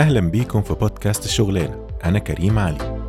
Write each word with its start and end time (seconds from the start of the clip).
أهلا 0.00 0.20
بيكم 0.20 0.62
في 0.62 0.74
بودكاست 0.74 1.24
الشغلانة 1.24 1.86
أنا 2.04 2.18
كريم 2.18 2.58
علي. 2.58 2.99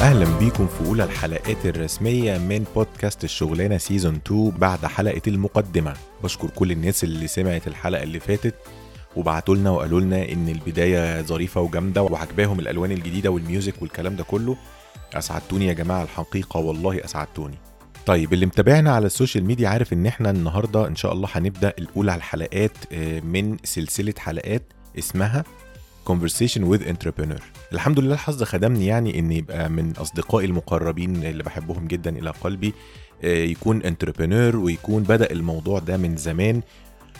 أهلا 0.00 0.38
بيكم 0.38 0.66
في 0.66 0.86
أولى 0.88 1.04
الحلقات 1.04 1.66
الرسمية 1.66 2.38
من 2.38 2.64
بودكاست 2.74 3.24
الشغلانة 3.24 3.78
سيزون 3.78 4.14
2 4.26 4.50
بعد 4.50 4.86
حلقة 4.86 5.22
المقدمة. 5.26 5.94
بشكر 6.24 6.50
كل 6.50 6.72
الناس 6.72 7.04
اللي 7.04 7.26
سمعت 7.26 7.66
الحلقة 7.68 8.02
اللي 8.02 8.20
فاتت 8.20 8.54
وبعتوا 9.16 9.56
لنا 9.56 9.70
وقالوا 9.70 10.00
لنا 10.00 10.32
إن 10.32 10.48
البداية 10.48 11.22
ظريفة 11.22 11.60
وجامدة 11.60 12.02
وعجباهم 12.02 12.60
الألوان 12.60 12.92
الجديدة 12.92 13.30
وال 13.30 13.45
music 13.45 13.82
والكلام 13.82 14.16
ده 14.16 14.24
كله. 14.24 14.56
أسعدتوني 15.14 15.66
يا 15.66 15.72
جماعة 15.72 16.02
الحقيقة 16.02 16.60
والله 16.60 17.04
أسعدتوني. 17.04 17.58
طيب 18.06 18.32
اللي 18.32 18.46
متابعنا 18.46 18.92
على 18.94 19.06
ال 19.06 19.11
social 19.11 19.44
media 19.44 19.68
عارف 19.68 19.92
إن 19.92 20.06
إحنا 20.06 20.30
النهارده 20.30 20.86
إن 20.86 20.96
شاء 20.96 21.12
الله 21.12 21.28
هنبدأ 21.32 21.72
الأولى 21.78 22.14
الحلقات 22.14 22.72
آه، 22.92 23.20
من 23.20 23.56
سلسلة 23.64 24.14
حلقات 24.18 24.72
اسمها 24.98 25.44
conversation 26.10 26.60
with 26.60 26.82
entrepreneur. 26.88 27.40
الحمد 27.72 27.98
لله 28.00 28.14
الحظ 28.14 28.42
خدمني 28.42 28.86
يعني 28.86 29.18
ان 29.18 29.32
يبقى 29.32 29.70
من 29.70 29.92
أصدقائي 29.96 30.46
المقربين 30.46 31.24
اللي 31.24 31.42
بحبهم 31.42 31.86
جدا 31.86 32.18
إلى 32.18 32.30
قلبي 32.30 32.74
آه، 33.24 33.44
يكون 33.44 33.82
entrepreneur 33.82 34.56
ويكون 34.56 35.02
بدأ 35.02 35.32
الموضوع 35.32 35.78
ده 35.78 35.96
من 35.96 36.16
زمان 36.16 36.62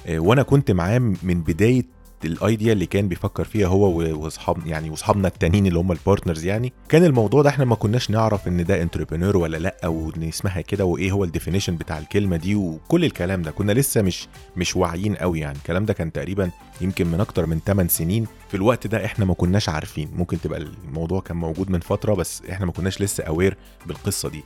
آه، 0.07 0.19
وأنا 0.19 0.43
كنت 0.43 0.71
معاه 0.71 0.99
من 0.99 1.43
بداية 1.43 1.85
ال 2.25 2.34
idea 2.34 2.73
اللي 2.73 2.87
كان 2.87 3.09
بيفكر 3.09 3.45
فيها 3.45 3.67
هو 3.69 3.99
واصحاب 4.25 4.67
يعني 4.67 4.91
وأصحابنا 4.91 5.29
التانيين 5.29 5.67
اللي 5.67 5.79
هم 5.79 5.93
ال 5.93 5.98
partners 5.98 6.45
يعني 6.45 6.73
كان 6.89 7.05
الموضوع 7.05 7.43
ده 7.43 7.51
إحنا 7.51 7.65
ما 7.65 7.75
كناش 7.75 8.11
نعرف 8.11 8.49
إن 8.49 8.65
ده 8.65 8.83
entrepreneur 8.83 9.37
ولا 9.37 9.57
لأ 9.57 9.77
أو 9.85 10.13
ان 10.17 10.23
اسمها 10.23 10.61
كده 10.61 10.85
وإيه 10.85 11.11
هو 11.13 11.25
ال 11.25 11.29
definition 11.29 11.77
بتاع 11.77 11.99
الكلمة 11.99 12.37
دي 12.37 12.55
وكل 12.55 13.05
الكلام 13.05 13.43
ده. 13.43 13.51
كنا 13.51 13.73
لسه 13.73 14.03
مش 14.03 14.29
مش 14.57 14.77
واعيين 14.77 15.15
قوي 15.17 15.41
يعني. 15.41 15.59
الكلام 15.59 15.85
ده 15.85 15.93
كان 15.95 16.13
تقريبا 16.13 16.51
يمكن 16.81 17.07
من 17.07 17.21
أكتر 17.21 17.47
من 17.47 17.61
8 17.67 17.89
سنين. 17.91 18.27
في 18.49 18.57
الوقت 18.57 18.87
ده 18.87 19.05
إحنا 19.05 19.25
ما 19.25 19.35
كناش 19.35 19.69
عارفين. 19.69 20.09
ممكن 20.17 20.41
تبقى 20.41 20.61
الموضوع 20.61 21.21
كان 21.21 21.37
موجود 21.37 21.71
من 21.71 21.81
فترة 21.81 22.15
بس 22.15 22.43
إحنا 22.51 22.67
ما 22.67 22.73
كناش 22.73 23.01
لسه 23.03 23.25
aware 23.25 23.57
بالقصة 23.87 24.29
دي. 24.29 24.45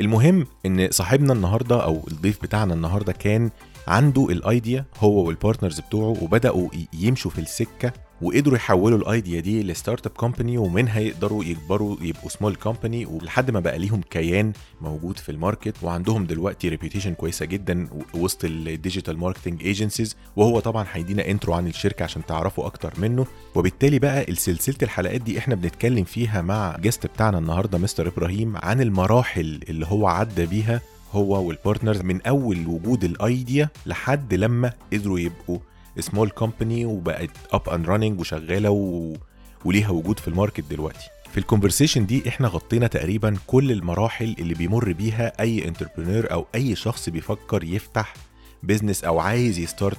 المهم 0.00 0.46
إن 0.66 0.88
صاحبنا 0.90 1.32
النهارده 1.32 1.84
أو 1.84 2.04
الضيف 2.10 2.42
بتاعنا 2.42 2.74
النهارده 2.74 3.12
كان 3.12 3.50
عنده 3.88 4.26
ال 4.30 4.41
idea 4.41 4.84
هو 5.00 5.24
وال 5.26 5.37
partners 5.37 5.80
بتوعه 5.80 6.22
وبدأوا 6.22 6.68
يمشوا 6.92 7.30
في 7.30 7.38
السكة 7.40 7.92
وقدروا 8.22 8.56
يحولوا 8.56 8.98
ال 8.98 9.06
idea 9.06 9.40
دي 9.40 9.62
ل 9.62 10.06
startup 10.06 10.12
company 10.12 10.58
ومنها 10.58 11.00
يقدروا 11.00 11.44
يكبروا 11.44 11.96
يبقوا 12.00 12.28
small 12.28 12.54
company 12.54 13.06
ولحد 13.06 13.50
ما 13.50 13.60
بقى 13.60 13.78
ليهم 13.78 14.00
كيان 14.10 14.52
موجود 14.80 15.18
في 15.18 15.28
ال 15.28 15.35
market 15.35 15.74
وعندهم 15.82 16.26
دلوقتي 16.26 16.68
reputation 16.68 17.14
كويسة 17.14 17.46
جدا 17.46 17.88
وسط 18.14 18.44
ال 18.44 18.53
digital 18.53 19.18
marketing 19.18 19.62
agencies 19.64 20.16
وهو 20.36 20.60
طبعا 20.60 20.86
هيدينا 20.92 21.30
intro 21.30 21.54
عن 21.54 21.66
الشركة 21.66 22.02
عشان 22.02 22.26
تعرفوا 22.26 22.66
أكتر 22.66 22.92
منه. 22.98 23.26
وبالتالي 23.54 23.98
بقى 23.98 24.34
سلسله 24.34 24.76
الحلقات 24.82 25.20
دي 25.20 25.38
إحنا 25.38 25.54
بنتكلم 25.54 26.04
فيها 26.04 26.42
مع 26.42 26.76
guest 26.80 27.06
بتاعنا 27.06 27.38
النهارده 27.38 27.78
مستر 27.78 28.08
إبراهيم 28.08 28.56
عن 28.56 28.80
المراحل 28.80 29.60
اللي 29.68 29.86
هو 29.86 30.06
عدى 30.06 30.46
بيها 30.46 30.80
هو 31.12 31.44
وال 31.48 31.58
partners 31.58 32.00
من 32.02 32.22
أول 32.22 32.66
وجود 32.66 33.04
ال 33.04 33.17
idea 33.17 33.68
لحد 33.86 34.34
لما 34.34 34.72
قدروا 34.92 35.18
يبقوا 35.18 35.58
small 36.00 36.30
company 36.30 36.84
وبقت 36.84 37.30
up 37.52 37.68
and 37.68 37.86
running 37.86 38.20
وشغالة 38.20 38.70
و... 38.70 39.16
وليها 39.64 39.90
وجود 39.90 40.18
في 40.20 40.28
ال 40.28 40.33
market 40.33 40.64
دلوقتي. 40.70 41.06
في 41.32 41.38
ال 41.38 41.43
conversation 41.43 42.06
دي 42.06 42.28
إحنا 42.28 42.48
غطينا 42.48 42.86
تقريبا 42.86 43.36
كل 43.46 43.72
المراحل 43.72 44.36
اللي 44.38 44.54
بيمر 44.54 44.92
بيها 44.92 45.40
أي 45.40 45.68
entrepreneur 45.68 46.32
أو 46.32 46.46
أي 46.54 46.76
شخص 46.76 47.08
بيفكر 47.08 47.64
يفتح 47.64 48.14
business 48.62 49.04
أو 49.04 49.18
عايز 49.18 49.58
ي 49.58 49.65
start 49.65 49.98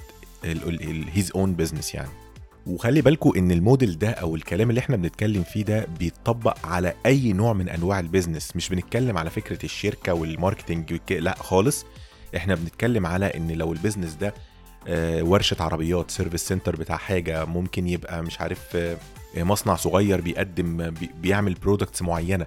his 1.14 1.32
own 1.36 1.54
business 1.54 1.94
يعني. 1.96 2.10
وخلي 2.70 3.02
بالكم 3.02 3.32
إن 3.38 3.52
الموديل 3.52 3.98
ده 4.00 4.10
أو 4.10 4.36
الكلام 4.36 4.70
اللي 4.70 4.80
إحنا 4.80 4.96
بنتكلم 4.96 5.44
فيه 5.44 5.64
ده 5.64 5.88
بيتطبق 6.00 6.66
على 6.66 6.94
أي 7.06 7.34
نوع 7.34 7.54
من 7.54 7.70
أنواع 7.70 8.00
ال 8.00 8.06
business 8.06 8.56
مش 8.56 8.70
بنتكلم 8.70 9.18
على 9.18 9.30
فكرة 9.30 9.66
الشركة 9.66 10.14
وال 10.14 10.29
marketing 10.29 11.00
لأ 11.12 11.36
خالص. 11.40 11.86
إحنا 12.36 12.56
بنتكلم 12.56 13.06
على 13.06 13.26
إن 13.26 13.52
لو 13.52 13.74
ال 13.74 13.78
business 13.78 14.14
ده 14.14 14.34
آه، 14.88 15.24
ورشة 15.24 15.56
عربيات 15.60 16.12
service 16.12 16.48
center 16.48 16.76
بتاع 16.76 16.98
حاجة 16.98 17.46
ممكن 17.46 17.88
يبقى 17.88 18.24
مش 18.24 18.42
عارف 18.42 18.76
آه، 18.76 18.98
مصنع 19.38 19.76
صغير 19.76 20.22
بيقدم 20.22 20.94
بيعمل 21.22 21.54
products 21.54 22.02
معينة. 22.02 22.46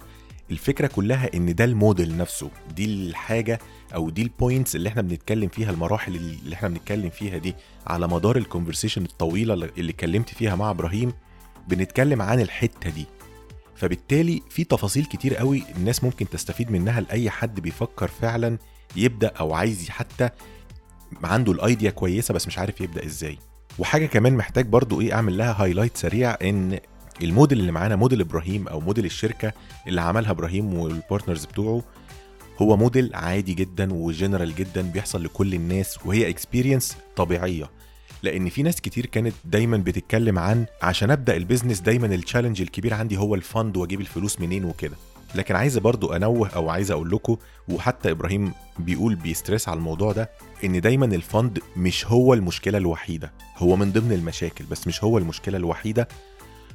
الفكرة 0.51 0.87
كلها 0.87 1.29
إن 1.33 1.55
ده 1.55 1.63
الموديل 1.65 2.17
نفسه 2.17 2.49
دي 2.75 2.85
الحاجة 2.85 3.59
أو 3.95 4.09
دي 4.09 4.21
ال 4.21 4.29
points 4.29 4.75
اللي 4.75 4.89
إحنا 4.89 5.01
بنتكلم 5.01 5.49
فيها 5.49 5.71
المراحل 5.71 6.15
اللي 6.15 6.55
إحنا 6.55 6.69
بنتكلم 6.69 7.09
فيها 7.09 7.37
دي 7.37 7.55
على 7.87 8.07
مدار 8.07 8.37
ال 8.37 8.42
conversation 8.42 9.03
الطويلة 9.05 9.53
اللي 9.53 9.91
اتكلمت 9.91 10.29
فيها 10.29 10.55
مع 10.55 10.69
إبراهيم 10.71 11.13
بنتكلم 11.67 12.21
عن 12.21 12.39
الحتة 12.39 12.89
دي. 12.89 13.05
فبالتالي 13.75 14.41
في 14.49 14.63
تفاصيل 14.63 15.05
كتير 15.05 15.35
قوي 15.35 15.63
الناس 15.77 16.03
ممكن 16.03 16.29
تستفيد 16.29 16.71
منها 16.71 17.01
لأي 17.01 17.29
حد 17.29 17.59
بيفكر 17.59 18.07
فعلا 18.07 18.57
يبدأ 18.95 19.27
أو 19.27 19.53
عايز 19.53 19.89
حتى 19.89 20.29
عنده 21.23 21.51
ال 21.51 21.59
idea 21.59 21.89
كويسة 21.91 22.33
بس 22.33 22.47
مش 22.47 22.57
عارف 22.59 22.81
يبدأ 22.81 23.05
إزاي. 23.05 23.37
وحاجة 23.79 24.05
كمان 24.05 24.33
محتاج 24.35 24.65
برضو 24.65 25.01
إيه 25.01 25.13
أعمل 25.13 25.37
لها 25.37 25.63
highlight 25.63 25.97
سريع 25.97 26.37
إن 26.41 26.79
الموديل 27.21 27.59
اللي 27.59 27.71
معانا 27.71 27.95
موديل 27.95 28.21
إبراهيم 28.21 28.67
أو 28.67 28.79
موديل 28.79 29.05
الشركة 29.05 29.53
اللي 29.87 30.01
عملها 30.01 30.31
إبراهيم 30.31 30.73
وال 30.73 30.87
partners 30.87 31.45
بتوعه 31.45 31.81
هو 32.61 32.77
موديل 32.77 33.11
عادي 33.13 33.53
جدا 33.53 33.93
وجنرال 33.93 34.55
جدا 34.55 34.81
بيحصل 34.81 35.23
لكل 35.23 35.53
الناس 35.53 35.97
وهي 36.05 36.29
experience 36.29 36.97
طبيعية. 37.15 37.69
لأن 38.23 38.49
في 38.49 38.63
ناس 38.63 38.81
كتير 38.81 39.05
كانت 39.05 39.33
دايما 39.45 39.77
بتتكلم 39.77 40.39
عن 40.39 40.65
عشان 40.81 41.11
أبدأ 41.11 41.35
ال 41.37 41.42
business 41.42 41.79
دايما 41.79 42.07
ال 42.07 42.12
challenge 42.12 42.61
الكبير 42.61 42.93
عندي 42.93 43.17
هو 43.17 43.35
ال 43.35 43.43
fund 43.43 43.77
وأجيب 43.77 44.01
الفلوس 44.01 44.39
منين 44.41 44.65
وكده. 44.65 44.95
لكن 45.35 45.55
عايز 45.55 45.77
برضو 45.77 46.13
أنوه 46.13 46.47
أو 46.49 46.69
عايز 46.69 46.91
أقول 46.91 47.11
لكم 47.11 47.37
وحتى 47.69 48.11
إبراهيم 48.11 48.51
بيقول 48.79 49.15
بي 49.15 49.28
stress 49.28 49.69
على 49.69 49.77
الموضوع 49.77 50.11
ده 50.11 50.29
إن 50.63 50.81
دايما 50.81 51.05
ال 51.05 51.16
fund 51.16 51.59
مش 51.77 52.07
هو 52.07 52.33
المشكلة 52.33 52.77
الوحيدة 52.77 53.31
هو 53.57 53.75
من 53.75 53.91
ضمن 53.91 54.11
المشاكل 54.11 54.65
بس 54.65 54.87
مش 54.87 55.03
هو 55.03 55.17
المشكلة 55.17 55.57
الوحيدة 55.57 56.07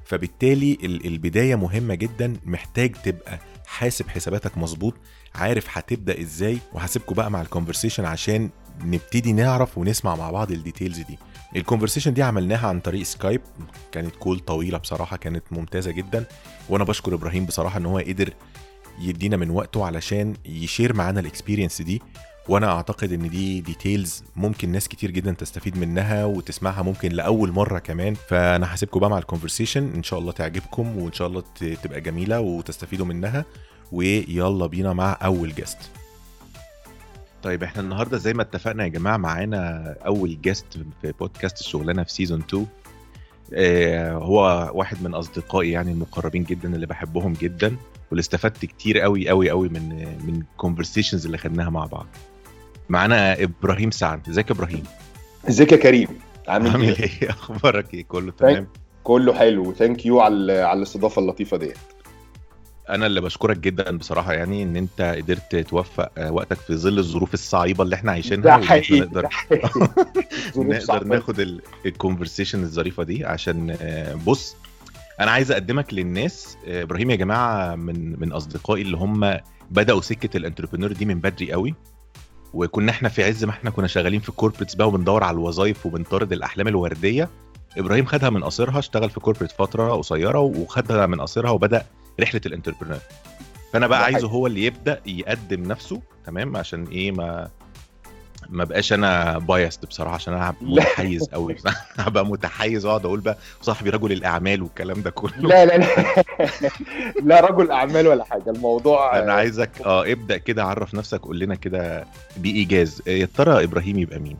فبالتالي 0.09 0.79
البداية 0.85 1.55
مهمة 1.55 1.95
جدا 1.95 2.37
محتاج 2.47 2.93
تبقى 3.05 3.39
حاسب 3.67 4.09
حساباتك 4.09 4.59
مظبوط 4.59 4.95
عارف 5.35 5.67
هتبدأ 5.79 6.21
إزاي 6.21 6.59
وهسيبكم 6.73 7.15
بقى 7.15 7.31
مع 7.31 7.43
ال 7.43 7.47
conversation 7.47 8.05
عشان 8.05 8.51
نبتدي 8.85 9.33
نعرف 9.33 9.79
ونسمع 9.79 10.17
مع 10.17 10.31
بعض 10.31 10.51
ال 10.53 10.58
details 10.58 10.99
دي. 11.01 11.19
الكونفرسيشن 11.57 12.15
دي 12.15 12.23
عملناها 12.23 12.69
عن 12.69 12.81
طريق 12.81 13.03
سكايب 13.03 13.41
كانت 13.93 14.17
call 14.17 14.39
طويلة 14.41 14.79
بصراحة 14.79 15.17
كانت 15.17 15.45
ممتازة 15.51 15.91
جدا 15.91 16.25
وأنا 16.69 16.85
بشكر 16.85 17.15
إبراهيم 17.15 17.45
بصراحة 17.47 17.79
إن 17.79 17.87
هو 17.87 17.99
قدر 17.99 18.33
يدينا 19.01 19.37
من 19.37 19.51
وقته 19.51 19.85
علشان 19.87 20.35
ي 20.45 20.53
share 20.53 20.93
معانا 20.97 21.21
ال 21.21 21.26
experience 21.26 21.83
دي. 21.83 22.03
وأنا 22.49 22.67
اعتقد 22.73 23.13
ان 23.13 23.29
دي 23.31 23.61
details 23.61 24.25
ممكن 24.37 24.69
ناس 24.73 24.89
كتير 24.89 25.11
جدا 25.11 25.33
تستفيد 25.33 25.79
منها 25.79 26.25
وتسمعها 26.25 26.83
ممكن 26.83 27.13
لأول 27.13 27.53
مرة 27.53 27.79
كمان. 27.79 28.15
فأنا 28.15 28.75
هسيبكم 28.75 29.01
بقى 29.01 29.11
مع 29.11 29.19
ال 29.19 29.24
conversation 29.24 29.91
إن 29.95 30.03
شاء 30.03 30.19
الله 30.19 30.33
تعجبكم 30.33 30.99
وإن 30.99 31.13
شاء 31.13 31.29
الله 31.29 31.43
تبقى 31.83 32.01
جميلة 32.01 32.41
وتستفيدوا 32.41 33.07
منها. 33.07 33.45
ويلا 33.93 34.67
بينا 34.67 34.93
مع 34.93 35.19
أول 35.25 35.55
guest 35.55 35.79
طيب 37.43 37.63
إحنا 37.63 37.83
النهارده 37.83 38.19
زي 38.19 38.35
ما 38.35 38.43
اتفقنا 38.43 38.83
يا 38.85 38.89
جماعة 38.89 39.17
معانا 39.17 39.95
أول 40.07 40.41
guest 40.41 40.65
في 41.03 41.13
بودكاست 41.21 41.61
الشغلانة 41.61 42.03
في 42.03 42.13
season 42.13 42.41
2 42.41 42.67
آه 43.55 44.13
هو 44.13 44.71
واحد 44.75 45.03
من 45.03 45.15
أصدقائي 45.15 45.71
يعني 45.71 45.93
المقربين 45.93 46.45
جدا 46.45 46.75
اللي 46.75 46.87
بحبهم 46.87 47.33
جدا. 47.33 47.77
واللي 48.11 48.21
استفدت 48.21 48.65
كتير 48.65 48.99
قوي 49.01 49.29
قوي 49.29 49.51
قوي 49.51 49.69
من 49.69 49.89
من 50.27 50.41
ال 50.53 50.58
conversations 50.58 51.25
اللي 51.27 51.39
خدناها 51.39 51.71
مع 51.71 51.87
بعض. 51.87 52.07
معانا 52.89 53.43
إبراهيم 53.43 53.91
سعد. 53.91 54.29
إزيك 54.29 54.51
يا 54.51 54.55
إبراهيم؟ 54.55 54.83
إزيك 55.49 55.73
يا 55.73 55.77
كريم؟ 55.77 56.09
عامل, 56.49 56.71
عامل 56.71 56.97
إيه, 56.97 57.11
إيه؟ 57.23 57.31
أخبارك 57.41 57.95
إيه؟ 57.95 58.05
كله 58.05 58.33
تمام؟ 58.33 58.69
كله 59.05 59.35
حلو. 59.35 59.75
thank 59.75 60.07
you 60.07 60.21
على 60.21 60.61
على 60.63 60.77
الاستضافة 60.79 61.23
اللطيفة 61.23 61.57
ديت. 61.57 61.79
أنا 62.91 63.07
اللي 63.07 63.21
بشكرك 63.21 63.59
جدا 63.59 63.97
بصراحة 63.99 64.33
يعني 64.33 64.63
إن 64.63 64.77
أنت 64.77 65.01
قدرت 65.01 65.57
توفق 65.57 66.11
آه، 66.19 66.33
وقتك 66.33 66.57
في 66.57 66.77
ظل 66.77 66.99
الظروف 66.99 67.35
الصعيبة 67.35 67.85
اللي 67.85 67.95
إحنا 67.97 68.13
عايشينها 68.13 68.59
ده 68.59 68.67
حقيقي 68.67 69.01
نقدر 69.01 69.29
نقدر 70.57 71.05
ناخد 71.05 71.61
ال 71.87 71.92
conversation 71.92 72.63
الظريفة 72.63 73.03
دي 73.03 73.25
عشان 73.25 73.77
آه، 73.81 74.15
بص 74.15 74.57
أنا 75.21 75.31
عايز 75.31 75.53
أقدمك 75.53 75.95
للناس 75.95 76.57
آه، 76.67 76.83
إبراهيم 76.83 77.11
يا 77.11 77.17
جماعة 77.17 77.75
من 77.75 78.21
من 78.21 78.33
أصدقائي 78.33 78.83
اللي 78.83 78.97
هم 78.97 79.39
بدأوا 79.71 80.01
سكة 80.01 80.37
ال 80.37 80.41
entrepreneur 80.41 80.93
دي 80.93 81.05
من 81.05 81.21
بدري 81.21 81.53
قوي. 81.53 81.75
وكنا 82.55 82.93
إحنا 82.93 83.09
في 83.09 83.25
عز 83.25 83.45
ما 83.45 83.51
إحنا 83.51 83.71
كنا 83.71 83.87
شغالين 83.87 84.21
في 84.21 84.29
ال 84.29 84.33
corporates 84.33 84.75
بقى 84.75 84.89
وبندور 84.89 85.25
على 85.25 85.35
الوظائف 85.35 85.87
وبنطارد 85.87 86.33
الأحلام 86.33 86.69
الوردية 86.69 87.29
إبراهيم 87.79 88.05
خدها 88.07 88.31
من 88.31 88.45
قصرها 88.45 88.79
اشتغل 88.79 89.11
في 89.11 89.21
corporate 89.21 89.53
فترة 89.53 89.93
قصيرة 89.93 90.39
وخدها 90.39 91.07
من 91.07 91.21
قصرها 91.21 91.51
وبدأ 91.51 91.87
رحلة 92.21 92.41
ال 92.47 92.50
entrepreneur. 92.50 92.99
فأنا 93.73 93.87
بقى 93.87 94.05
عايزه 94.05 94.29
هو 94.29 94.47
اللي 94.47 94.65
يبدأ 94.65 95.01
يقدم 95.07 95.63
نفسه 95.63 96.01
تمام؟ 96.27 96.57
عشان 96.57 96.85
إيه 96.85 97.13
ما 97.13 97.49
ما 98.49 98.65
بقاش 98.65 98.93
أنا 98.93 99.39
بايست 99.39 99.87
بصراحة 99.87 100.15
عشان 100.15 100.35
أنا. 100.35 100.55
متحيز 100.63 101.29
قوي 101.29 101.57
هبقى 101.99 102.27
متحيز 102.27 102.87
وأقعد 102.87 103.05
أقول 103.05 103.21
بقى 103.21 103.39
صاحبي 103.63 103.91
رجل 103.91 104.13
الأعمال 104.13 104.63
والكلام 104.63 105.03
ده 105.03 105.11
كله. 105.11 105.33
لا 105.39 105.65
لا 105.67 105.77
لا. 105.79 105.87
لا 107.29 107.41
رجل 107.41 107.71
أعمال 107.71 108.07
ولا 108.09 108.25
حاجة. 108.25 108.51
الموضوع 108.51 109.19
أنا 109.19 109.33
عايزك 109.33 109.71
آه 109.87 110.13
ابدأ 110.13 110.37
كده 110.37 110.65
عرف 110.65 110.95
نفسك 110.95 111.21
قول 111.21 111.39
لنا 111.39 111.55
كده 111.55 112.05
بإيجاز. 112.37 113.03
يا 113.07 113.29
ترى 113.37 113.65
إبراهيم 113.65 113.99
يبقى 113.99 114.19
مين؟ 114.19 114.37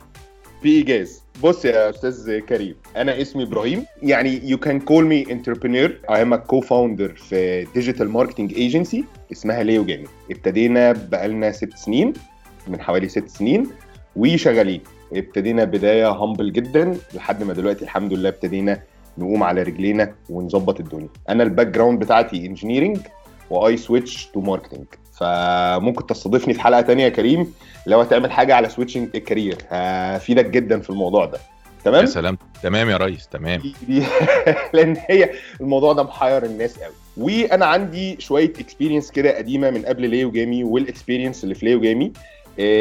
في 0.63 0.69
ايجاز 0.69 1.23
بص 1.43 1.65
يا 1.65 1.91
أستاذ 1.91 2.39
كريم 2.41 2.75
أنا 2.97 3.23
اسمي 3.23 3.43
إبراهيم. 3.43 3.85
يعني 4.03 4.41
you 4.57 4.59
can 4.61 4.81
call 4.81 5.05
me 5.05 5.31
entrepreneur. 5.33 5.91
I 6.11 6.19
am 6.19 6.33
a 6.33 6.39
co-founder 6.53 7.23
في 7.23 7.67
digital 7.75 8.09
marketing 8.19 8.55
agency 8.57 9.05
اسمها 9.33 9.63
ليو 9.63 9.85
جامي 9.85 10.07
ابتدينا 10.31 10.93
بقالنا 10.93 11.53
ست 11.53 11.77
سنين 11.77 12.13
من 12.69 12.81
حوالي 12.81 13.09
ست 13.09 13.29
سنين. 13.29 13.71
وشغالين 14.17 14.81
ابتدينا 15.13 15.65
بداية 15.65 16.09
humble 16.09 16.53
جدا 16.53 16.97
لحد 17.15 17.43
ما 17.43 17.53
دلوقتي 17.53 17.85
الحمد 17.85 18.13
لله 18.13 18.29
ابتدينا 18.29 18.81
نقوم 19.19 19.43
على 19.43 19.63
رجلينا 19.63 20.15
ونظبط 20.31 20.81
الدنيا. 20.81 21.09
أنا 21.29 21.43
ال 21.43 21.67
background 21.67 21.99
بتاعتي 22.01 22.47
engineering 22.47 22.99
و 23.51 23.77
I 23.77 23.84
switch 23.84 24.27
to 24.27 24.41
marketing 24.41 24.85
فممكن 25.21 26.07
تستضيفني 26.07 26.55
في 26.55 26.61
حلقة 26.61 26.81
تانية 26.81 27.05
يا 27.05 27.09
كريم 27.09 27.55
لو 27.87 28.01
هتعمل 28.01 28.33
حاجة 28.33 28.55
على 28.55 28.69
switching 28.69 29.09
ال 29.15 29.21
career 29.21 29.57
هفيدك 29.69 30.47
جدا 30.47 30.81
في 30.81 30.91
الموضوع 30.91 31.25
ده. 31.25 31.39
يا 31.39 31.83
تمام 31.85 32.07
سلام. 32.07 32.39
تمام 32.63 32.91
يا 32.91 32.97
ريس. 32.97 33.29
تمام. 33.29 33.63
لأن 34.75 34.97
هي 35.11 35.31
الموضوع 35.61 35.93
ده 35.93 36.03
محير 36.03 36.45
الناس 36.45 36.79
قوي. 36.79 36.95
وأنا 37.17 37.67
عندي 37.67 38.21
شوية 38.21 38.53
experience 38.61 39.11
كده 39.11 39.37
قديمة 39.37 39.71
من 39.71 39.83
قبل 39.83 40.11
ليو 40.11 40.31
جامي 40.31 40.65
وال 40.65 40.78
experience 40.78 41.45
اللي 41.45 41.55
في 41.55 41.67
ليو 41.67 41.81
جامي 41.81 42.13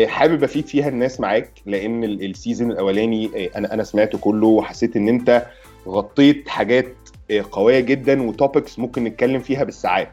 حابب 0.08 0.44
افيد 0.44 0.68
فيها 0.68 0.88
الناس 0.90 1.20
معاك 1.20 1.52
لأن 1.66 2.04
ال- 2.04 2.26
season 2.30 2.72
الاولاني 2.72 3.26
آه، 3.36 3.58
أنا 3.58 3.74
أنا 3.74 3.84
سمعته 3.84 4.18
كله 4.18 4.48
وحسيت 4.48 4.96
ان 4.96 5.08
انت 5.08 5.46
غطيت 5.88 6.50
حاجات 6.50 6.96
آه، 7.32 7.46
قوية 7.52 7.80
جدا 7.80 8.22
و 8.24 8.32
topics 8.32 8.80
ممكن 8.80 9.04
نتكلم 9.04 9.40
فيها 9.42 9.64
بالساعات. 9.64 10.10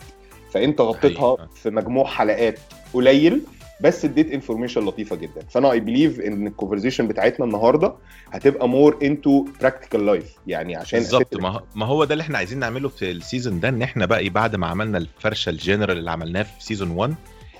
فانت 0.51 0.81
غطيتها. 0.81 1.37
في 1.55 1.71
مجموع 1.71 2.07
حلقات 2.07 2.59
قليل 2.95 3.41
بس 3.81 4.05
اديت 4.05 4.31
information 4.33 4.85
لطيفة 4.85 5.17
جدا. 5.17 5.43
فأنا 5.51 5.73
I 5.73 5.81
believe 5.81 6.21
إن 6.21 6.47
ال 6.47 6.51
conversation 6.51 7.09
بتاعتنا 7.09 7.47
النهارده 7.47 7.95
هتبقى 8.33 8.69
more 8.69 8.99
into 9.03 9.45
practical 9.61 10.07
life 10.07 10.35
يعني 10.47 10.77
عشان 10.77 10.99
بالظبط. 10.99 11.37
ما 11.37 11.49
هو- 11.49 11.63
ما 11.75 11.87
هو 11.87 12.05
ده 12.05 12.13
اللي 12.13 12.23
إحنا 12.23 12.39
عايزين 12.39 12.59
نعمله 12.59 12.89
في 12.89 13.11
ال 13.11 13.18
season 13.18 13.61
ده 13.61 13.69
إن 13.69 13.83
إحنا 13.83 14.07
بقى 14.07 14.29
بعد 14.29 14.57
ما 14.57 14.67
عملنا 14.67 14.99
الفرشة 14.99 15.51
الجنرال 15.51 15.99
اللي 15.99 16.11
عملناه 16.11 16.43
في 16.43 16.65
season 16.65 16.91
1 16.91 17.15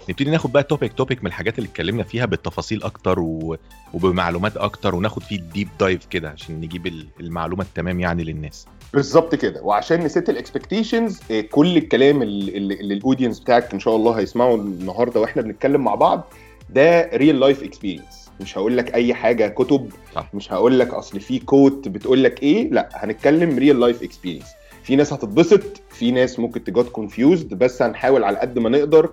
نبتدي 0.09 0.31
ناخد 0.31 0.53
بقى 0.53 0.63
topic 0.63 0.93
topic 0.93 1.21
من 1.21 1.27
الحاجات 1.27 1.59
اللي 1.59 1.69
اتكلمنا 1.69 2.03
فيها 2.03 2.25
بالتفاصيل 2.27 2.83
أكتر 2.83 3.21
و... 3.21 3.57
وبمعلومات 3.95 4.57
أكتر 4.57 4.95
وناخد 4.95 5.23
فيه 5.23 5.41
deep 5.41 5.69
dive 5.81 6.07
كده 6.07 6.31
عشان 6.31 6.61
نجيب 6.61 6.87
ال- 6.87 7.07
المعلومة 7.21 7.63
التمام 7.63 8.01
يعني 8.01 8.25
للناس. 8.25 8.67
بالظبط 8.95 9.35
كده. 9.35 9.63
وعشان 9.63 10.01
ن 10.05 10.11
set 10.11 10.29
ال 10.31 10.38
expectations 10.38 11.21
كل 11.51 11.77
الكلام 11.77 12.23
اللي 12.23 12.75
ال 12.75 12.82
audience 12.82 13.41
بتاعك 13.41 13.73
إن 13.75 13.81
شاء 13.81 13.97
الله 13.97 14.13
هيسمعه 14.13 14.55
النهارده 14.55 15.21
وإحنا 15.21 15.43
بنتكلم 15.43 15.85
مع 15.85 15.95
بعض 15.95 16.25
ده 16.71 17.11
real 17.15 17.41
life 17.41 17.63
experience 17.63 18.31
مش 18.41 18.59
هقول 18.59 18.77
لك 18.77 18.95
أي 18.95 19.15
حاجة 19.15 19.49
كتب 19.49 19.91
صح. 20.15 20.31
مش 20.35 20.53
هقول 20.53 20.79
لك 20.79 20.95
أصل 20.95 21.21
في 21.21 21.39
quote 21.39 21.89
بتقول 21.89 22.25
لك 22.25 22.43
إيه 22.43 22.71
لا 22.71 22.89
هنتكلم 22.93 23.59
real 23.59 23.81
life 23.81 24.03
experience 24.03 24.47
في 24.83 24.97
ناس 24.97 25.13
هتتبسط 25.13 25.63
في 25.91 26.11
ناس 26.11 26.39
ممكن 26.39 26.65
ت 26.65 26.71
get 26.71 26.89
confused 26.89 27.55
بس 27.55 27.83
هنحاول 27.83 28.25
على 28.25 28.39
قد 28.39 28.59
ما 28.59 28.69
نقدر 28.71 29.11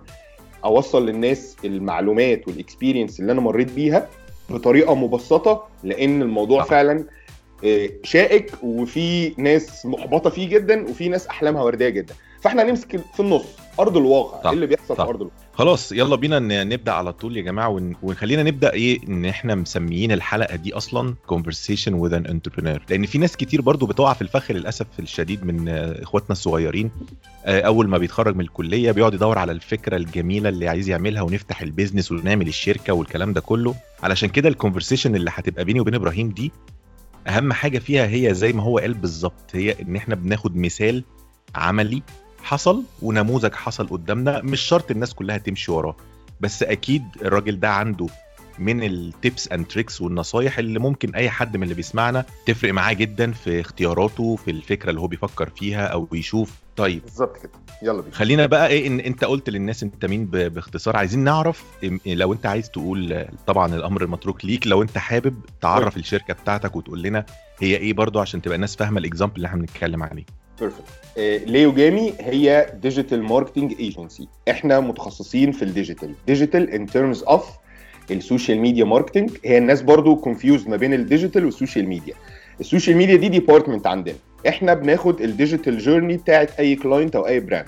أوصل 0.65 1.05
للناس 1.05 1.55
المعلومات 1.65 2.47
وال 2.47 2.59
experience 2.59 3.19
اللي 3.19 3.31
أنا 3.31 3.41
مريت 3.41 3.71
بيها 3.71 4.07
بطريقة 4.49 4.95
مبسطة 4.95 5.67
لأن 5.83 6.21
الموضوع 6.21 6.61
صح. 6.63 6.69
فعلا 6.69 7.05
آه، 7.65 7.89
شائك 8.03 8.51
وفي 8.63 9.33
ناس 9.37 9.85
محبطة 9.85 10.29
فيه 10.29 10.49
جدا 10.49 10.83
وفي 10.89 11.09
ناس 11.09 11.27
أحلامها 11.27 11.63
وردية 11.63 11.89
جدا 11.89 12.13
فإحنا 12.41 12.63
هنمسك 12.63 12.99
في 13.13 13.19
النص 13.19 13.45
أرض 13.79 13.97
الواقع. 13.97 14.49
إيه 14.49 14.55
اللي 14.55 14.67
بيحصل 14.67 14.95
صح. 14.97 15.03
في 15.03 15.09
أرض 15.09 15.21
الواقع 15.21 15.35
خلاص 15.53 15.91
يلا 15.91 16.15
بينا 16.15 16.63
نبدأ 16.63 16.91
على 16.91 17.13
طول 17.13 17.37
يا 17.37 17.41
جماعة 17.41 17.69
ون... 17.69 17.95
وخلينا 18.03 18.43
نبدأ 18.43 18.73
إيه 18.73 18.99
إن 19.07 19.25
إحنا 19.25 19.55
مسميين 19.55 20.11
الحلقة 20.11 20.55
دي 20.55 20.73
أصلا 20.73 21.15
conversation 21.33 21.91
with 21.91 22.11
an 22.13 22.31
entrepreneur 22.31 22.79
لأن 22.89 23.05
في 23.05 23.17
ناس 23.17 23.37
كتير 23.37 23.61
برضو 23.61 23.85
بتقع 23.85 24.13
في 24.13 24.21
الفخ 24.21 24.51
للأسف 24.51 24.87
الشديد 24.99 25.45
من 25.45 25.69
إخواتنا 26.01 26.31
الصغيرين 26.31 26.91
آه، 27.45 27.61
أول 27.61 27.87
ما 27.87 27.97
بيتخرج 27.97 28.35
من 28.35 28.41
الكلية 28.41 28.91
بيقعد 28.91 29.13
يدور 29.13 29.37
على 29.37 29.51
الفكرة 29.51 29.97
الجميلة 29.97 30.49
اللي 30.49 30.67
عايز 30.67 30.89
يعملها 30.89 31.21
ونفتح 31.21 31.61
ال 31.61 31.67
business 31.67 32.11
ونعمل 32.11 32.47
الشركة 32.47 32.93
والكلام 32.93 33.33
ده 33.33 33.41
كله 33.41 33.75
علشان 34.03 34.29
كده 34.29 34.49
ال 34.49 34.54
conversation 34.54 35.15
اللي 35.15 35.31
هتبقى 35.33 35.65
بيني 35.65 35.79
وبين 35.79 35.95
إبراهيم 35.95 36.29
دي 36.29 36.51
أهم 37.27 37.53
حاجة 37.53 37.79
فيها 37.79 38.07
هي 38.07 38.33
زي 38.33 38.53
ما 38.53 38.63
هو 38.63 38.77
قال 38.79 38.93
بالظبط 38.93 39.51
هي 39.53 39.75
إن 39.81 39.95
إحنا 39.95 40.15
بناخد 40.15 40.55
مثال 40.57 41.03
عملي 41.55 42.01
حصل 42.43 42.83
ونموذج 43.01 43.53
حصل 43.53 43.87
قدامنا 43.87 44.41
مش 44.41 44.61
شرط 44.61 44.91
الناس 44.91 45.13
كلها 45.13 45.37
تمشي 45.37 45.71
وراه 45.71 45.95
بس 46.41 46.63
أكيد 46.63 47.03
الراجل 47.21 47.59
ده 47.59 47.69
عنده 47.69 48.07
من 48.59 48.83
ال 48.83 48.96
tips 48.96 49.47
and 49.51 49.65
tricks 49.67 50.01
والنصايح 50.01 50.57
اللي 50.57 50.79
ممكن 50.79 51.15
أي 51.15 51.29
حد 51.29 51.57
من 51.57 51.63
اللي 51.63 51.73
بيسمعنا 51.75 52.25
تفرق 52.45 52.73
معاه 52.73 52.93
جدا 52.93 53.31
في 53.31 53.61
اختياراته 53.61 54.35
في 54.35 54.51
الفكرة 54.51 54.89
اللي 54.89 55.01
هو 55.01 55.07
بيفكر 55.07 55.49
فيها 55.49 55.85
أو 55.85 56.03
بيشوف. 56.03 56.51
طيب. 56.77 57.01
بالظبط 57.01 57.37
كده. 57.37 57.51
يلا 57.83 58.01
بينا. 58.01 58.15
خلينا 58.15 58.45
بقى 58.45 58.67
إيه 58.67 58.87
إن 58.87 58.99
أنت 58.99 59.23
قلت 59.23 59.49
للناس 59.49 59.83
أنت 59.83 60.05
مين 60.05 60.25
باختصار 60.25 60.97
عايزين 60.97 61.19
نعرف 61.19 61.63
لو 62.05 62.33
أنت 62.33 62.45
عايز 62.45 62.69
تقول 62.71 63.25
طبعا 63.47 63.75
الأمر 63.75 64.01
المتروك 64.03 64.45
ليك 64.45 64.67
لو 64.67 64.81
أنت 64.81 64.97
حابب 64.97 65.35
تعرف 65.61 65.97
الشركة 65.97 66.33
بتاعتك 66.33 66.75
وتقول 66.75 67.01
لنا 67.01 67.25
هي 67.59 67.75
إيه 67.77 67.93
برضو 67.93 68.19
عشان 68.19 68.41
تبقى 68.41 68.55
الناس 68.55 68.75
فاهمة 68.75 68.99
ال 68.99 69.04
example 69.04 69.35
اللي 69.35 69.47
إحنا 69.47 69.59
بنتكلم 69.59 70.03
عليه. 70.03 70.25
perfect 70.61 71.47
ليو 71.49 71.73
جامي 71.73 72.13
هي 72.19 72.73
digital 72.81 73.23
marketing 73.23 73.73
agency 73.79 74.27
إحنا 74.49 74.79
متخصصين 74.79 75.51
في 75.51 75.61
ال 75.65 75.70
digital، 75.70 76.13
digital 76.27 76.69
in 76.69 76.85
terms 76.85 77.23
of 77.23 77.45
ال 78.11 78.18
social 78.18 78.57
media 78.59 78.85
marketing 78.85 79.31
هي 79.45 79.57
الناس 79.57 79.81
برضو 79.81 80.15
confused 80.15 80.67
ما 80.67 80.75
بين 80.77 80.93
ال 80.93 81.00
digital 81.00 81.45
وال 81.45 81.56
social 81.56 81.87
media 81.87 82.13
ال 82.59 82.64
social 82.64 82.97
media 82.97 83.15
دي 83.15 83.29
department 83.29 83.87
عندنا. 83.87 84.15
إحنا 84.47 84.73
بناخد 84.73 85.21
ال 85.21 85.28
digital 85.28 85.77
journey 85.77 86.17
بتاعت 86.17 86.59
أي 86.59 86.75
client 86.75 87.15
أو 87.15 87.27
أي 87.27 87.39
brand 87.39 87.65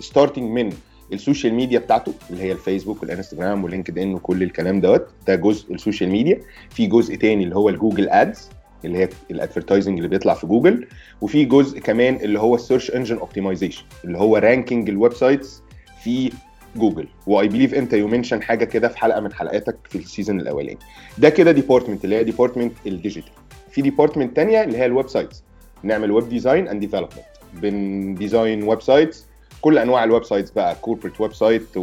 starting 0.00 0.50
من 0.50 0.72
ال 1.12 1.18
social 1.18 1.54
media 1.54 1.78
بتاعته 1.78 2.12
اللي 2.30 2.42
هي 2.42 2.52
الفيسبوك 2.52 3.02
والانستجرام 3.02 3.64
واللينكد 3.64 3.98
ان 3.98 4.14
وكل 4.14 4.42
الكلام 4.42 4.80
دوت. 4.80 5.06
ده 5.26 5.34
جزء 5.34 5.74
ال 5.74 5.79
social 5.79 6.10
media 6.10 6.40
في 6.70 6.86
جزء 6.86 7.14
تاني 7.14 7.44
اللي 7.44 7.56
هو 7.56 7.68
الجوجل 7.68 8.08
ads 8.08 8.48
اللي 8.84 8.98
هي 8.98 9.08
ال 9.30 9.36
advertising 9.36 9.96
اللي 9.96 10.08
بيطلع 10.08 10.34
في 10.34 10.46
جوجل 10.46 10.86
وفي 11.20 11.44
جزء 11.44 11.80
كمان 11.80 12.16
اللي 12.16 12.38
هو 12.38 12.54
ال 12.54 12.59
search 12.59 12.90
engine 12.90 13.16
optimization 13.16 13.84
اللي 14.04 14.18
هو 14.18 14.36
ranking 14.36 14.88
ال 14.88 15.12
websites 15.12 15.62
في 16.02 16.32
جوجل. 16.76 17.08
و 17.26 17.48
I 17.48 17.51
believe 17.51 17.74
انت 17.74 17.92
you 17.92 18.08
mention 18.08 18.42
حاجة 18.42 18.64
كده 18.64 18.88
في 18.88 18.98
حلقة 18.98 19.20
من 19.20 19.32
حلقاتك 19.32 19.76
في 19.88 19.98
ال 19.98 20.04
season 20.04 20.40
الأولاني. 20.40 20.78
ده 21.18 21.28
كده 21.28 21.52
department 21.52 22.04
اللي 22.04 22.16
هي 22.16 22.24
department 22.24 22.72
ال 22.86 22.91
digital 22.91 23.30
في 23.70 23.82
department 23.82 24.36
تانية 24.36 24.62
اللي 24.62 24.78
هي 24.78 24.86
ال 24.86 25.08
websites 25.08 25.42
نعمل 25.82 26.10
web 26.10 26.28
design 26.28 26.68
and 26.68 26.80
development 26.80 27.24
بن 27.62 28.62
design 28.62 28.82
websites 28.82 29.26
كل 29.60 29.78
أنواع 29.78 30.04
ال 30.04 30.24
websites 30.24 30.50
بقى 30.50 30.74
corporate 30.80 31.20
website 31.20 31.78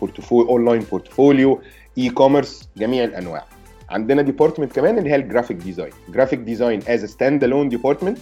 portfolio 0.00 0.50
online 0.50 0.80
portfolio 0.90 1.60
e-commerce 1.98 2.68
جميع 2.76 3.04
الأنواع. 3.04 3.44
عندنا 3.90 4.22
department 4.22 4.72
كمان 4.72 4.98
اللي 4.98 5.10
هي 5.10 5.16
ال 5.16 5.21
graphic 5.21 5.56
design 5.56 5.92
graphic 6.08 6.38
design 6.38 6.80
is 6.88 7.04
stand 7.04 7.44
alone 7.44 7.68
department 7.68 8.18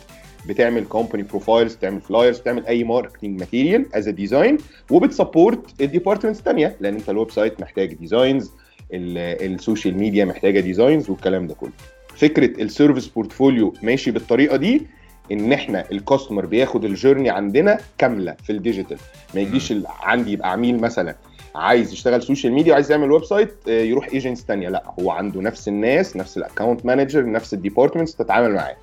بتعمل 0.49 0.85
company 0.85 1.23
profiles 1.23 1.75
بتعمل 1.75 2.01
flyers 2.01 2.39
بتعمل 2.39 2.67
أي 2.67 2.85
marketing 2.85 3.41
material 3.41 3.87
as 3.95 4.09
design 4.09 4.59
وبت 4.91 5.18
support 5.18 5.81
ال 5.81 5.86
departments 5.86 6.39
الثانية 6.39 6.77
لأن 6.81 6.95
أنت 6.95 7.11
ال 7.11 7.31
website 7.31 7.61
محتاج 7.61 7.95
designs 7.95 8.51
ال 8.93 9.08
social 9.08 9.99
media 9.99 10.25
محتاجة 10.25 10.61
designs 10.61 11.11
والكلام 11.11 11.47
ده 11.47 11.55
كله. 11.55 11.71
فكرة 12.17 12.63
ال 12.63 12.68
service 12.68 13.07
portfolio 13.09 13.75
ماشي 13.83 14.11
بالطريقة 14.11 14.57
دي 14.57 14.87
إن 15.33 15.53
إحنا 15.53 15.85
ال 15.93 15.99
customer 15.99 16.47
بياخد 16.47 16.85
ال 16.85 16.90
journey 16.90 17.31
عندنا 17.31 17.79
كاملة 17.99 18.37
في 18.45 18.51
ال 18.53 18.58
digital 18.58 18.97
ما 19.35 19.41
يجيش 19.41 19.75
عندي 20.03 20.33
يبقى 20.33 20.53
عميل 20.53 20.81
مثلا 20.81 21.15
عايز 21.55 21.93
يشتغل 21.93 22.23
social 22.23 22.53
media 22.53 22.73
وعايز 22.73 22.91
يعمل 22.91 23.13
website 23.13 23.55
آه، 23.69 23.71
يروح 23.83 24.09
ايجنتس 24.09 24.43
ثانية 24.43 24.69
لا 24.69 24.83
هو 25.01 25.11
عنده 25.11 25.41
نفس 25.41 25.69
الناس 25.69 26.17
نفس 26.17 26.37
ال 26.37 26.43
account 26.43 26.87
manager 26.87 27.31
نفس 27.31 27.55
ال 27.55 27.60
departments 27.60 28.17
تتعامل 28.17 28.55
معاه. 28.55 28.77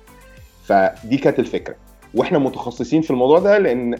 فدي 0.64 1.16
كانت 1.16 1.38
الفكرة. 1.38 1.74
وإحنا 2.14 2.38
متخصصين 2.38 3.02
في 3.02 3.10
الموضوع 3.10 3.38
ده 3.38 3.58
لأن 3.58 3.98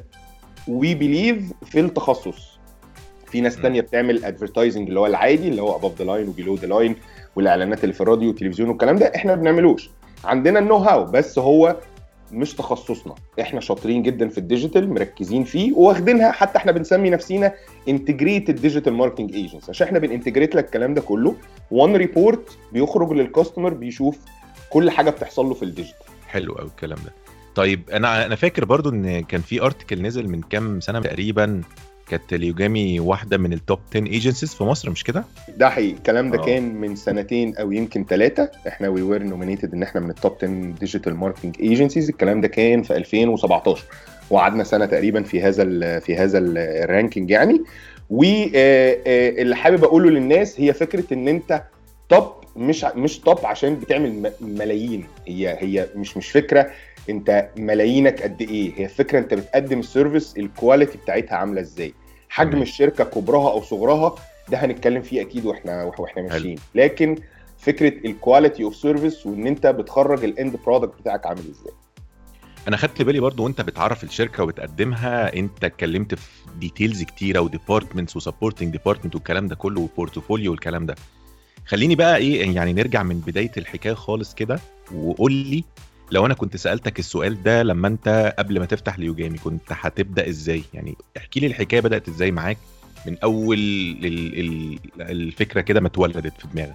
we 0.69 0.95
believe 0.95 1.53
في 1.65 1.81
التخصص. 1.81 2.59
في 3.27 3.41
ناس. 3.41 3.57
تانية 3.57 3.81
بتعمل 3.81 4.25
advertising 4.25 4.89
اللي 4.89 5.01
هو 5.01 5.07
العادي 5.07 5.49
اللي 5.49 5.63
هو 5.63 5.77
above 5.77 5.99
the 5.99 6.05
line 6.05 6.29
و 6.29 6.33
below 6.33 6.55
the 6.55 6.67
line 6.67 6.97
والإعلانات 7.37 7.85
اللي 7.85 7.93
في 7.95 8.01
الراديو 8.01 8.29
والتلفزيون 8.29 8.69
والكلام 8.69 8.97
ده 8.97 9.13
إحنا 9.17 9.35
ما 9.35 9.41
بنعملوش. 9.41 9.91
عندنا 10.25 10.59
ال 10.59 10.77
know-how 10.77 11.05
بس 11.05 11.39
هو 11.39 11.77
مش 12.33 12.55
تخصصنا. 12.55 13.15
إحنا 13.41 13.61
شاطرين 13.61 14.03
جدا 14.03 14.29
في 14.29 14.39
ال 14.39 14.46
digital 14.46 14.95
مركزين 14.95 15.45
فيه 15.45 15.73
واخدينها 15.73 16.33
حتى 16.33 16.59
إحنا 16.59 16.73
بنسمي 16.73 17.11
نفسينا 17.11 17.53
integrated 17.89 18.55
digital 18.61 18.93
marketing 18.93 19.33
agency 19.35 19.71
عشان 19.71 19.87
إحنا 19.87 19.99
بن 19.99 20.09
integrate 20.09 20.55
لك 20.55 20.65
الكلام 20.65 20.95
ده 20.95 21.01
كله 21.01 21.35
و 21.71 21.77
one 21.77 21.97
report 21.97 22.59
بيخرج 22.73 23.13
لل 23.13 23.25
customer 23.25 23.75
بيشوف 23.75 24.19
كل 24.71 24.91
حاجة 24.91 25.11
بتحصل 25.11 25.47
له 25.47 25.55
في 25.55 25.63
ال 25.63 25.68
digital. 25.68 26.07
حلو 26.29 26.53
قوي 26.53 26.69
الكلام 26.69 26.99
ده. 27.05 27.13
طيب 27.55 27.91
أنا 27.91 28.27
أنا 28.27 28.37
فاكر 28.37 28.65
برضو 28.65 28.91
إن 28.91 29.21
كان 29.21 29.41
في 29.41 29.63
article 29.63 30.03
نزل 30.03 30.29
من 30.29 30.41
كام 30.41 30.81
سنة 30.81 31.01
تقريبا 31.01 31.63
كانت 32.11 32.35
ليوجامي 32.35 33.01
واحدة 33.01 33.39
من 33.39 33.53
ال 33.53 33.59
top 33.59 33.79
10 33.91 34.07
agencies 34.07 34.55
في 34.55 34.65
مصر 34.65 34.91
مش 34.91 35.05
كده؟ 35.05 35.25
ده 35.57 35.69
حقيقي. 35.71 35.93
الكلام 35.97 36.31
ده 36.31 36.39
آه. 36.39 36.45
كان 36.45 36.75
من 36.75 36.97
سنتين 36.97 37.57
أو 37.57 37.73
يمكن 37.73 38.05
ثلاثة 38.09 38.51
إحنا 38.69 38.89
we 38.89 39.03
were 39.03 39.23
nominated 39.23 39.75
إن 39.75 39.83
إحنا 39.83 40.01
من 40.01 40.11
ال 40.11 40.16
top 40.16 40.33
10 40.37 40.49
digital 40.81 41.15
marketing 41.15 41.57
agencies 41.61 42.09
الكلام 42.09 42.41
ده 42.41 42.49
كان 42.49 42.83
في 42.83 42.97
2017 42.97 43.85
وقعدنا 44.31 44.65
سنة 44.65 44.87
تقريبا 44.87 45.23
في 45.23 45.43
هذا 45.43 45.63
ال 45.63 46.01
في 46.01 46.17
هذا 46.17 46.39
ال- 46.39 46.59
ال 46.59 46.68
ranking 46.68 47.31
يعني. 47.31 47.61
واللي 48.11 49.57
حابب 49.57 49.85
أقوله 49.85 50.11
للناس 50.11 50.61
هي 50.61 50.73
فكرة 50.73 51.05
إن 51.15 51.29
أنت 51.29 51.63
top 52.09 52.27
مش 52.57 52.85
مش 52.85 53.19
top 53.19 53.47
عشان 53.47 53.75
بتعمل 53.75 54.33
ملايين. 54.41 55.05
هي 55.29 55.57
هي 55.61 55.87
مش 55.97 56.17
مش 56.17 56.31
فكرة 56.31 56.71
أنت 57.11 57.49
ملايينك 57.57 58.23
قد 58.23 58.43
إيه. 58.43 58.73
هي 58.77 58.89
فكرة 58.89 59.19
أنت 59.19 59.35
بتقدم 59.35 59.79
ال 59.81 59.88
service 59.88 60.35
ال 60.39 60.46
quality 60.46 60.99
بتاعتها 60.99 61.37
عاملة 61.37 61.61
إزاي. 61.61 61.95
حجم. 62.31 62.63
الشركة 62.63 63.05
كبرها 63.05 63.51
أو 63.51 63.63
صغرها 63.63 64.15
ده 64.49 64.59
هنتكلم 64.59 65.03
فيه 65.03 65.21
أكيد 65.21 65.47
وإحنا 65.47 65.85
وإحنا 65.99 66.23
ماشيين. 66.23 66.59
لكن 66.75 67.17
فكرة 67.59 68.07
ال 68.07 68.14
quality 68.14 68.65
of 68.65 68.77
service 68.77 69.27
وإن 69.27 69.47
أنت 69.47 69.67
بتخرج 69.67 70.25
ال 70.25 70.33
end 70.33 70.57
product 70.67 71.01
بتاعك 71.01 71.27
عامل 71.27 71.41
إزاي؟ 71.41 71.73
أنا 72.69 72.77
خدت 72.77 73.03
بالي 73.03 73.21
برضو 73.21 73.45
وأنت 73.45 73.61
بتعرف 73.61 74.05
الشركة 74.05 74.43
وبتقدمها 74.43 75.37
أنت 75.37 75.65
اتكلمت 75.65 76.15
في 76.15 76.29
details 76.61 77.03
كتيرة 77.03 77.41
و 77.41 77.47
departments 77.47 78.17
و 78.17 78.22
supporting 78.22 78.73
department 78.73 79.15
والكلام 79.15 79.47
ده 79.49 79.55
كله 79.55 79.81
و 79.81 79.88
portfolio 79.88 80.51
والكلام 80.51 80.87
ده. 80.87 80.95
خليني 81.67 81.95
بقى 81.95 82.17
إيه 82.17 82.55
يعني 82.55 82.73
نرجع 82.73 83.03
من 83.03 83.21
بداية 83.21 83.51
الحكاية 83.57 83.95
خالص 83.95 84.35
كده 84.35 84.61
وقول 84.95 85.33
لي 85.33 85.65
لو 86.11 86.27
أنا 86.27 86.35
كنت 86.35 86.57
سألتك 86.57 86.99
السؤال 86.99 87.43
ده 87.43 87.63
لما 87.63 87.89
أنت 87.89 88.35
قبل 88.39 88.59
ما 88.61 88.67
تفتح 88.67 88.99
ليوجامي 88.99 89.39
كنت 89.39 89.63
هتبدأ 89.71 90.29
إزاي؟ 90.29 90.63
يعني 90.75 90.95
احكي 91.17 91.41
لي 91.41 91.47
الحكاية 91.47 91.81
بدأت 91.81 92.09
إزاي 92.09 92.31
معاك 92.31 92.59
من 93.07 93.17
أول 93.23 93.57
ال- 93.59 94.41
ال- 94.41 94.79
الفكرة 95.01 95.61
كده 95.61 95.81
ما 95.81 95.87
اتولدت 95.89 96.33
في 96.41 96.47
دماغك. 96.55 96.75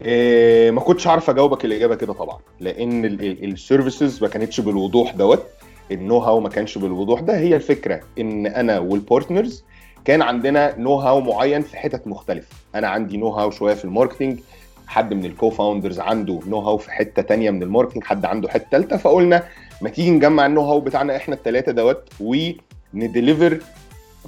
إيه 0.00 0.70
ما 0.70 0.80
كنتش 0.80 1.06
عارف 1.06 1.30
أجاوبك 1.30 1.64
الإجابة 1.64 1.94
كده 1.94 2.12
طبعا 2.12 2.38
لأن 2.60 3.04
ال 3.04 3.17
services 3.17 4.22
ما 4.22 4.28
كانتش 4.28 4.60
بالوضوح 4.60 5.14
دوت 5.14 5.46
ال 5.90 6.18
know-how 6.18 6.40
ما 6.40 6.48
كانش 6.48 6.78
بالوضوح 6.78 7.20
ده 7.20 7.38
هي 7.38 7.56
الفكرة 7.56 8.00
إن 8.18 8.46
أنا 8.46 8.78
وال 8.78 8.95
partners 8.95 9.64
كان 10.04 10.22
عندنا 10.22 10.78
know-how 10.78 11.20
معين 11.20 11.62
في 11.62 11.76
حتت 11.76 12.06
مختلفة. 12.06 12.48
أنا 12.74 12.88
عندي 12.88 13.16
know-how 13.16 13.50
شوية 13.50 13.74
في 13.74 13.84
ال 13.84 13.89
marketing 13.89 14.38
حد 14.86 15.14
من 15.14 15.24
ال 15.24 15.50
co-founders 15.50 16.00
عنده 16.00 16.40
know-how 16.46 16.76
في 16.76 16.90
حتة 16.92 17.22
تانية 17.22 17.50
من 17.50 17.62
ال 17.62 17.66
marketing 17.66 18.04
حد 18.04 18.24
عنده 18.24 18.48
حتة 18.48 18.66
ثالثه 18.70 18.96
فقلنا 18.96 19.44
ما 19.80 19.88
تيجي 19.88 20.10
نجمع 20.10 20.46
ال 20.46 20.60
know-how 20.62 20.80
بتاعنا 20.80 21.16
إحنا 21.16 21.34
الثلاثه 21.34 21.72
دوت 21.72 22.08
ون 22.20 22.51
deliver 22.51 23.58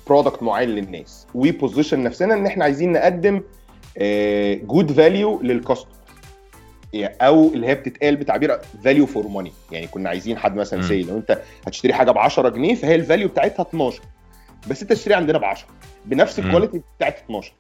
product 0.06 0.42
معين 0.42 0.68
للناس 0.68 1.26
و 1.34 1.42
position 1.42 2.02
نفسنا 2.02 2.34
إن 2.34 2.46
إحنا 2.46 2.64
عايزين 2.64 2.92
نقدم 2.92 3.42
good 4.66 4.92
value 4.92 5.40
لل 5.42 5.53
customer 5.53 5.96
أو 6.94 7.48
اللي 7.54 7.66
هي 7.66 7.74
بتتقال 7.74 8.16
بتعبير 8.16 8.58
value 8.84 9.06
for 9.06 9.28
money 9.28 9.52
يعني 9.72 9.86
كنا 9.86 10.08
عايزين 10.08 10.38
حد 10.38 10.56
مثلا. 10.56 10.82
say 10.82 11.02
لو 11.02 11.16
أنت 11.16 11.38
هتشتري 11.66 11.92
حاجة 11.94 12.10
ب 12.10 12.18
10 12.18 12.48
جنيه 12.48 12.74
فهي 12.74 12.94
ال 12.94 13.00
value 13.00 13.28
بتاعتها 13.28 13.62
12 13.62 14.02
بس 14.70 14.82
أنت 14.82 14.92
تشتري 14.92 15.14
عندنا 15.14 15.38
ب 15.38 15.44
10 15.44 15.68
بنفس. 16.06 16.38
ال 16.38 16.44
quality 16.44 16.80
بتاعت 16.96 17.18
12 17.18 17.52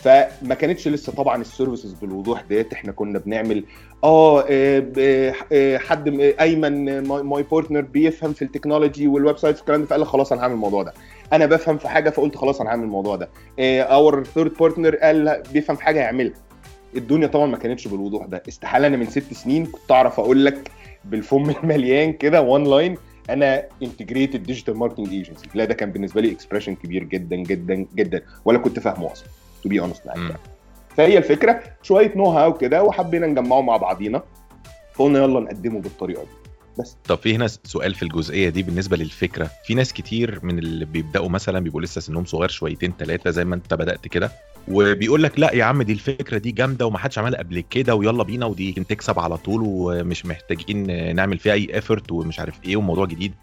فما 0.00 0.54
كانتش 0.54 0.88
لسه 0.88 1.12
طبعا 1.12 1.40
ال 1.40 1.46
services 1.46 1.92
بالوضوح 1.92 2.42
ديت. 2.42 2.72
إحنا 2.72 2.92
كنا 2.92 3.18
بنعمل 3.18 3.64
آه 4.04 4.44
آه، 4.50 4.78
ب- 4.78 5.32
آه، 5.52 5.78
حد 5.78 6.08
أيمن 6.40 7.00
my 7.08 7.42
partner 7.42 7.80
بيفهم 7.80 8.32
في 8.32 8.42
التكنولوجي 8.42 9.06
وال 9.06 9.38
websites 9.38 9.58
والكلام 9.58 9.80
ده 9.80 9.86
فقال 9.86 10.06
خلاص 10.06 10.32
أنا 10.32 10.42
هعمل 10.42 10.54
الموضوع 10.54 10.82
ده. 10.82 10.92
أنا 11.32 11.46
بفهم 11.46 11.78
في 11.78 11.88
حاجة 11.88 12.10
فقلت 12.10 12.36
خلاص 12.36 12.60
أنا 12.60 12.70
هعمل 12.70 12.84
الموضوع 12.84 13.16
ده. 13.16 13.28
our 13.82 14.24
third 14.24 14.52
partner 14.60 14.96
قال 14.96 15.42
بيفهم 15.52 15.76
في 15.76 15.82
حاجة 15.82 16.00
يعملها 16.00 16.34
الدنيا 16.96 17.26
طبعا 17.26 17.46
ما 17.46 17.56
كانتش 17.56 17.88
بالوضوح 17.88 18.26
ده. 18.26 18.42
استحالة 18.48 18.86
أنا 18.86 18.96
من 18.96 19.06
ست 19.06 19.34
سنين 19.34 19.66
كنت 19.66 19.90
أعرف 19.92 20.20
أقول 20.20 20.44
لك 20.44 20.70
بالفم 21.04 21.50
المليان 21.62 22.12
كده 22.12 22.42
one 22.42 22.64
line 22.64 22.96
أنا 23.30 23.64
integrated 23.82 24.42
digital 24.42 24.76
marketing 24.76 25.08
agency 25.08 25.46
لا 25.54 25.64
ده 25.64 25.74
كان 25.74 25.90
بالنسبة 25.92 26.20
لي 26.20 26.32
expression 26.32 26.74
كبير 26.74 27.04
جدا 27.04 27.36
جدا 27.36 27.86
جدا 27.94 28.22
ولا 28.44 28.58
كنت 28.58 28.80
فاهمه 28.80 29.12
أصلا. 29.12 29.28
to 29.68 29.70
be 29.70 29.80
honest 29.80 30.06
معاك. 30.06 30.40
فهي 30.96 31.18
الفكرة 31.18 31.60
شوية 31.82 32.12
know-how 32.16 32.54
كده 32.54 32.82
وحبينا 32.82 33.26
نجمعه 33.26 33.60
مع 33.60 33.76
بعضينا. 33.76 34.22
فقلنا 34.94 35.18
يلا 35.18 35.40
نقدمه 35.40 35.80
بالطريقة 35.80 36.22
دي. 36.22 36.28
بس. 36.78 36.96
طب 37.08 37.18
في 37.18 37.34
هنا 37.34 37.46
سؤال 37.46 37.94
في 37.94 38.02
الجزئية 38.02 38.48
دي 38.48 38.62
بالنسبة 38.62 38.96
للفكرة. 38.96 39.50
في 39.64 39.74
ناس 39.74 39.92
كتير 39.92 40.40
من 40.42 40.58
اللي 40.58 40.84
بيبدأوا 40.84 41.28
مثلا 41.28 41.60
بيبقوا 41.60 41.80
لسه 41.80 42.00
سنهم 42.00 42.24
صغير 42.24 42.48
شويتين 42.48 42.92
ثلاثة 42.98 43.30
زي 43.30 43.44
ما 43.44 43.54
انت 43.54 43.74
بدأت 43.74 44.08
كده 44.08 44.30
وبيقول 44.68 45.22
لك 45.22 45.38
لا 45.38 45.54
يا 45.54 45.64
عم 45.64 45.82
دي 45.82 45.92
الفكرة 45.92 46.38
دي 46.38 46.50
جامدة 46.50 46.86
ومحدش 46.86 47.18
عملها 47.18 47.38
قبل 47.38 47.60
كده 47.60 47.94
ويلا 47.94 48.22
بينا 48.22 48.46
ودي 48.46 48.72
تكسب 48.72 49.18
على 49.18 49.36
طول 49.36 49.60
ومش 49.64 50.26
محتاجين 50.26 51.14
نعمل 51.16 51.38
فيها 51.38 51.52
أي 51.52 51.74
effort 51.74 52.12
ومش 52.12 52.40
عارف 52.40 52.54
إيه 52.64 52.76
وموضوع 52.76 53.06
جديد. 53.06 53.34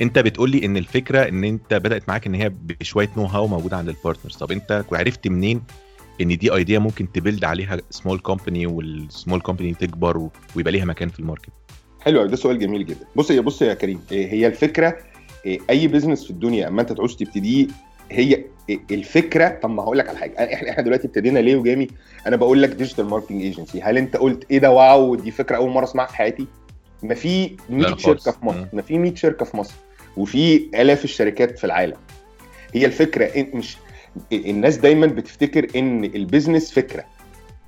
انت 0.00 0.18
بتقول 0.18 0.50
لي 0.50 0.66
ان 0.66 0.76
الفكرة 0.76 1.28
ان 1.28 1.44
انت 1.44 1.74
بدأت 1.74 2.08
معاك 2.08 2.26
ان 2.26 2.34
هي 2.34 2.48
بشوية 2.80 3.08
know-how 3.16 3.46
موجودة 3.46 3.76
عند 3.76 3.88
ال 3.88 3.93
partners 3.93 4.36
طب 4.36 4.52
انت 4.52 4.84
عرفت 4.92 5.28
منين 5.28 5.62
ان 6.20 6.38
دي 6.38 6.54
idea 6.54 6.78
ممكن 6.78 7.12
ت 7.12 7.17
build 7.17 7.44
عليها 7.44 7.78
small 7.90 8.18
company 8.18 8.66
وال 8.66 8.87
small 8.87 9.40
company 9.40 9.74
تكبر 9.74 10.28
ويبقى 10.56 10.72
ليها 10.72 10.84
مكان 10.84 11.08
في 11.08 11.20
ال 11.20 11.23
market؟ 11.23 11.48
حلو 12.00 12.20
أوي، 12.20 12.28
ده 12.28 12.36
سؤال 12.36 12.58
جميل 12.58 12.86
جدا. 12.86 13.06
بص 13.16 13.30
يا 13.30 13.40
بص 13.40 13.62
يا 13.62 13.74
كريم 13.74 14.00
إيه 14.12 14.32
هي 14.32 14.46
الفكرة 14.46 14.96
إيه 15.46 15.58
أي 15.70 15.88
business 15.88 16.24
في 16.24 16.30
الدنيا 16.30 16.68
أما 16.68 16.82
أنت 16.82 16.92
تعوز 16.92 17.16
تبتديه 17.16 17.66
هي 18.10 18.44
إيه 18.68 18.80
الفكرة 18.90 19.48
طب 19.62 19.70
ما 19.70 19.82
هقول 19.82 19.98
لك 19.98 20.08
على 20.08 20.18
حاجة. 20.18 20.54
إحنا 20.54 20.70
إحنا 20.70 20.82
دلوقتي 20.82 21.06
ابتدينا 21.06 21.38
ليه 21.38 21.56
وجامي 21.56 21.88
أنا 22.26 22.36
بقول 22.36 22.62
لك 22.62 22.68
digital 22.70 23.04
marketing 23.04 23.42
agency 23.42 23.82
هل 23.82 23.98
أنت 23.98 24.16
قلت 24.16 24.46
إيه 24.50 24.58
ده؟ 24.58 24.70
wow 24.70 25.14
دي 25.14 25.30
فكرة 25.30 25.56
أول 25.56 25.70
مرة 25.70 25.84
أسمعها 25.84 26.06
في 26.06 26.16
حياتي؟ 26.16 26.46
ما 27.02 27.14
في 27.14 27.56
100 27.68 27.86
خالص. 27.86 28.02
شركة 28.02 28.30
في 28.32 28.46
مصر. 28.46 28.66
ما 28.72 28.82
في 28.82 28.98
100 28.98 29.14
شركة 29.14 29.44
في 29.44 29.56
مصر. 29.56 29.74
وفي 30.16 30.56
آلاف 30.74 31.04
الشركات 31.04 31.58
في 31.58 31.64
العالم. 31.64 31.96
هي 32.74 32.86
الفكرة 32.86 33.24
إن 33.24 33.50
مش 33.54 33.76
الناس 34.32 34.76
دايما 34.76 35.06
بتفتكر 35.06 35.66
إن 35.78 36.04
ال 36.04 36.12
business 36.12 36.72
فكرة. 36.72 37.04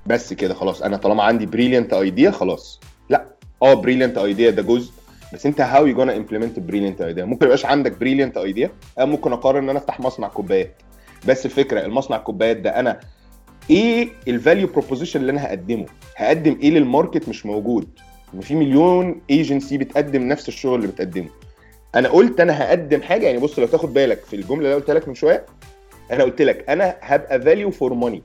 بس 0.05 0.33
كده 0.33 0.53
خلاص. 0.53 0.81
أنا 0.81 0.97
طالما 0.97 1.23
عندي 1.23 1.45
brilliant 1.45 1.93
idea 1.93 2.31
خلاص. 2.31 2.79
لا. 3.09 3.25
آه 3.63 3.73
brilliant 3.73 4.17
idea 4.17 4.49
ده 4.49 4.61
جزء. 4.61 4.91
بس 5.33 5.45
أنت 5.45 5.61
how 5.61 5.85
you 5.85 5.95
gonna 5.95 6.17
implement 6.17 6.59
brilliant 6.59 7.01
idea 7.01 7.25
ممكن 7.25 7.45
يبقاش 7.45 7.65
عندك 7.65 7.97
بريليانت 7.99 8.37
ايديا 8.37 8.71
ممكن 8.99 9.33
أقرر 9.33 9.59
إن 9.59 9.69
أنا 9.69 9.79
أفتح 9.79 9.99
مصنع 9.99 10.27
كوبايات. 10.27 10.81
بس 11.27 11.45
الفكرة 11.45 11.85
المصنع 11.85 12.17
الكوبايات 12.17 12.57
ده 12.57 12.79
أنا 12.79 12.99
إيه 13.69 14.09
ال 14.27 14.34
value 14.34 14.67
proposition 14.67 15.21
اللي 15.21 15.31
أنا 15.31 15.45
هقدمه؟ 15.45 15.85
هقدم 16.15 16.57
إيه 16.61 16.69
لل 16.69 16.84
market 16.84 17.29
مش 17.29 17.45
موجود؟ 17.45 17.87
ان 18.35 18.41
في 18.41 18.55
مليون 18.55 19.21
ايجنسي 19.29 19.77
بتقدم 19.77 20.27
نفس 20.27 20.47
الشغل 20.47 20.75
اللي 20.75 20.87
بتقدمه. 20.87 21.29
أنا 21.95 22.09
قلت 22.09 22.39
أنا 22.39 22.63
هقدم 22.63 23.01
حاجة 23.01 23.25
يعني 23.25 23.37
بص 23.37 23.59
لو 23.59 23.65
تاخد 23.67 23.93
بالك 23.93 24.19
في 24.25 24.35
الجملة 24.35 24.65
اللي 24.65 24.73
قلت 24.75 24.91
لك 24.91 25.07
من 25.07 25.15
شوية 25.15 25.45
أنا 26.11 26.23
قلت 26.23 26.41
لك 26.41 26.69
أنا 26.69 26.95
هبقى 27.01 27.41
value 27.41 27.71
for 27.71 27.93
money 27.93 28.23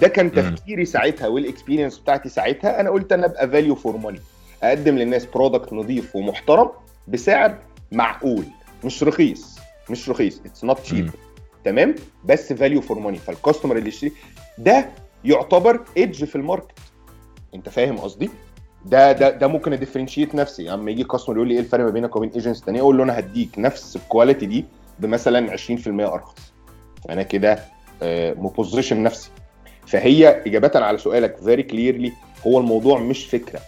ده 0.00 0.08
كان. 0.08 0.32
تفكيري 0.32 0.84
ساعتها 0.84 1.28
وال 1.28 1.40
experience 1.40 1.98
بتاعتي 1.98 2.28
ساعتها 2.28 2.80
أنا 2.80 2.90
قلت 2.90 3.12
أنا 3.12 3.26
ابقى 3.26 3.48
value 3.50 3.74
for 3.74 3.96
money 3.96 4.20
أقدم 4.62 4.98
للناس 4.98 5.26
product 5.26 5.72
نظيف 5.72 6.16
ومحترم 6.16 6.70
بسعر 7.08 7.58
معقول 7.92 8.44
مش 8.84 9.02
رخيص 9.02 9.58
مش 9.90 10.08
رخيص 10.08 10.40
it's 10.46 10.64
not 10.64 10.78
cheap. 10.80 11.10
تمام؟ 11.64 11.94
بس 12.24 12.52
value 12.52 12.80
for 12.80 12.98
money 12.98 13.18
فال 13.18 13.30
customer 13.30 13.76
اللي 13.76 13.88
يشتري 13.88 14.12
ده 14.58 14.88
يعتبر 15.24 15.80
edge 15.96 16.24
في 16.24 16.36
ال 16.36 16.41
market. 16.41 16.78
أنت 17.54 17.68
فاهم 17.68 17.98
قصدي؟ 17.98 18.30
ده 18.84 19.12
ده 19.12 19.30
ده 19.30 19.46
ممكن 19.46 19.72
ا 19.72 19.76
differentiate 19.76 20.34
نفسي. 20.34 20.74
أما 20.74 20.90
يجي 20.90 21.04
customer 21.04 21.36
يقول 21.36 21.48
لي 21.48 21.54
إيه 21.54 21.60
الفرق 21.60 21.84
ما 21.84 21.90
بينك 21.90 22.16
وبين 22.16 22.30
agents 22.30 22.60
تانية؟ 22.60 22.80
أقول 22.80 22.98
له 22.98 23.04
أنا 23.04 23.18
هديك 23.18 23.58
نفس 23.58 23.96
ال 23.96 24.02
quality 24.02 24.46
دي 24.46 24.64
بمثلا 24.98 25.56
20% 25.56 25.88
أرخص. 25.88 26.52
فانا 27.08 27.22
كده 27.22 27.58
م 28.36 28.43
position 28.43 29.02
نفسي. 29.02 29.30
فهي 29.86 30.28
اجابه 30.46 30.70
على 30.74 30.98
سؤالك 30.98 31.36
very 31.36 31.62
clearly 31.62 32.12
هو 32.46 32.58
الموضوع 32.58 32.98
مش 32.98 33.26
فكرة. 33.26 33.60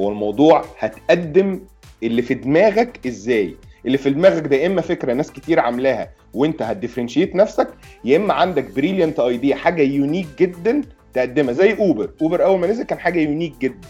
هو 0.00 0.08
الموضوع 0.08 0.64
هتقدم 0.78 1.60
اللي 2.02 2.22
في 2.22 2.34
دماغك 2.34 3.06
إزاي؟ 3.06 3.54
اللي 3.86 3.98
في 3.98 4.10
دماغك 4.10 4.46
ده 4.46 4.66
إما 4.66 4.80
فكرة 4.80 5.12
ناس 5.12 5.32
كتير 5.32 5.60
عاملاها 5.60 6.10
وأنت 6.34 6.62
هت 6.62 6.72
differentiate 6.72 7.34
نفسك 7.36 7.68
يا 8.04 8.16
إما 8.16 8.34
عندك 8.34 8.70
brilliant 8.70 9.20
idea 9.20 9.56
حاجة 9.56 9.82
unique 9.82 10.26
جدا 10.38 10.82
تقدمها. 11.14 11.52
زي 11.52 11.76
اوبر 11.78 12.10
اوبر 12.22 12.44
أول 12.44 12.60
ما 12.60 12.66
نزل 12.66 12.82
كان 12.82 12.98
حاجة 12.98 13.20
unique 13.20 13.54
جدا. 13.60 13.88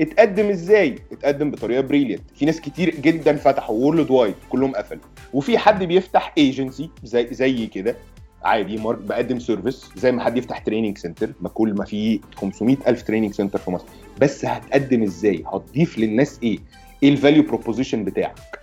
اتقدم 0.00 0.46
إزاي؟ 0.46 0.98
اتقدم 1.12 1.50
بطريقة 1.50 1.80
brilliant 1.80 2.22
في 2.34 2.44
ناس 2.44 2.60
كتير 2.60 2.94
جدا 2.94 3.36
فتحوا 3.36 3.76
worldwide 3.76 4.34
كلهم 4.48 4.74
قفلوا. 4.74 5.02
وفي 5.32 5.58
حد 5.58 5.84
بيفتح 5.84 6.34
ايجنسي 6.38 6.90
زي 7.04 7.28
زي 7.34 7.66
كده. 7.66 7.96
عادي 8.42 8.76
مارك 8.76 8.98
بقدم 8.98 9.38
service 9.38 9.90
زي 9.96 10.12
ما 10.12 10.24
حد 10.24 10.36
يفتح 10.36 10.58
training 10.58 10.98
center 10.98 11.32
ما 11.40 11.48
كل 11.48 11.74
ما 11.74 11.84
في 11.84 12.20
500 12.36 12.76
ألف 12.86 13.02
training 13.02 13.34
center 13.34 13.58
في 13.58 13.70
مصر. 13.70 13.84
بس 14.20 14.44
هتقدم 14.44 15.02
إزاي؟ 15.02 15.44
هتضيف 15.52 15.98
للناس 15.98 16.38
إيه؟ 16.42 16.58
إيه 17.02 17.08
ال 17.08 17.14
value 17.14 17.42
proposition 17.42 18.04
بتاعك؟ 18.04 18.60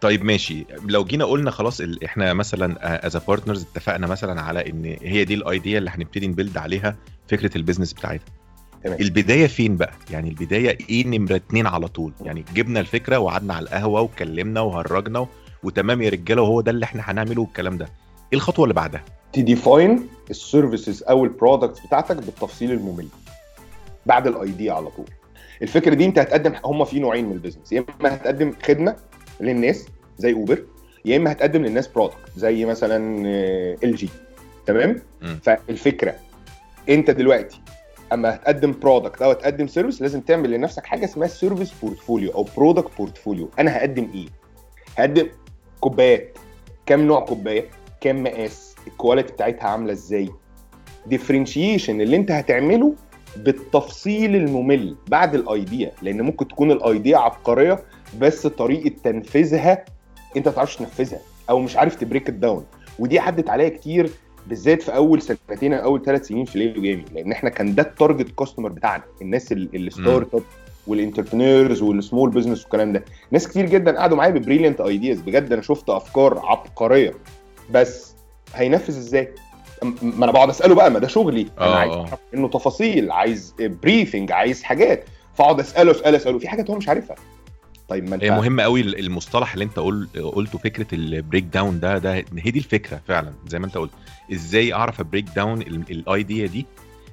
طيب 0.00 0.24
ماشي. 0.24 0.64
لو 0.88 1.04
جينا 1.04 1.24
قلنا 1.24 1.50
خلاص 1.50 1.80
إحنا 2.04 2.32
مثلا 2.32 3.06
as 3.06 3.16
partners 3.16 3.62
اتفقنا 3.62 4.06
مثلا 4.06 4.40
على 4.40 4.70
إن 4.70 4.96
هي 5.02 5.24
دي 5.24 5.34
ال 5.34 5.43
idea 5.43 5.78
اللي 5.78 5.90
هنبتدي 5.90 6.26
ن 6.26 6.31
build 6.31 6.56
عليها 6.56 6.96
فكرة 7.28 7.56
ال 7.56 7.60
business 7.60 7.92
بتاعتها. 7.92 8.24
تمام. 8.84 9.00
البداية 9.00 9.46
فين 9.46 9.76
بقى؟ 9.76 9.92
يعني 10.10 10.28
البداية 10.28 10.78
إيه 10.90 11.06
نمرة 11.06 11.36
اتنين 11.36 11.66
على 11.66 11.88
طول؟ 11.88 12.12
يعني 12.24 12.44
جبنا 12.54 12.80
الفكرة 12.80 13.18
وقعدنا 13.18 13.54
على 13.54 13.62
القهوة 13.64 14.00
واتكلمنا 14.00 14.60
وهرجنا. 14.60 15.26
وتمام 15.62 16.02
يا 16.02 16.10
رجالة 16.10 16.42
وهو 16.42 16.60
ده 16.60 16.70
اللي 16.70 16.84
إحنا 16.84 17.02
هنعمله 17.06 17.42
والكلام 17.42 17.78
ده. 17.78 17.84
إيه 18.32 18.38
الخطوة 18.38 18.64
اللي 18.64 18.74
بعدها؟ 18.74 19.04
ت 19.32 19.43
define 19.43 20.08
ال 20.30 20.38
services 20.38 21.02
أو 21.02 21.24
ال 21.24 21.31
products 21.31 21.86
بتاعتك 21.86 22.16
بالتفصيل 22.16 22.72
الممل. 22.72 23.06
بعد 24.06 24.26
ال 24.26 24.35
idea 24.35 24.72
على 24.72 24.86
طول. 24.90 25.06
الفكرة 25.62 25.94
دي 25.94 26.04
أنت 26.04 26.18
هتقدم 26.18 26.52
هم 26.64 26.84
في 26.84 26.98
نوعين 26.98 27.24
من 27.26 27.32
ال 27.32 27.36
business. 27.36 27.72
يا 27.72 27.84
إما 28.00 28.14
هتقدم 28.14 28.52
خدمة 28.66 28.96
للناس 29.40 29.86
زي 30.18 30.32
اوبر 30.32 30.62
يا 31.04 31.16
إما 31.16 31.32
هتقدم 31.32 31.62
للناس 31.64 31.88
product 31.88 32.16
زي 32.36 32.64
مثلا 32.64 32.96
LG 33.84 34.08
تمام؟ 34.66 35.02
مم. 35.22 35.38
فالفكرة 35.42 36.14
أنت 36.88 37.10
دلوقتي 37.10 37.60
أما 38.12 38.34
هتقدم 38.34 38.74
product 38.82 39.22
أو 39.22 39.30
هتقدم 39.30 39.66
service 39.66 40.02
لازم 40.02 40.20
تعمل 40.20 40.50
لنفسك 40.50 40.86
حاجة 40.86 41.04
اسمها 41.04 41.28
service 41.28 41.72
portfolio 41.82 42.30
أو 42.30 42.46
product 42.56 42.90
portfolio 42.98 43.50
أنا 43.58 43.76
هقدم 43.76 44.08
إيه؟ 44.14 44.26
هقدم 44.98 45.26
كوبايات. 45.80 46.38
كام 46.86 47.00
نوع 47.06 47.20
كوباية؟ 47.20 47.64
كام 48.00 48.22
مقاس؟ 48.22 48.74
ال 48.86 48.92
quality 48.92 49.32
بتاعتها 49.32 49.68
عاملة 49.68 49.92
إزاي؟ 49.92 50.30
differentiation 51.06 52.00
اللي 52.00 52.16
أنت 52.16 52.30
هتعمله 52.30 52.94
بالتفصيل 53.36 54.36
الممل 54.36 54.96
بعد 55.08 55.34
ال 55.34 55.46
idea 55.46 55.92
لأن 56.02 56.22
ممكن 56.22 56.48
تكون 56.48 56.70
ال 56.70 56.80
idea 56.80 57.18
عبقرية 57.18 57.78
بس 58.18 58.46
طريقة 58.46 58.94
تنفيذها 59.04 59.84
أنت 60.36 60.48
ما 60.48 60.54
تعرفش 60.54 60.76
تنفذها 60.76 61.20
أو 61.50 61.60
مش 61.60 61.76
عارف 61.76 61.94
ت 61.94 62.00
break 62.00 62.28
ال 62.28 62.35
down 62.35 62.64
ودي 62.98 63.18
عدت 63.18 63.50
عليا 63.50 63.68
كتير 63.68 64.10
بالذات 64.50 64.82
في 64.82 64.94
أول 64.96 65.22
سنتين 65.22 65.72
أو 65.74 65.84
أول 65.84 66.02
ثلاث 66.04 66.26
سنين 66.26 66.44
في 66.44 66.58
ليلو 66.58 66.82
جيمنج 66.82 67.04
لأن 67.14 67.32
إحنا 67.32 67.50
كان 67.50 67.74
ده 67.74 67.82
ال 67.82 67.89
target 67.89 68.34
customer 68.38 68.68
بتاعنا 68.68 69.02
الناس 69.22 69.52
ال 69.52 69.66
start 69.66 70.34
up 70.34 70.42
وال 70.86 70.99
entrepreneurs 70.99 71.82
وال 71.82 71.96
small 71.96 72.30
business 72.30 72.62
والكلام 72.62 72.92
ده. 72.92 73.04
ناس 73.30 73.48
كتير 73.48 73.66
جدا 73.66 73.98
قعدوا 73.98 74.16
معايا 74.16 74.30
ب 74.32 74.37
brilliant 74.37 74.80
ideas 74.80 75.20
بجد 75.20 75.52
أنا 75.52 75.62
شفت 75.62 75.90
أفكار 75.90 76.38
عبقرية. 76.38 77.14
بس 77.70 78.14
هينفذ 78.54 78.96
إزاي؟ 78.96 79.28
ما 80.02 80.24
أنا 80.24 80.32
بقعد 80.32 80.48
أسأله 80.48 80.74
بقى 80.74 80.90
ما 80.90 80.98
ده 80.98 81.08
شغلي. 81.08 81.46
أنا 81.58 81.66
آه، 81.66 81.76
عايز 81.76 81.92
آه. 81.92 81.98
اعرف 81.98 82.18
انه 82.34 82.48
تفاصيل 82.48 83.10
عايز 83.10 83.54
briefing 83.60 84.32
عايز 84.32 84.62
حاجات. 84.62 85.04
فأقعد 85.34 85.60
أسأله 85.60 85.90
أسأله 85.90 86.16
أسأله. 86.16 86.38
في 86.38 86.48
حاجات 86.48 86.70
هو 86.70 86.76
مش 86.76 86.88
عارفها. 86.88 87.16
طيب 87.90 88.08
ما 88.08 88.14
انت 88.14 88.24
هي 88.24 88.30
مهم 88.30 88.60
قوي 88.60 88.80
المصطلح 88.80 89.52
اللي 89.52 89.64
انت 89.64 89.78
قل... 89.78 90.08
قلته 90.34 90.58
فكرة 90.58 90.86
ال 90.92 91.01
break 91.01 91.44
down 91.44 91.80
ده 91.80 91.98
ده 91.98 92.14
هي 92.14 92.50
دي 92.50 92.58
الفكرة 92.58 93.00
فعلا 93.08 93.32
زي 93.46 93.58
ما 93.58 93.66
انت 93.66 93.78
قلت. 93.78 93.90
إزاي 94.32 94.74
أعرف 94.74 95.00
ا 95.00 95.04
break 95.04 95.24
down 95.36 95.62
ال 95.62 95.79
idea 95.79 96.46
دي 96.46 96.66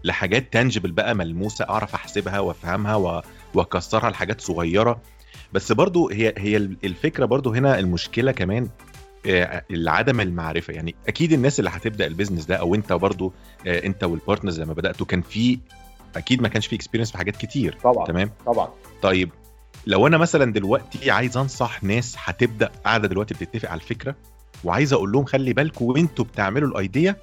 لحاجات 0.03 0.53
tangible 0.53 0.91
بقى 0.91 1.15
ملموسة 1.15 1.65
أعرف 1.69 1.93
أحسبها 1.95 2.39
وأفهمها 2.39 2.95
و... 2.95 3.21
وأكسرها 3.53 4.09
لحاجات 4.09 4.41
صغيرة. 4.41 5.01
بس 5.53 5.71
برضو 5.71 6.09
هي 6.09 6.33
هي 6.37 6.57
الفكرة 6.57 7.25
برضو 7.25 7.53
هنا 7.53 7.79
المشكلة 7.79 8.31
كمان 8.31 8.67
آه، 9.25 9.63
عدم 9.71 10.21
المعرفة. 10.21 10.73
يعني 10.73 10.95
أكيد 11.07 11.33
الناس 11.33 11.59
اللي 11.59 11.69
هتبدأ 11.73 12.07
ال 12.07 12.11
business 12.11 12.45
ده 12.45 12.55
أو 12.55 12.75
أنت 12.75 12.93
برضو 12.93 13.33
آه، 13.67 13.85
أنت 13.85 14.03
وال 14.03 14.14
partners 14.14 14.59
لما 14.61 14.73
بدأتوا 14.73 15.05
كان 15.05 15.21
في 15.21 15.59
أكيد 16.15 16.41
ما 16.41 16.47
كانش 16.47 16.67
في 16.67 16.75
experience 16.75 17.11
في 17.11 17.17
حاجات 17.17 17.35
كتير. 17.37 17.77
طبعا 17.83 18.05
تمام؟ 18.05 18.31
طبعا. 18.45 18.69
طيب 19.01 19.29
لو 19.87 20.07
أنا 20.07 20.17
مثلا 20.17 20.53
دلوقتي 20.53 21.11
عايز 21.11 21.37
أنصح 21.37 21.83
ناس 21.83 22.15
هتبدأ 22.19 22.69
قاعدة 22.85 23.07
دلوقتي 23.07 23.33
بتتفق 23.33 23.69
على 23.69 23.81
الفكرة 23.81 24.15
وعايز 24.63 24.93
أقول 24.93 25.11
لهم 25.11 25.25
خلي 25.25 25.53
بالكم 25.53 25.85
وأنتوا 25.85 26.25
بتعملوا 26.25 26.69
ال 26.69 26.78
idea 26.78 27.15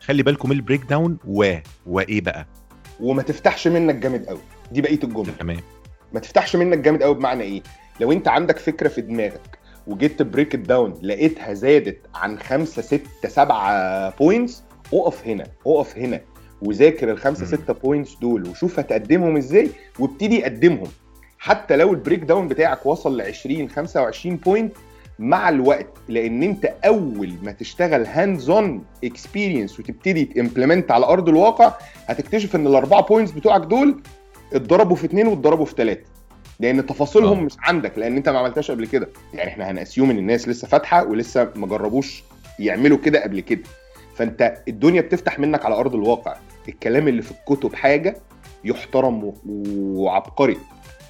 خلي 0.00 0.22
بالكم 0.22 0.48
من 0.48 0.56
ال 0.56 0.60
break 0.60 0.82
down 0.84 1.18
و 1.24 1.54
وإيه 1.86 2.20
بقى؟ 2.20 2.46
وما 3.00 3.22
تفتحش 3.22 3.68
منك 3.68 3.94
جامد 3.94 4.26
قوي. 4.26 4.38
دي 4.72 4.80
بقية 4.80 5.00
الجملة. 5.04 5.32
تمام. 5.38 5.60
ما 6.12 6.20
تفتحش 6.20 6.56
منك 6.56 6.78
جامد 6.78 7.02
قوي 7.02 7.14
بمعنى 7.14 7.42
إيه؟ 7.42 7.62
لو 8.00 8.12
أنت 8.12 8.28
عندك 8.28 8.58
فكرة 8.58 8.88
في 8.88 9.00
دماغك 9.00 9.58
وجيت 9.86 10.22
break 10.22 10.56
down 10.56 10.94
لقيتها 11.02 11.54
زادت 11.54 11.98
عن 12.14 12.38
خمسة 12.38 12.82
ستة 12.82 13.28
سبعة 13.28 14.10
points 14.16 14.62
اقف 14.94 15.26
هنا 15.26 15.44
اقف 15.66 15.98
هنا 15.98 16.20
وذاكر 16.62 17.18
مم. 17.24 17.34
ستة 17.34 17.72
points 17.72 18.14
دول 18.14 18.48
وشوف 18.48 18.78
هتقدمهم 18.78 19.36
إزاي 19.36 19.70
وابتدي 19.98 20.44
قدمهم. 20.44 20.88
حتى 21.38 21.76
لو 21.76 21.90
ال 21.92 21.97
break 21.97 22.20
down 22.20 22.48
بتاعك 22.48 22.86
وصل 22.86 23.16
ل 23.16 23.20
20 23.22 23.68
25 23.68 24.36
point 24.36 24.76
مع 25.18 25.48
الوقت 25.48 25.86
لأن 26.08 26.42
أنت 26.42 26.64
أول 26.64 27.32
ما 27.42 27.52
تشتغل 27.52 28.06
hands 28.06 28.50
on 28.50 28.84
experience 29.04 29.80
وتبتدي 29.80 30.24
ت 30.24 30.31
implement 30.31 30.90
على 30.90 31.06
أرض 31.06 31.28
الواقع 31.28 31.72
هتكتشف 32.06 32.56
إن 32.56 32.66
الأربعة 32.66 33.02
points 33.02 33.32
بتوعك 33.32 33.60
دول 33.60 34.02
اتضربوا 34.52 34.96
في 34.96 35.04
اثنين 35.04 35.26
واتضربوا 35.26 35.64
في 35.64 35.74
ثلاثة 35.76 36.00
لأن 36.60 36.86
تفاصيلهم 36.86 37.38
آه. 37.38 37.42
مش 37.42 37.52
عندك 37.58 37.98
لأن 37.98 38.16
أنت 38.16 38.28
ما 38.28 38.38
عملتهاش 38.38 38.70
قبل 38.70 38.86
كده. 38.86 39.08
يعني 39.34 39.50
إحنا 39.50 39.70
هن 39.70 39.80
assume 39.80 40.10
إن 40.10 40.18
الناس 40.18 40.48
لسه 40.48 40.68
فاتحة 40.68 41.04
ولسه 41.04 41.48
ما 41.56 41.66
جربوش 41.66 42.22
يعملوا 42.58 42.98
كده 42.98 43.22
قبل 43.22 43.40
كده. 43.40 43.62
فأنت 44.14 44.62
الدنيا 44.68 45.00
بتفتح 45.00 45.38
منك 45.38 45.64
على 45.64 45.74
أرض 45.74 45.94
الواقع. 45.94 46.36
الكلام 46.68 47.08
اللي 47.08 47.22
في 47.22 47.30
الكتب 47.30 47.74
حاجة 47.74 48.16
يحترم 48.64 49.32
وعبقري. 49.46 50.56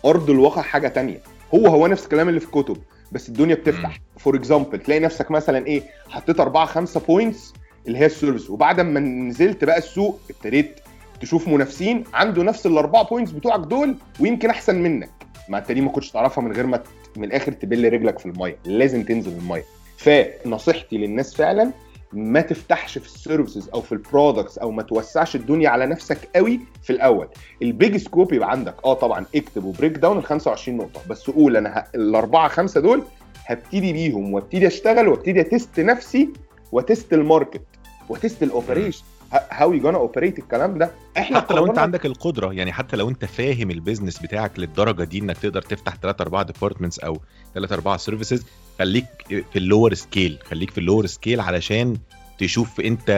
أرض 0.05 0.31
الواقع 0.31 0.63
حاجة 0.63 0.89
تانية. 0.89 1.21
هو 1.55 1.67
هو 1.67 1.87
نفس 1.87 2.05
الكلام 2.05 2.29
اللي 2.29 2.41
في 2.41 2.47
الكتب 2.47 2.77
بس 3.13 3.29
الدنيا 3.29 3.55
بتفتح. 3.55 4.01
for 4.19 4.37
example 4.37 4.79
تلاقي 4.79 5.01
نفسك 5.01 5.31
مثلا 5.31 5.67
إيه 5.67 5.83
حطيت 6.09 6.41
أربعة 6.41 6.67
خمسة 6.67 7.01
points 7.01 7.53
اللي 7.87 7.99
هي 7.99 8.07
ال 8.07 8.12
service 8.12 8.51
وبعد 8.51 8.81
ما 8.81 9.01
نزلت 9.01 9.65
بقى 9.65 9.79
السوق 9.79 10.21
ابتديت 10.31 10.81
تشوف 11.21 11.49
منافسين 11.49 12.05
عنده 12.15 12.43
نفس 12.43 12.67
الأربعة 12.67 13.05
points 13.05 13.33
بتوعك 13.33 13.61
دول 13.61 13.97
ويمكن 14.21 14.51
أحسن 14.51 14.83
منك. 14.83 15.11
ما 15.49 15.59
أنت 15.59 15.73
دي 15.73 15.81
ما 15.81 15.91
كنتش 15.91 16.11
تعرفها 16.11 16.45
من 16.45 16.53
غير 16.53 16.67
ما 16.67 16.83
من 17.17 17.25
الآخر 17.25 17.53
تبل 17.53 17.93
رجلك 17.93 18.19
في 18.19 18.27
المية 18.27 18.57
لازم 18.65 19.03
تنزل 19.05 19.33
المية. 19.33 19.65
فنصيحتي 19.97 20.97
للناس 20.99 21.35
فعلا 21.35 21.71
ما 22.13 22.41
تفتحش 22.41 22.99
في 22.99 23.07
ال 23.07 23.14
services 23.14 23.69
أو 23.75 23.81
في 23.81 23.93
ال 23.93 24.00
products 24.00 24.59
أو 24.59 24.71
ما 24.71 24.83
توسعش 24.83 25.37
الدنيا 25.37 25.69
على 25.71 25.87
نفسك 25.87 26.29
قوي 26.37 26.61
في 26.83 26.91
الأول. 26.91 27.29
ال 27.63 27.71
big 27.71 27.97
scope 27.97 28.33
يبقى 28.33 28.51
عندك. 28.51 28.75
آه 28.85 28.95
طبعا 28.95 29.25
اكتب 29.35 29.65
و 29.65 29.70
break 29.70 29.93
down 29.93 30.19
ال 30.19 30.25
25 30.25 30.79
نقطة. 30.79 31.01
بس 31.11 31.31
قول 31.31 31.57
أنا 31.57 31.79
ه... 31.79 31.85
الأربعة 31.95 32.49
خمسة 32.49 32.81
دول 32.81 33.03
هبتدي 33.47 33.93
بيهم 33.93 34.33
وابتدي 34.35 34.67
أشتغل 34.67 35.09
وابتدي 35.09 35.41
أ 35.41 35.49
test 35.49 35.81
نفسي 35.81 36.29
و 36.73 36.81
test 36.81 37.13
ال 37.13 37.20
market 37.20 37.63
و 38.09 38.16
test 38.16 38.43
ال 38.43 38.49
operation 38.49 39.03
how 39.51 39.73
you 39.73 39.81
gonna 39.81 39.99
operate 39.99 40.39
الكلام 40.39 40.79
ده. 40.79 40.91
إحنا 41.19 41.41
حتى 41.41 41.55
لو 41.55 41.67
أنت 41.67 41.79
عندك 41.79 42.07
القدرة 42.07 42.53
يعني 42.53 42.73
حتى 42.73 42.97
لو 42.97 43.09
أنت 43.09 43.25
فاهم 43.25 43.71
ال 43.71 43.76
business 43.76 44.19
بتاعك 44.19 44.59
للدرجة 44.59 45.05
دي 45.05 45.19
إنك 45.19 45.39
تقدر 45.39 45.63
تفتح 45.63 45.97
3 45.97 46.23
4 46.23 46.43
departments 46.43 46.99
أو 46.99 47.19
3 47.55 47.75
4 47.75 47.97
services 47.97 48.45
خليك 48.79 49.05
في 49.29 49.57
ال 49.57 49.63
lower 49.63 49.95
scale 49.95 50.39
خليك 50.45 50.71
في 50.71 50.79
ال 50.79 50.84
lower 50.84 51.07
scale 51.07 51.41
علشان 51.41 51.97
تشوف 52.39 52.81
انت 52.81 53.11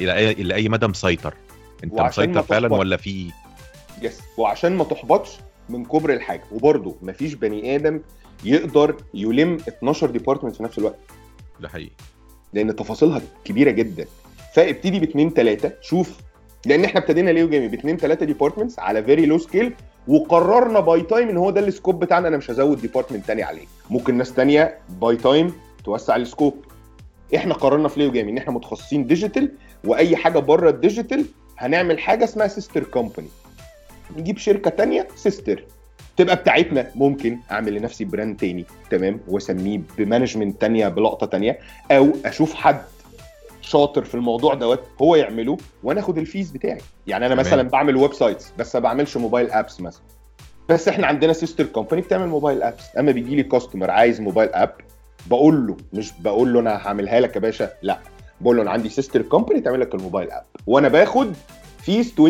إلى 0.00 0.14
اي 0.14 0.30
إلى 0.30 0.54
أي 0.54 0.68
مدى 0.68 0.86
مسيطر. 0.86 1.34
انت 1.84 2.00
مسيطر 2.00 2.42
فعلا. 2.42 2.74
ولا 2.74 2.96
في؟ 2.96 3.30
yes 4.02 4.20
وعشان 4.38 4.76
ما 4.76 4.84
تحبطش 4.84 5.30
من 5.68 5.84
كبر 5.84 6.12
الحاجة. 6.12 6.42
وبرده 6.52 6.94
مفيش 7.02 7.34
بني 7.34 7.76
آدم 7.76 8.00
يقدر 8.44 8.96
يلم 9.14 9.58
12 9.68 10.10
department 10.10 10.56
في 10.56 10.62
نفس 10.62 10.78
الوقت. 10.78 10.98
ده 11.60 11.68
حقيقي. 11.68 11.90
لأن 12.52 12.76
تفاصيلها 12.76 13.22
كبيرة 13.44 13.70
جدا. 13.70 14.06
فابتدي 14.54 15.00
باثنين 15.00 15.30
ثلاثة 15.30 15.72
شوف 15.80 16.18
لأن 16.66 16.84
إحنا 16.84 17.00
ابتدينا 17.00 17.30
ليو 17.30 17.48
جيمي 17.48 17.68
باثنين 17.68 17.96
ثلاثة 17.96 18.26
departments 18.26 18.78
على 18.78 19.02
very 19.04 19.26
low 19.26 19.38
scale 19.38 19.72
وقررنا 20.08 20.80
by 20.80 21.00
time 21.00 21.28
ان 21.28 21.36
هو 21.36 21.50
ده 21.50 21.60
ال 21.60 21.67
scope 21.67 22.00
بتاعنا 22.04 22.28
أنا 22.28 22.36
مش 22.36 22.50
هزود 22.50 22.80
department 22.80 23.26
تاني 23.26 23.42
عليه. 23.42 23.64
ممكن 23.90 24.14
ناس 24.18 24.32
تانية 24.34 24.78
by 25.00 25.16
time 25.16 25.52
توسع 25.84 26.16
ال 26.16 26.23
scope. 26.23 26.64
إحنا 27.36 27.54
قررنا 27.54 27.88
في 27.88 28.00
ليو 28.00 28.12
جيمي 28.12 28.32
ان 28.32 28.38
إحنا 28.38 28.52
متخصصين 28.52 29.06
digital 29.06 29.52
واي 29.84 30.16
حاجة 30.16 30.38
بره 30.38 30.70
ال 30.70 30.77
digital 30.77 31.24
هنعمل 31.58 31.98
حاجة 31.98 32.24
اسمها 32.24 32.46
sister 32.46 32.84
company 32.84 33.28
نجيب 34.16 34.38
شركة 34.38 34.70
تانية 34.70 35.08
sister 35.16 35.64
تبقى 36.16 36.36
بتاعتنا. 36.36 36.90
ممكن 36.94 37.38
اعمل 37.50 37.74
لنفسي 37.74 38.04
brand 38.04 38.36
تاني 38.36 38.64
تمام؟ 38.90 39.20
واسميه 39.28 39.80
ب 39.98 40.04
management 40.04 40.60
تانية 40.60 40.88
بلقطة 40.88 41.26
تانية 41.26 41.58
أو 41.90 42.12
أشوف 42.24 42.54
حد 42.54 42.82
شاطر 43.62 44.04
في 44.04 44.14
الموضوع 44.14 44.54
دوت 44.54 44.80
هو 45.02 45.16
يعمله 45.16 45.56
وأنا 45.82 46.00
آخد 46.00 46.18
ال 46.18 46.24
fees 46.24 46.50
بتاعي. 46.50 46.80
يعني 47.06 47.26
أنا 47.26 47.34
تمام. 47.34 47.46
مثلا 47.46 47.62
بعمل 47.62 47.96
websites 47.96 48.52
بس 48.58 48.74
ما 48.76 48.80
بعملش 48.80 49.16
mobile 49.16 49.50
apps 49.50 49.80
مثلا. 49.80 50.02
بس 50.68 50.88
إحنا 50.88 51.06
عندنا 51.06 51.32
sister 51.32 51.64
company 51.64 52.02
بتعمل 52.02 52.28
mobile 52.28 52.62
apps. 52.62 52.96
أما 52.98 53.12
بيجي 53.12 53.36
لي 53.36 53.42
customer 53.42 53.90
عايز 53.90 54.20
mobile 54.20 54.48
app 54.52 54.74
بقول 55.26 55.66
له 55.66 55.76
مش 55.92 56.12
بقول 56.20 56.52
له 56.52 56.60
أنا 56.60 56.76
هعملها 56.76 57.20
لك 57.20 57.36
يا 57.36 57.40
باشا 57.40 57.70
لأ. 57.82 57.98
بقول 58.40 58.56
له 58.56 58.62
أنا 58.62 58.70
عندي 58.70 58.88
sister 58.88 59.22
company 59.22 59.60
تعمل 59.60 59.80
لك 59.80 59.94
ال 59.94 59.99
mobile 59.99 60.30
app. 60.30 60.44
وأنا 60.66 60.88
باخد 60.88 61.32
fees 61.78 62.14
20% 62.14 62.20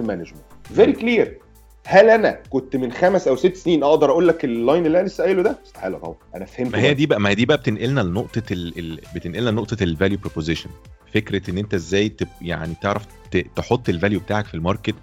management 0.00 0.34
very 0.74 0.92
clear 0.92 1.38
هل 1.86 2.10
أنا 2.10 2.38
كنت 2.50 2.76
من 2.76 2.92
خمس 2.92 3.28
أو 3.28 3.36
ست 3.36 3.56
سنين 3.56 3.82
أقدر 3.82 4.10
أقول 4.10 4.28
لك 4.28 4.44
ال 4.44 4.52
line 4.52 4.86
اللي 4.86 5.00
أنا 5.00 5.06
لسه 5.06 5.24
قايله 5.24 5.42
ده؟ 5.42 5.58
استحاله 5.66 5.98
طبعا. 5.98 6.14
أنا 6.34 6.44
فهمت 6.44 6.72
ما 6.72 6.80
هي 6.82 6.94
دي 6.94 7.06
بقى 7.06 7.20
ما 7.20 7.28
هي 7.30 7.34
دي 7.34 7.46
بقى 7.46 7.56
بتنقلنا 7.56 8.00
لنقطة 8.00 8.42
ال... 8.52 8.78
ال... 8.78 9.00
بتنقلنا 9.14 9.50
لنقطة 9.50 9.82
ال 9.84 9.90
value 9.90 10.18
proposition 10.18 10.70
فكرة 11.14 11.50
إن 11.50 11.58
أنت 11.58 11.74
إزاي 11.74 12.08
تب... 12.08 12.28
يعني 12.42 12.74
تعرف 12.82 13.06
ت... 13.30 13.36
تحط 13.56 13.88
ال 13.88 13.93
value 13.93 14.20
بتاعك 14.20 14.46
في 14.46 14.54
ال 14.54 14.60
market 14.60 14.94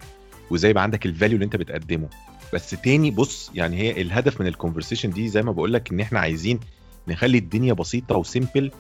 وإزاي 0.51 0.71
يبقى 0.71 0.83
عندك 0.83 1.05
ال 1.05 1.10
value 1.10 1.35
اللي 1.35 1.45
أنت 1.45 1.55
بتقدمه. 1.55 2.07
بس 2.53 2.69
تاني 2.69 3.11
بص 3.11 3.51
يعني 3.55 3.77
هي 3.77 4.01
الهدف 4.01 4.41
من 4.41 4.47
ال 4.47 4.52
conversation 4.52 5.09
دي 5.09 5.27
زي 5.27 5.41
ما 5.41 5.51
بقول 5.51 5.73
لك 5.73 5.91
إن 5.91 5.99
إحنا 5.99 6.19
عايزين 6.19 6.59
نخلي 7.07 7.37
الدنيا 7.37 7.73
بسيطة 7.73 8.17
و 8.17 8.25
simple 8.25 8.71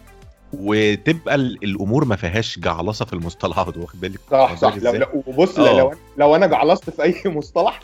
وتبقى 0.53 1.35
ال- 1.35 1.63
الأمور 1.63 2.05
ما 2.05 2.15
فيهاش 2.15 2.59
جعلصة 2.59 3.05
في 3.05 3.13
المصطلحات 3.13 3.77
واخد 3.77 4.01
بالك 4.01 4.19
صح 4.31 4.55
صح 4.55 4.71
لو 4.71 4.77
إزاي؟ 4.77 4.97
لو 4.97 5.23
وبص 5.27 5.59
آه. 5.59 5.77
لو 5.77 5.93
لو 6.17 6.35
أنا 6.35 6.47
جعلصت 6.47 6.89
في 6.89 7.03
أي 7.03 7.15
مصطلح 7.31 7.79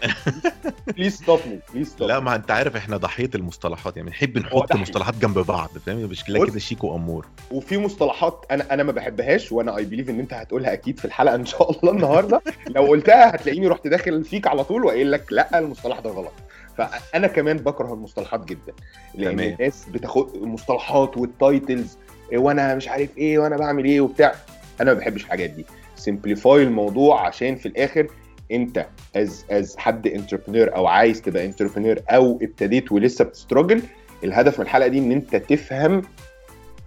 please 0.87 1.15
stop 1.15 1.39
me 1.47 1.59
please 1.73 1.95
لا 1.99 2.19
ما 2.19 2.35
أنت 2.35 2.51
عارف 2.51 2.75
إحنا 2.75 2.97
ضحية 2.97 3.29
المصطلحات 3.35 3.97
يعني 3.97 4.09
بنحب 4.09 4.37
نحط. 4.37 4.75
مصطلحات 4.75 5.15
جنب 5.15 5.39
بعض 5.39 5.69
فاهم 5.85 5.97
مش 5.97 6.23
بص. 6.31 6.49
كده 6.49 6.59
شيك 6.59 6.83
وأمور 6.83 7.25
وفي 7.51 7.77
مصطلحات 7.77 8.45
أنا 8.51 8.73
أنا 8.73 8.83
ما 8.83 8.91
بحبهاش 8.91 9.51
وأنا 9.51 9.77
I 9.77 9.85
believe 9.85 10.09
إن 10.09 10.19
أنت 10.19 10.33
هتقولها 10.33 10.73
أكيد 10.73 10.99
في 10.99 11.05
الحلقة 11.05 11.35
إن 11.35 11.45
شاء 11.45 11.71
الله 11.71 11.91
النهارده 11.93 12.41
لو 12.75 12.85
قلتها 12.85 13.35
هتلاقيني 13.35 13.67
رحت 13.67 13.87
داخل 13.87 14.23
فيك 14.23 14.47
على 14.47 14.63
طول 14.63 14.85
وقايل 14.85 15.11
لك 15.11 15.25
لأ 15.31 15.59
المصطلح 15.59 15.99
ده 15.99 16.09
غلط 16.09 16.33
فأنا 16.77 17.27
كمان 17.27 17.57
بكره 17.57 17.93
المصطلحات 17.93 18.45
جدا 18.45 18.73
لأن 19.15 19.35
تمام. 19.37 19.49
الناس 19.59 19.85
بتاخد 19.89 20.35
المصطلحات 20.35 21.17
وال 21.17 21.37
titles 21.37 21.97
وأنا 22.37 22.75
مش 22.75 22.87
عارف 22.87 23.17
إيه 23.17 23.39
وأنا 23.39 23.57
بعمل 23.57 23.85
إيه 23.85 24.01
وبتاع. 24.01 24.35
أنا 24.81 24.93
ما 24.93 24.99
بحبش 24.99 25.23
الحاجات 25.23 25.49
دي. 25.49 25.65
simplify 25.95 26.63
الموضوع 26.63 27.27
عشان 27.27 27.55
في 27.55 27.65
الآخر 27.65 28.07
أنت 28.51 28.85
as 29.15 29.45
as 29.51 29.77
حد 29.77 30.07
entrepreneur 30.07 30.75
أو 30.75 30.87
عايز 30.87 31.21
تبقى 31.21 31.45
entrepreneur 31.45 31.95
أو 32.09 32.39
ابتديت 32.41 32.91
ولسه 32.91 33.23
بت 33.25 33.36
struggle 33.36 33.81
الهدف 34.23 34.59
من 34.59 34.65
الحلقة 34.65 34.87
دي 34.87 34.97
إن 34.99 35.11
أنت 35.11 35.35
تفهم 35.35 36.01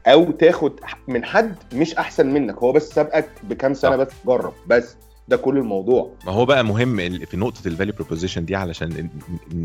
أو 0.07 0.31
تاخد 0.31 0.73
من 1.09 1.25
حد 1.25 1.55
مش 1.75 1.95
أحسن 1.95 2.27
منك. 2.27 2.55
هو 2.59 2.73
بس 2.73 2.89
سابقك 2.91 3.29
بكام 3.43 3.75
سنة. 3.75 3.97
بس؟ 3.97 4.09
جرب. 4.27 4.53
بس 4.67 4.97
ده 5.29 5.37
كل 5.37 5.59
الموضوع. 5.59 6.11
ما 6.27 6.33
هو 6.33 6.45
بقى 6.45 6.65
مهم 6.65 6.97
في 7.25 7.37
نقطة 7.37 7.69
ال 7.69 7.73
value 7.73 7.95
proposition 7.95 8.45
دي 8.45 8.57
علشان 8.57 9.09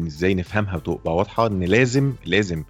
إزاي 0.08 0.34
نفهمها 0.34 0.76
وتبقى 0.76 1.16
واضحة 1.16 1.48
إن 1.48 1.64
لازم 1.64 2.14
لازم 2.26 2.64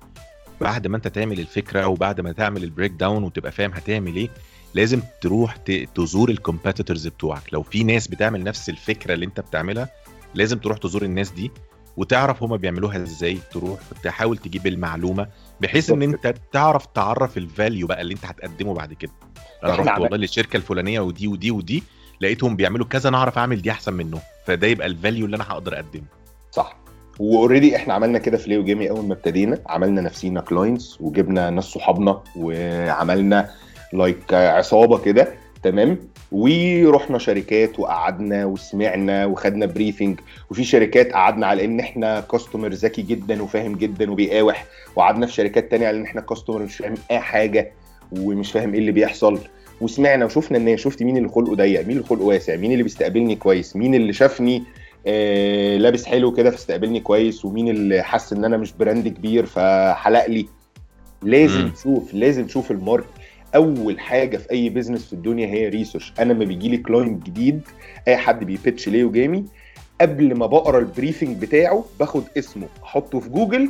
بعد 0.61 0.87
ما 0.87 0.97
انت 0.97 1.07
تعمل 1.07 1.39
الفكرة 1.39 1.87
وبعد 1.87 2.21
ما 2.21 2.31
تعمل 2.31 2.63
ال 2.63 2.68
break 2.68 2.91
down 2.91 3.23
وتبقى 3.23 3.51
فاهم 3.51 3.71
هتعمل 3.73 4.15
إيه 4.15 4.29
لازم 4.73 5.01
تروح 5.21 5.55
تزور 5.95 6.29
ال 6.29 6.36
competitors 6.36 7.07
بتوعك. 7.07 7.53
لو 7.53 7.63
في 7.63 7.83
ناس 7.83 8.07
بتعمل 8.07 8.43
نفس 8.43 8.69
الفكرة 8.69 9.13
اللي 9.13 9.25
انت 9.25 9.39
بتعملها 9.39 9.89
لازم 10.35 10.57
تروح 10.59 10.77
تزور 10.77 11.01
الناس 11.03 11.31
دي 11.31 11.51
وتعرف 11.97 12.43
هما 12.43 12.55
بيعملوها 12.55 13.03
إزاي. 13.03 13.37
تروح 13.51 13.79
تحاول 14.03 14.37
تجيب 14.37 14.67
المعلومة 14.67 15.27
بحيث 15.61 15.89
ان. 15.89 16.01
انت 16.01 16.35
تعرف 16.51 16.85
تعرف 16.85 17.37
ال 17.37 17.45
value 17.45 17.87
بقى 17.87 18.01
اللي 18.01 18.13
انت 18.13 18.25
هتقدمه 18.25 18.73
بعد 18.73 18.93
كده. 18.93 19.11
أنا 19.63 19.75
رحت 19.75 19.99
والله 19.99 20.17
للشركة 20.17 20.57
الفلانية 20.57 20.99
ودي 20.99 21.27
ودي 21.27 21.51
ودي 21.51 21.83
لقيتهم 22.21 22.55
بيعملوا 22.55 22.85
كذا 22.85 23.09
أنا 23.09 23.17
اعرف 23.17 23.37
اعمل 23.37 23.61
دي 23.61 23.71
احسن 23.71 23.93
منه 23.93 24.19
فده 24.45 24.67
يبقى 24.67 24.87
ال 24.87 24.93
value 24.93 25.25
اللي 25.25 25.35
أنا 25.35 25.43
هقدر 25.43 25.75
اقدمه. 25.75 26.18
و 27.19 27.26
already 27.26 27.75
إحنا 27.75 27.93
عملنا 27.93 28.19
كده 28.19 28.37
في 28.37 28.49
ليو 28.49 28.63
جيمي 28.63 28.89
أول 28.89 29.05
ما 29.05 29.13
ابتدينا. 29.13 29.57
عملنا 29.67 30.01
نفسينا 30.01 30.41
clients 30.41 31.01
وجبنا 31.01 31.49
ناس 31.49 31.63
صحابنا 31.63 32.21
وعملنا 32.35 33.49
like 33.93 34.33
عصابة 34.33 34.97
كده 34.97 35.27
تمام؟ 35.63 35.97
ورحنا 36.31 37.17
شركات 37.17 37.79
وقعدنا 37.79 38.45
وسمعنا 38.45 39.25
وخدنا 39.25 39.65
briefing 39.65 40.19
وفي 40.51 40.63
شركات 40.63 41.11
قعدنا 41.13 41.47
على 41.47 41.65
إن 41.65 41.79
إحنا 41.79 42.19
customer 42.19 42.69
ذكي 42.73 43.01
جدا 43.01 43.43
وفاهم 43.43 43.75
جدا 43.75 44.11
وبيقاوح. 44.11 44.65
وقعدنا 44.95 45.25
في 45.25 45.33
شركات 45.33 45.71
تانية 45.71 45.87
على 45.87 45.97
إن 45.97 46.03
إحنا 46.03 46.21
customer 46.21 46.63
مش 46.63 46.77
فاهم 46.77 46.95
أي 47.11 47.19
حاجة 47.19 47.71
ومش 48.11 48.51
فاهم 48.51 48.73
إيه 48.73 48.79
اللي 48.79 48.91
بيحصل. 48.91 49.39
وسمعنا 49.81 50.25
وشفنا 50.25 50.57
الناس 50.57 50.79
شفت 50.79 51.03
مين 51.03 51.17
اللي 51.17 51.29
خلقه 51.29 51.55
ضيق 51.55 51.81
مين 51.81 51.91
اللي 51.97 52.07
خلقه 52.07 52.23
واسع 52.25 52.55
مين 52.55 52.71
اللي 52.71 52.83
بيستقبلني 52.83 53.35
كويس 53.35 53.75
مين 53.75 53.95
اللي 53.95 54.13
شافني 54.13 54.63
آه 55.07 55.77
لابس 55.77 56.05
حلو 56.05 56.31
كده 56.31 56.51
فاستقبلني 56.51 56.99
كويس 56.99 57.45
ومين 57.45 57.69
اللي 57.69 58.03
حس 58.03 58.33
إن 58.33 58.45
أنا 58.45 58.57
مش 58.57 58.73
brand 58.73 59.07
كبير 59.07 59.45
فحلق 59.45 60.25
لي. 60.25 60.47
لازم 61.23 61.61
مم. 61.61 61.69
تشوف 61.69 62.13
لازم 62.13 62.45
تشوف 62.45 62.71
ال 62.71 62.76
market 62.76 63.07
أول 63.55 63.99
حاجة 63.99 64.37
في 64.37 64.51
أي 64.51 64.69
business 64.69 65.05
في 65.07 65.13
الدنيا 65.13 65.47
هي 65.47 65.69
research 65.69 66.13
أنا 66.19 66.33
لما 66.33 66.45
بيجي 66.45 66.69
لي 66.69 66.77
client 66.77 67.25
جديد 67.25 67.61
أي 68.07 68.17
حد 68.17 68.43
بي 68.43 68.56
pitch 68.56 68.89
ليو 68.89 69.11
جيمي 69.11 69.45
قبل 70.01 70.35
ما 70.35 70.45
بقرأ 70.45 70.79
ال 70.79 70.86
briefing 70.86 71.37
بتاعه 71.37 71.85
باخد 71.99 72.23
اسمه 72.37 72.67
أحطه 72.83 73.19
في 73.19 73.29
جوجل. 73.29 73.69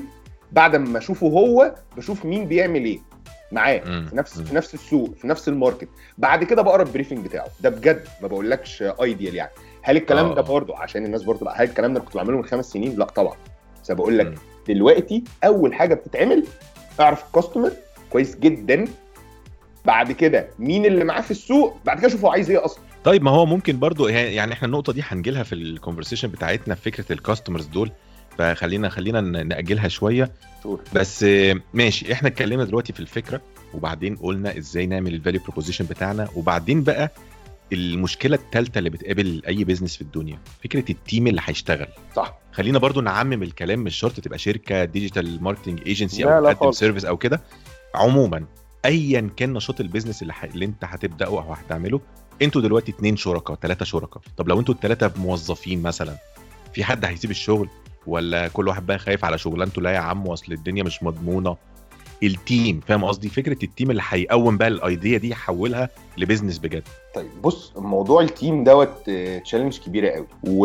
بعد 0.51 0.75
ما 0.75 0.97
أشوفه 0.97 1.27
هو 1.27 1.75
بشوف 1.97 2.25
مين 2.25 2.45
بيعمل 2.45 2.85
إيه. 2.85 2.99
معاه. 3.51 3.79
في 3.79 4.15
نفس. 4.15 4.41
في 4.41 4.55
نفس 4.55 4.73
السوق 4.73 5.15
في 5.21 5.27
نفس 5.27 5.47
ال 5.49 5.54
market. 5.54 5.87
بعد 6.17 6.43
كده 6.43 6.61
بقرأ 6.61 6.83
ال 6.83 6.88
briefing 6.88 7.25
بتاعه. 7.25 7.47
ده 7.59 7.69
بجد 7.69 8.03
ما 8.21 8.27
بقولكش 8.27 8.81
ideal 8.81 9.35
يعني. 9.35 9.51
هل 9.81 9.97
الكلام 9.97 10.25
آه. 10.25 10.35
ده 10.35 10.41
برضه 10.41 10.77
عشان 10.77 11.05
الناس 11.05 11.23
برضه 11.23 11.45
لا 11.45 11.61
هل 11.61 11.69
الكلام 11.69 11.93
ده 11.93 11.99
كنت 11.99 12.15
بعمله 12.15 12.37
من 12.37 12.45
خمس 12.45 12.65
سنين؟ 12.65 12.95
لا 12.99 13.05
طبعا. 13.05 13.35
بس 13.83 13.91
بقول 13.91 14.17
لك. 14.17 14.33
دلوقتي 14.67 15.23
أول 15.43 15.73
حاجة 15.73 15.93
بتتعمل 15.93 16.43
اعرف 16.99 17.27
ال 17.27 17.32
customer 17.32 17.71
كويس 18.09 18.35
جدا. 18.35 18.85
بعد 19.85 20.11
كده 20.11 20.47
مين 20.59 20.85
اللي 20.85 21.03
معاه 21.03 21.21
في 21.21 21.31
السوق؟ 21.31 21.77
بعد 21.85 21.99
كده 21.99 22.09
شوف 22.09 22.25
هو 22.25 22.31
عايز 22.31 22.49
إيه 22.51 22.65
أصلا. 22.65 22.83
طيب 23.03 23.23
ما 23.23 23.31
هو 23.31 23.45
ممكن 23.45 23.79
برضو 23.79 24.07
يعني 24.07 24.53
إحنا 24.53 24.65
النقطة 24.65 24.93
دي 24.93 25.03
هنجيلها 25.07 25.43
في 25.43 25.55
ال 25.55 25.61
conversation 25.61 26.27
بتاعتنا 26.27 26.75
في 26.75 26.81
فكرة 26.91 27.13
ال 27.13 27.18
customers 27.18 27.65
دول. 27.65 27.91
فخلينا 28.37 28.89
خلينا 28.89 29.21
نأجلها 29.21 29.87
شوية. 29.87 30.31
sure 30.63 30.81
بس 30.93 31.25
ماشي 31.73 32.13
إحنا 32.13 32.27
اتكلمنا 32.27 32.63
دلوقتي 32.65 32.93
في 32.93 32.99
الفكرة 32.99 33.41
وبعدين 33.73 34.15
قلنا 34.15 34.57
إزاي 34.57 34.85
نعمل 34.85 35.13
ال 35.13 35.18
value 35.18 35.41
proposition 35.41 35.85
بتاعنا. 35.85 36.27
وبعدين 36.35 36.83
بقى 36.83 37.11
المشكلة 37.73 38.35
الثالثه 38.35 38.79
اللي 38.79 38.89
بتقابل 38.89 39.41
أي 39.47 39.63
business 39.63 39.95
في 39.95 40.01
الدنيا 40.01 40.39
فكرة 40.63 40.91
ال 40.91 40.98
team 40.98 41.27
اللي 41.27 41.41
هيشتغل. 41.45 41.87
صح. 42.15 42.39
خلينا 42.51 42.79
برضو 42.79 43.01
نعمم 43.01 43.43
الكلام 43.43 43.79
مش 43.79 43.95
شرط 43.95 44.19
تبقى 44.19 44.37
شركة 44.39 44.85
digital 44.85 45.43
marketing 45.43 45.81
agency 45.85 46.23
أو 46.23 46.49
بتقدم. 46.49 46.71
service 46.71 47.05
أو 47.05 47.17
كده. 47.17 47.41
عموما 47.95 48.45
ايا 48.85 49.29
كان 49.37 49.53
نشاط 49.53 49.79
ال 49.79 49.84
business 49.84 50.21
اللي, 50.21 50.33
ح... 50.33 50.43
اللي 50.43 50.65
أنت 50.65 50.85
هتبدأه 50.85 51.27
أو 51.27 51.39
هتعمله 51.39 52.01
أنتوا 52.41 52.61
دلوقتي 52.61 52.91
اتنين 52.91 53.17
شركاء 53.17 53.57
ثلاثة 53.61 53.85
شركاء. 53.85 54.23
طب 54.37 54.47
لو 54.49 54.59
أنتوا 54.59 54.73
الثلاثه 54.75 55.11
موظفين 55.17 55.81
مثلا 55.81 56.15
في 56.73 56.83
حد 56.83 57.05
هيسيب 57.05 57.31
الشغل؟ 57.31 57.69
ولا 58.07 58.47
كل 58.47 58.67
واحد 58.67 58.85
بقى 58.85 58.99
خايف 58.99 59.25
على 59.25 59.37
شغلانته؟ 59.37 59.81
لا 59.81 59.91
يا 59.91 59.99
عم 59.99 60.27
أصل 60.27 60.53
الدنيا 60.53 60.83
مش 60.83 61.03
مضمونة. 61.03 61.57
ال 62.23 62.35
team 62.35 62.79
فاهم 62.87 63.05
قصدي؟ 63.05 63.29
فكرة 63.29 63.57
ال 63.63 63.69
team 63.69 63.91
اللي 63.91 64.01
هيقوم 64.09 64.57
بقى 64.57 64.67
ال 64.67 64.77
idea 64.77 65.17
دي 65.17 65.29
يحولها 65.29 65.89
ل 66.17 66.22
business 66.22 66.57
بجد. 66.57 66.83
طيب 67.19 67.41
بص 67.43 67.73
موضوع 67.77 68.21
ال 68.21 68.30
team 68.30 68.63
دوت 68.63 69.09
challenge 69.43 69.79
كبيرة 69.79 70.09
قوي. 70.09 70.27
و... 70.47 70.61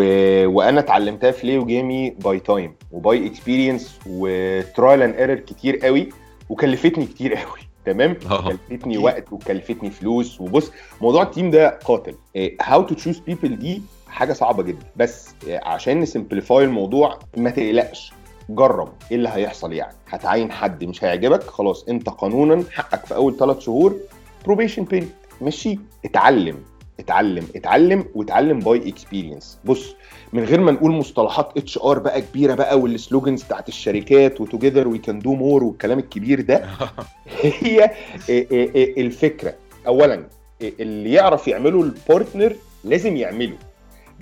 وأنا 0.46 0.80
اتعلمتها 0.80 1.30
في 1.30 1.46
ليو 1.46 1.66
جيمي 1.66 2.10
by 2.10 2.40
time 2.40 2.74
و 2.92 3.04
by 3.04 3.26
experience 3.26 3.98
و 4.06 4.22
trial 4.22 5.02
and 5.02 5.14
error 5.14 5.36
كتير 5.36 5.76
قوي 5.76 6.08
وكلفتني 6.48 7.06
كتير 7.06 7.34
قوي. 7.34 7.58
تمام؟ 7.86 8.16
آه. 8.30 8.48
كلفتني 8.68 8.98
وقت 8.98 9.32
وكلفتني 9.32 9.90
فلوس 9.90 10.40
وبص 10.40 10.72
موضوع 11.00 11.22
ال 11.22 11.28
team 11.28 11.50
ده 11.50 11.78
قاتل. 11.84 12.14
how 12.62 12.82
to 12.82 12.94
choose 12.94 13.18
people 13.18 13.58
دي 13.58 13.82
حاجة 14.08 14.32
صعبة 14.32 14.62
جدا. 14.62 14.86
بس 14.96 15.34
آه، 15.48 15.60
عشان 15.64 16.00
ن 16.00 16.07
simplify 16.07 16.64
الموضوع 16.64 17.18
ما 17.36 17.50
تقلقش. 17.50 18.12
جرب. 18.48 18.88
إيه 19.10 19.16
اللي 19.16 19.28
هيحصل 19.32 19.72
يعني؟ 19.72 19.94
هتعين 20.08 20.52
حد 20.52 20.84
مش 20.84 21.04
هيعجبك 21.04 21.42
خلاص 21.42 21.84
أنت 21.88 22.08
قانونا 22.08 22.64
حقك 22.72 23.06
في 23.06 23.14
أول 23.14 23.36
ثلاث 23.36 23.58
شهور 23.58 23.96
probation 24.44 24.84
period 24.84 25.10
مشي 25.42 25.78
اتعلم 26.04 26.56
اتعلم 27.00 27.46
اتعلم 27.56 28.04
واتعلم 28.14 28.58
by 28.58 28.88
experience 28.88 29.58
بص 29.64 29.94
من 30.32 30.44
غير 30.44 30.60
ما 30.60 30.72
نقول 30.72 30.90
مصطلحات 30.92 31.50
HR 31.56 31.98
بقى 31.98 32.20
كبيرة 32.22 32.54
بقى 32.54 32.78
وال 32.80 32.94
slogans 32.94 33.42
بتاعت 33.42 33.68
الشركات 33.68 34.40
و 34.40 34.46
together 34.46 34.88
we 34.88 34.98
can 34.98 35.18
do 35.18 35.34
more 35.34 35.64
والكلام 35.64 35.98
الكبير 35.98 36.40
ده 36.40 36.64
هي 37.42 37.90
إيه 38.28 38.46
إيه 38.50 38.74
إيه 38.74 39.00
الفكرة. 39.06 39.54
اولا 39.86 40.26
اللي 40.62 41.12
يعرف 41.12 41.48
يعمله 41.48 41.82
ال 41.82 41.91
partner 41.92 42.56
لازم 42.84 43.16
يعمله. 43.16 43.56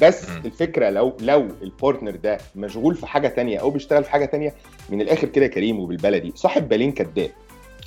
بس. 0.02 0.28
الفكرة 0.44 0.90
لو 0.90 1.16
لو 1.20 1.48
ال 1.62 1.69
partner 1.69 2.16
ده 2.16 2.38
مشغول 2.56 2.94
في 2.94 3.06
حاجة 3.06 3.28
تانية 3.28 3.58
أو 3.58 3.70
بيشتغل 3.70 4.04
في 4.04 4.10
حاجة 4.10 4.24
تانية 4.24 4.54
من 4.90 5.00
الآخر 5.00 5.28
كده 5.28 5.46
كريم 5.46 5.80
وبالبلدي. 5.80 6.32
صاحب 6.34 6.68
بالين 6.68 6.92
كداب 6.92 7.30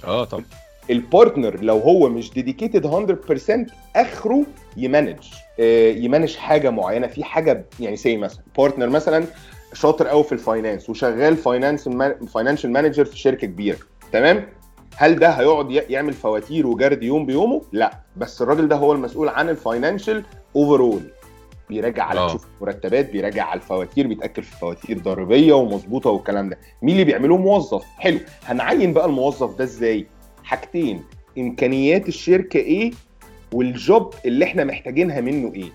آه 0.03 0.23
طب 0.23 0.43
ال 0.89 0.98
partner 0.98 1.61
لو 1.61 1.77
هو 1.79 2.09
مش 2.09 2.31
dedicated 2.33 2.87
100% 3.67 3.71
آخره 3.95 4.43
ي 4.77 4.83
manage 4.83 5.17
آه، 5.59 5.91
ي 5.91 5.97
manage 5.97 6.35
حاجة 6.35 6.69
معينة 6.69 7.07
في 7.07 7.23
حاجة 7.23 7.65
يعني 7.79 7.95
say 7.95 8.17
مثلا 8.17 8.43
partner 8.57 8.89
مثلا 8.89 9.25
شاطر 9.73 10.07
قوي 10.07 10.23
في 10.23 10.31
ال 10.31 10.38
finance 10.38 10.89
وشغال 10.89 11.37
finance 11.37 11.89
financial 12.33 12.71
manager 12.71 13.05
في 13.05 13.17
شركة 13.19 13.47
كبيرة 13.47 13.77
تمام؟ 14.11 14.47
هل 14.95 15.19
ده 15.19 15.29
هيقعد 15.29 15.71
يعمل 15.71 16.13
فواتير 16.13 16.67
وجرد 16.67 17.03
يوم 17.03 17.25
بيومه؟ 17.25 17.61
لا 17.71 17.99
بس 18.17 18.41
الراجل 18.41 18.67
ده 18.67 18.75
هو 18.75 18.93
المسؤول 18.93 19.29
عن 19.29 19.49
ال 19.49 19.57
financial 19.57 20.23
overall 20.55 21.01
بيراجع 21.69 22.03
على 22.03 22.19
آه. 22.19 22.27
تشوف 22.27 22.45
مرتبات 22.61 23.11
بيراجع 23.11 23.43
على 23.45 23.57
الفواتير 23.57 24.07
بيتأكد 24.07 24.43
في 24.43 24.55
فواتير 24.55 24.99
ضريبية 24.99 25.53
ومظبوطة 25.53 26.09
والكلام 26.09 26.49
ده. 26.49 26.57
مين 26.81 26.93
اللي 26.93 27.03
بيعملوه؟ 27.05 27.37
موظف. 27.37 27.83
حلو. 27.97 28.19
هنعين 28.45 28.93
بقى 28.93 29.05
الموظف 29.05 29.57
ده 29.57 29.63
إزاي؟ 29.63 30.07
حاجتين 30.45 31.03
إمكانيات 31.37 32.07
الشركة 32.07 32.57
إيه 32.57 32.91
وال 33.53 33.77
job 33.77 34.13
اللي 34.25 34.45
إحنا 34.45 34.63
محتاجينها 34.63 35.21
منه 35.21 35.53
إيه. 35.53 35.69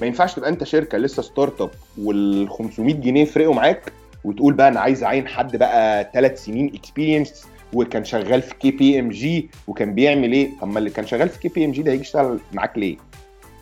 ما 0.00 0.06
ينفعش 0.06 0.34
تبقى 0.34 0.50
أنت 0.50 0.64
شركة 0.64 0.98
لسه 0.98 1.22
startup 1.22 1.70
وال 1.98 2.50
500 2.50 2.94
جنيه 2.94 3.22
يفرقوا 3.22 3.54
معاك 3.54 3.92
وتقول 4.24 4.54
بقى 4.54 4.68
أنا 4.68 4.80
عايز 4.80 5.04
أعين 5.04 5.28
حد 5.28 5.56
بقى 5.56 6.10
ثلاث 6.14 6.44
سنين 6.44 6.74
experience 6.74 7.46
وكان 7.72 8.04
شغال 8.04 8.42
في 8.42 8.54
KPMG 8.54 9.48
وكان 9.66 9.94
بيعمل 9.94 10.32
إيه؟ 10.32 10.50
طب 10.60 10.68
ما 10.68 10.78
اللي 10.78 10.90
كان 10.90 11.06
شغال 11.06 11.28
في 11.28 11.38
KPMG 11.38 11.82
ده 11.82 11.92
هيجي 11.92 12.02
يشتغل 12.02 12.38
معاك 12.52 12.78
ليه؟ 12.78 12.96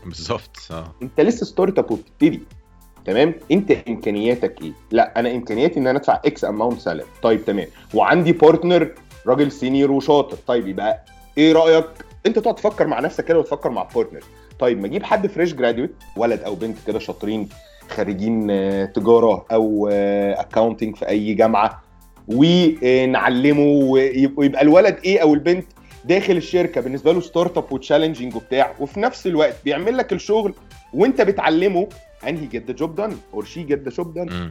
بالظبط 0.06 0.56
آه. 0.70 0.94
أنت 1.02 1.20
لسه 1.20 1.46
startup 1.46 1.90
وبتبتدي 1.90 2.40
تمام؟ 3.06 3.34
أنت 3.52 3.70
إمكانياتك 3.88 4.62
إيه؟ 4.62 4.72
لا 4.90 5.20
أنا 5.20 5.30
إمكانياتي 5.34 5.80
إن 5.80 5.86
أنا 5.86 5.98
أدفع 5.98 6.20
X 6.24 6.44
amount 6.44 6.80
salary 6.80 7.04
طيب 7.22 7.44
تمام. 7.44 7.66
وعندي 7.94 8.32
partner 8.32 8.94
راجل 9.26 9.52
senior 9.52 9.90
وشاطر. 9.92 10.36
طيب 10.46 10.68
يبقى 10.68 11.04
إيه 11.38 11.52
رأيك؟ 11.52 11.86
أنت 12.26 12.38
تقعد 12.38 12.54
تفكر 12.54 12.86
مع 12.86 13.00
نفسك 13.00 13.24
كده 13.24 13.38
وتفكر 13.38 13.70
مع 13.70 13.82
partner 13.94 14.20
طيب 14.58 14.80
ما 14.80 14.86
أجيب 14.86 15.02
حد 15.02 15.26
fresh 15.26 15.54
graduate 15.54 15.94
ولد 16.16 16.40
أو 16.40 16.54
بنت 16.54 16.76
كده 16.86 16.98
شاطرين 16.98 17.48
خارجين 17.90 18.50
آه، 18.50 18.84
تجارة 18.84 19.46
أو 19.52 19.88
accounting 19.88 20.96
في 20.96 21.08
أي 21.08 21.34
جامعة 21.34 21.82
ونعلمه 22.28 23.62
ويبقى 24.36 24.62
الولد 24.62 24.98
إيه 25.04 25.18
أو 25.22 25.34
البنت 25.34 25.66
داخل 26.04 26.36
الشركة 26.36 26.80
بالنسبة 26.80 27.12
له 27.12 27.20
startup 27.20 27.58
و 27.58 27.72
challenging 27.72 28.36
وبتاع 28.36 28.74
وفي 28.80 29.00
نفس 29.00 29.26
الوقت 29.26 29.56
بيعمل 29.64 29.96
لك 29.96 30.12
الشغل 30.12 30.54
وأنت 30.94 31.20
بتعلمه 31.20 31.88
and 32.24 32.26
he 32.26 32.56
get 32.56 32.60
the 32.70 32.74
job 32.82 32.90
done 33.00 33.14
or 33.36 33.42
she 33.44 33.60
مم. 34.32 34.50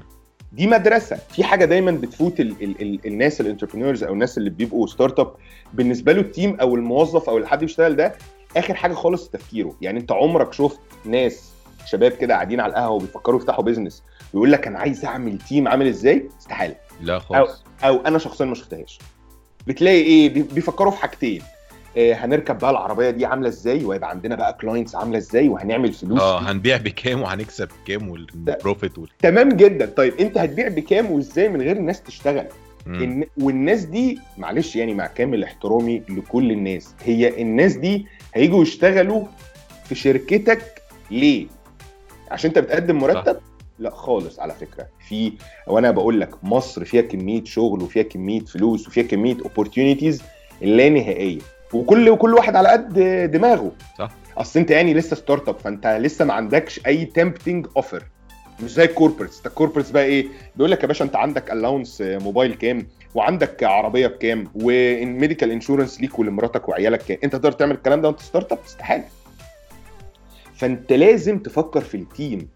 دي 0.54 0.68
مدرسة. 0.68 1.16
في 1.16 1.44
حاجة 1.44 1.66
دايما 1.66 1.92
بتفوت 1.92 2.40
ال 2.40 2.64
ال 2.64 2.82
ال 2.82 3.00
الناس 3.06 3.42
ال 3.42 3.46
entrepreneurs 3.46 4.04
أو 4.04 4.14
الناس 4.14 4.38
اللي 4.38 4.50
بيبقوا 4.50 4.88
startup 4.88 5.34
بالنسبة 5.74 6.14
له 6.14 6.22
ال 6.22 6.29
team 6.29 6.58
أو 6.62 6.76
الموظف 6.76 7.30
أو 7.30 7.38
اللي 7.38 7.48
حد 7.48 7.60
بيشتغل 7.60 7.96
ده 7.96 8.14
آخر 8.58 8.74
حاجة 8.74 8.94
خالص 8.94 9.30
تفكيره. 9.30 9.76
يعني 9.82 10.00
أنت 10.00 10.12
عمرك 10.12 10.54
شفت 10.54 10.80
ناس 11.06 11.52
شباب 11.86 12.12
كده 12.12 12.34
قاعدين 12.34 12.60
على 12.60 12.70
القهوة 12.72 12.92
وبيفكروا 12.96 13.40
يفتحوا 13.40 13.64
business 13.64 14.04
ويقول 14.34 14.52
لك 14.52 14.68
أنا 14.68 14.80
عايز 14.80 15.06
أعمل 15.06 15.38
team 15.38 15.68
عامل 15.68 15.88
إزاي؟ 15.88 16.30
استحالة. 16.40 16.76
لا 17.02 17.20
خالص. 17.20 17.64
أو 17.84 17.96
أنا 18.06 18.18
شخصيا 18.18 18.46
ما 18.46 18.56
شفتهاش. 18.56 19.00
بتلاقي 19.68 20.02
إيه؟ 20.02 20.30
بي- 20.34 20.42
بيفكروا 20.42 20.92
في 20.92 20.98
حاجتين. 20.98 21.42
هنركب 21.98 22.58
بقى 22.58 22.72
العربية 22.72 23.10
دي 23.10 23.26
عاملة 23.26 23.48
إزاي؟ 23.48 23.86
وهيبقى 23.86 24.10
عندنا 24.10 24.36
بقى 24.36 24.58
clients 24.62 24.96
عاملة 24.96 25.18
إزاي؟ 25.18 25.50
وهنعمل 25.50 25.94
فلوس 25.94 26.22
آه 26.22 26.40
هنبيع 26.40 26.78
بكام 26.78 27.22
وهنكسب 27.22 27.70
بكام 27.84 28.10
وال 28.10 28.32
profit 28.32 28.98
وال... 28.98 29.10
تمام 29.22 29.50
جدا. 29.50 29.86
طيب 29.86 30.14
أنت 30.20 30.38
هتبيع 30.38 30.68
بكام 30.68 31.12
وإزاي 31.12 31.50
من 31.50 31.62
غير 31.62 31.76
الناس 31.78 32.02
تشتغل. 32.02 32.46
إن 32.88 33.24
والناس 33.38 33.84
دي 33.86 34.20
معلش 34.38 34.76
يعني 34.76 34.94
مع 34.94 35.08
كامل 35.08 35.44
احترامي 35.44 36.04
لكل 36.10 36.52
الناس 36.52 36.94
هي 37.06 37.42
الناس 37.42 37.74
دي 37.76 38.06
هيجوا 38.34 38.62
يشتغلوا 38.62 39.26
في 39.86 39.96
شركتك 39.96 40.82
ليه؟ 41.12 41.48
عشان 42.32 42.50
أنت 42.50 42.60
بتقدم 42.60 42.98
مرتب؟ 42.98 43.38
لا 43.80 43.90
خالص 43.90 44.40
على 44.40 44.54
فكرة. 44.54 44.88
في 45.08 45.34
وأنا 45.68 45.92
بقول 45.92 46.22
لك 46.22 46.44
مصر 46.44 46.86
فيها 46.86 47.02
كمية 47.02 47.44
شغل 47.44 47.82
وفيها 47.84 48.04
كمية 48.04 48.40
فلوس 48.40 48.88
وفيها 48.88 49.04
كمية 49.04 49.38
opportunities 49.44 50.22
لا 50.62 50.90
نهائية. 50.90 51.40
وكل 51.74 52.10
وكل 52.10 52.34
واحد 52.34 52.56
على 52.56 52.70
قد 52.70 52.94
دماغه. 53.32 53.72
صح. 53.98 54.12
أصل 54.38 54.60
أنت 54.60 54.72
يعني 54.72 54.94
لسه 54.94 55.16
startup 55.16 55.58
فأنت 55.60 55.88
لسه 55.88 56.26
ما 56.26 56.34
عندكش 56.34 56.82
أي 56.88 57.06
tempting 57.06 57.68
offer 57.78 58.04
مش 58.64 58.72
زي 58.74 58.84
ال 58.84 58.89
corporates 58.89 59.46
ال 59.46 59.50
corporates 59.50 59.92
بقى 59.92 60.04
إيه؟ 60.04 60.28
بيقول 60.56 60.72
لك 60.72 60.82
يا 60.84 60.88
باشا 60.88 61.06
أنت 61.06 61.16
عندك 61.16 61.52
allowance 61.52 62.02
موبايل 62.02 62.54
كام؟ 62.54 62.88
وعندك 63.16 63.64
عربية 63.64 64.08
بكام؟ 64.08 64.48
وال 64.56 64.77
medical 64.77 65.52
insurance 65.52 66.02
ليك 66.02 66.20
ولمراتك 66.20 66.70
وعيالك 66.70 67.02
كام؟ 67.06 67.18
أنت 67.24 67.34
تقدر 67.34 67.52
تعمل 67.52 67.76
الكلام 67.76 68.02
ده 68.02 68.08
وأنت 68.08 68.20
startup 68.20 68.60
استحالة. 68.66 69.04
فأنت 70.56 70.94
لازم 70.94 71.40
تفكر 71.40 71.82
في 71.82 71.96
ال 71.98 72.08
team 72.08 72.48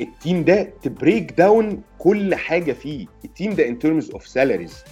ال 0.00 0.09
team 0.09 0.44
ده 0.44 0.68
ت 0.82 0.90
break 0.90 1.32
down 1.32 1.82
كل 1.98 2.34
حاجة 2.34 2.72
فيه. 2.72 3.06
ال 3.24 3.30
team 3.30 3.54
ده 3.54 3.68
in 3.68 3.78
terms 3.78 4.10
of 4.10 4.26
salaries 4.26 4.84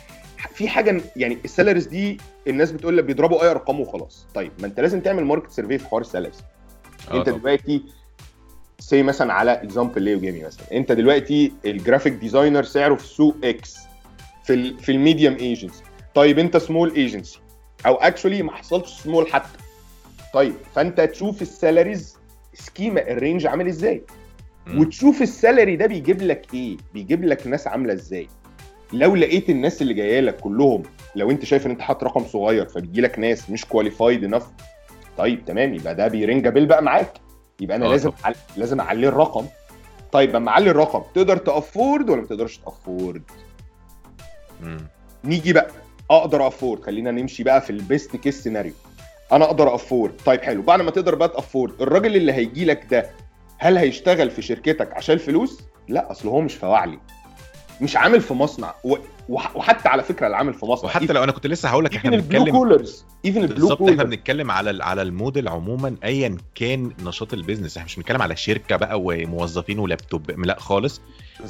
في 0.55 0.69
حاجة 0.69 1.01
يعني 1.17 1.39
ال 1.45 1.49
salaries 1.49 1.87
دي 1.87 2.19
الناس 2.49 2.73
بتقول 2.73 2.97
لك 2.97 3.05
بيضربوا 3.05 3.43
أي 3.43 3.51
أرقام 3.51 3.81
وخلاص. 3.81 4.27
طيب 4.35 4.53
ما 4.59 4.67
أنت 4.67 4.81
لازم 4.81 5.01
تعمل 5.01 5.25
market 5.25 5.51
survey 5.51 5.79
في 5.79 5.87
حوار 5.87 6.01
ال 6.03 6.07
salaries 6.07 6.39
آه 7.11 7.19
أنت. 7.19 7.29
دلوقتي 7.29 7.83
say 8.79 9.03
مثلا 9.03 9.33
على 9.33 9.53
example 9.53 10.03
ليو 10.03 10.21
جيمي 10.21 10.45
مثلا. 10.45 10.73
أنت 10.73 10.93
دلوقتي 10.93 11.53
ال 11.65 11.71
graphic 11.71 12.13
designer 12.13 12.63
سعره 12.63 12.95
في 12.95 13.05
السوق 13.05 13.37
X 13.45 13.77
في 14.45 14.55
ال 14.55 14.79
في 14.79 14.93
ال 14.93 14.99
medium 14.99 15.35
agency 15.37 15.83
طيب 16.15 16.39
أنت 16.39 16.57
سمول 16.57 16.95
ايجنسي 16.95 17.39
أو 17.87 17.95
actually 17.95 18.43
ما 18.43 18.53
حصلتش 18.53 18.91
سمول 18.91 19.27
حتى. 19.33 19.59
طيب 20.35 20.55
فأنت 20.75 21.01
تشوف 21.01 21.43
ال 21.43 21.51
salaries 21.51 22.17
schema 22.55 23.11
ال 23.11 23.17
range 23.17 23.47
عامل 23.47 23.69
إزاي. 23.69 24.03
وتشوف 24.75 25.23
ال 25.23 25.30
salary 25.30 25.77
ده 25.77 25.87
بيجيب 25.87 26.23
لك 26.23 26.55
إيه؟ 26.55 26.77
بيجيب 26.95 27.25
لك 27.25 27.47
ناس 27.47 27.67
عاملة 27.67 27.93
إزاي؟ 27.93 28.29
لو 28.93 29.17
لقيت 29.17 29.51
الناس 29.51 29.83
اللي 29.83 29.95
جاية 29.95 30.21
لك 30.21 30.37
كلهم 30.37 30.83
لو 31.17 31.31
أنت 31.31 31.45
شايف 31.45 31.67
إن 31.67 31.71
أنت 31.71 31.81
حاطط 31.81 32.05
رقم 32.05 32.25
صغير 32.25 32.67
فبيجي 32.67 33.01
لك 33.01 33.19
ناس 33.19 33.51
مش 33.51 33.65
qualified 33.65 34.25
enough 34.25 34.47
طيب 35.19 35.45
تمام 35.45 35.75
يبقى 35.75 35.95
ده 35.95 36.09
بي 36.09 36.22
ring 36.22 36.49
bell 36.49 36.67
بقى 36.67 36.83
معاك. 36.83 37.13
يبقى 37.61 37.77
أنا 37.77 37.87
آه 37.87 37.91
لازم. 37.91 38.11
أعل... 38.25 38.35
لازم 38.57 38.81
أعلي 38.81 39.09
الرقم. 39.09 39.47
طيب 40.13 40.37
لما 40.37 40.51
أعلي 40.51 40.71
الرقم 40.71 41.03
تقدر 41.15 41.37
ت 41.37 41.47
afford 41.47 42.11
ولا 42.11 42.21
ما 42.21 42.27
تقدرش 42.27 42.57
ت 42.59 42.67
afford. 42.67 43.23
نيجي 45.25 45.53
بقى 45.53 45.69
أقدر 46.11 46.47
afford 46.47 46.83
خلينا 46.83 47.11
نمشي 47.11 47.43
بقى 47.43 47.61
في 47.61 47.71
ال 47.71 47.80
best 47.80 48.17
case 48.17 48.43
scenario 48.43 48.73
أنا 49.33 49.45
أقدر 49.45 49.75
afford 49.75 50.13
طيب 50.27 50.41
حلو 50.41 50.63
بعد 50.63 50.81
ما 50.81 50.91
تقدر 50.91 51.15
بقى 51.15 51.29
ت 51.29 51.36
afford 51.36 51.83
الراجل 51.83 52.17
اللي 52.17 52.33
هيجي 52.33 52.65
لك 52.65 52.87
ده 52.91 53.11
هل 53.59 53.77
هيشتغل 53.79 54.31
في 54.31 54.43
شركتك 54.43 54.93
عشان 54.97 55.15
الفلوس 55.15 55.61
لا 55.89 56.11
أصل 56.11 56.29
هو 56.29 56.41
مش 56.41 56.55
فواعلي. 56.55 56.99
مش 57.81 57.97
عامل 57.97 58.21
في 58.21 58.35
مصنع. 58.35 58.75
و... 58.85 58.97
وح... 59.29 59.57
وحتى 59.57 59.89
على 59.89 60.03
فكرة 60.03 60.27
اللي 60.27 60.37
عامل 60.37 60.55
في 60.55 60.67
مصنع. 60.67 60.91
وحتى 60.91 61.13
لو 61.13 61.25
أنا 61.25 61.33
كنت 61.33 61.47
لسه 61.47 61.69
هقول 61.69 61.85
لك 61.85 61.97
إحنا 61.97 62.11
بنتكلم 62.11 62.51
collars 62.51 63.05
even 63.25 63.41
ال 63.43 63.45
blue 63.45 63.55
بالظبط 63.55 63.83
إحنا 63.83 63.95
collars 63.95 64.11
بنتكلم 64.11 64.51
على 64.51 64.85
على 64.85 65.03
الموديل 65.03 65.49
عموما 65.49 65.97
ايا 66.05 66.37
كان 66.55 66.93
نشاط 67.05 67.33
ال 67.33 67.38
business 67.38 67.77
إحنا 67.77 67.87
مش 67.87 67.97
بنتكلم 67.97 68.23
على 68.23 68.37
شركة 68.37 68.77
بقى 68.77 69.01
وموظفين 69.01 69.79
ولابتوب 69.79 70.31
لا 70.31 70.61
خالص. 70.61 71.01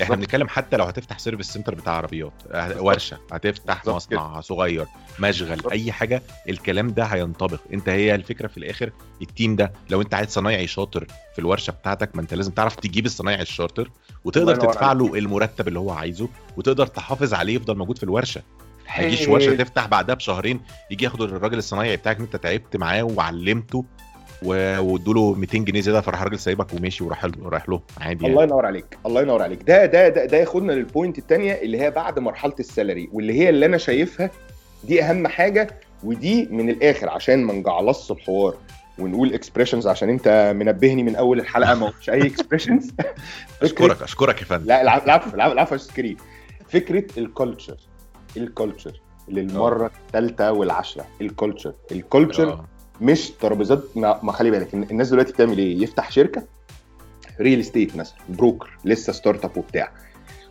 إحنا 0.03 0.17
بنتكلم 0.17 0.49
حتى 0.49 0.77
لو 0.77 0.85
هتفتح 0.85 1.19
service 1.19 1.47
center 1.47 1.75
بتاع 1.75 1.93
عربيات 1.93 2.33
آه، 2.51 2.67
بالظبط. 2.69 2.83
ورشة 2.87 3.19
هتفتح 3.33 3.85
بالظبط 3.85 3.97
مصنع 3.97 4.41
صغير 4.41 4.87
مشغل 5.21 5.49
بالظبط. 5.49 5.73
أي 5.73 5.93
حاجة 5.93 6.23
الكلام 6.49 6.89
ده 6.91 7.05
هينطبق. 7.05 7.61
أنت 7.73 7.89
هي 7.89 8.15
الفكرة 8.15 8.47
في 8.47 8.57
الآخر 8.57 8.91
ال 9.23 9.30
team 9.30 9.57
ده 9.57 9.73
لو 9.91 10.03
أنت 10.03 10.15
عايز 10.15 10.29
صنايعي 10.29 10.67
شاطر 10.67 11.07
في 11.33 11.39
الورشة 11.39 11.71
بتاعتك 11.71 12.17
ما 12.17 12.23
أنت 12.23 12.35
لازم 12.35 12.51
تعرف 12.53 12.77
تجيب 12.77 13.07
الصنايعي 13.07 13.43
الشاطر 13.43 13.91
وتقدر 14.25 14.57
تدفع 14.57 14.93
له 14.93 15.15
المرتب 15.15 15.69
اللي 15.69 15.79
هو 15.79 15.91
عايزه 15.91 16.29
وتقدر 16.57 16.87
تحافظ 16.87 17.35
عليه 17.35 17.55
يفضل 17.55 17.77
موجود 17.77 17.97
في 17.99 18.05
الورشة. 18.05 18.43
ما 18.99 19.05
يجيش 19.05 19.29
ورشه 19.29 19.55
تفتح 19.55 19.87
بعدها 19.87 20.15
بشهرين 20.15 20.61
يجي 20.91 21.05
ياخد 21.05 21.23
الراجل 21.23 21.59
الصنايعي 21.59 21.97
بتاعك 21.97 22.21
أنت 22.21 22.37
تعبت 22.37 22.77
معاه 22.77 23.03
وعلمته 23.03 23.85
وادوا 24.45 25.15
له 25.15 25.35
200 25.35 25.59
جنيه 25.59 25.81
زيادة 25.81 26.01
فراح 26.01 26.21
الراجل 26.21 26.39
سايبك 26.39 26.75
وماشي 26.75 27.05
وراح 27.05 27.25
له 27.25 27.33
رايح 27.49 27.69
له 27.69 27.81
عادي 28.01 28.27
الله 28.27 28.41
يعني. 28.41 28.53
ينور 28.53 28.67
عليك 28.67 28.99
الله 29.07 29.23
ينور 29.23 29.43
عليك. 29.43 29.63
ده 29.63 29.87
ده 29.87 30.09
ده, 30.09 30.25
ده 30.25 30.37
ياخدنا 30.37 30.73
لل 30.73 30.86
point 30.86 31.19
الثانية 31.19 31.53
اللي 31.53 31.81
هي 31.81 31.91
بعد 31.91 32.19
مرحلة 32.19 32.55
ال 32.61 32.68
salary 32.68 33.09
واللي 33.13 33.33
هي 33.33 33.49
اللي 33.49 33.67
أنا 33.67 33.79
شايفها 33.79 34.31
دي 34.85 35.03
أهم 35.03 35.27
حاجة 35.27 35.81
ودي 36.05 36.49
من 36.51 36.71
الآخر 36.71 37.09
عشان 37.09 37.45
ما 37.45 37.53
نجعلصش 37.53 38.11
الحوار 38.13 38.57
ونقول 38.99 39.35
expressions 39.35 39.87
عشان 39.87 40.09
أنت 40.09 40.53
منبهني 40.57 41.03
من 41.03 41.17
أول 41.17 41.41
الحلقة 41.41 41.75
ما 41.75 41.87
قلتش 41.87 42.11
أي 42.11 42.27
expressions 42.27 42.91
أشكرك 43.63 44.03
أشكرك 44.03 44.41
يا 44.41 44.47
فندم. 44.47 44.67
لا 44.67 44.83
العفو 44.83 45.35
العفو 45.35 45.53
العفو 45.53 45.77
كريم 45.97 46.17
فكرة 46.69 47.05
ال 47.19 47.26
culture 47.26 47.77
ال 48.37 48.45
culture 48.45 49.01
للمرة 49.29 49.91
الثالثه 50.07 50.53
والعشره 50.53 51.07
ال 51.21 51.28
culture 51.28 51.75
ال 51.93 52.00
culture 52.00 52.49
آه. 52.53 52.65
مش 53.03 53.31
ترابيزات 53.41 53.85
ما 53.97 54.33
خلي 54.33 54.51
بالك 54.51 54.75
الناس 54.75 55.09
دلوقتي 55.09 55.33
بتعمل 55.33 55.59
إيه؟ 55.59 55.83
يفتح 55.83 56.11
شركة 56.11 56.43
real 57.41 57.61
estate 57.61 57.97
مثلا 57.97 58.17
broker 58.29 58.79
لسه 58.85 59.13
startup 59.13 59.57
وبتاع 59.57 59.93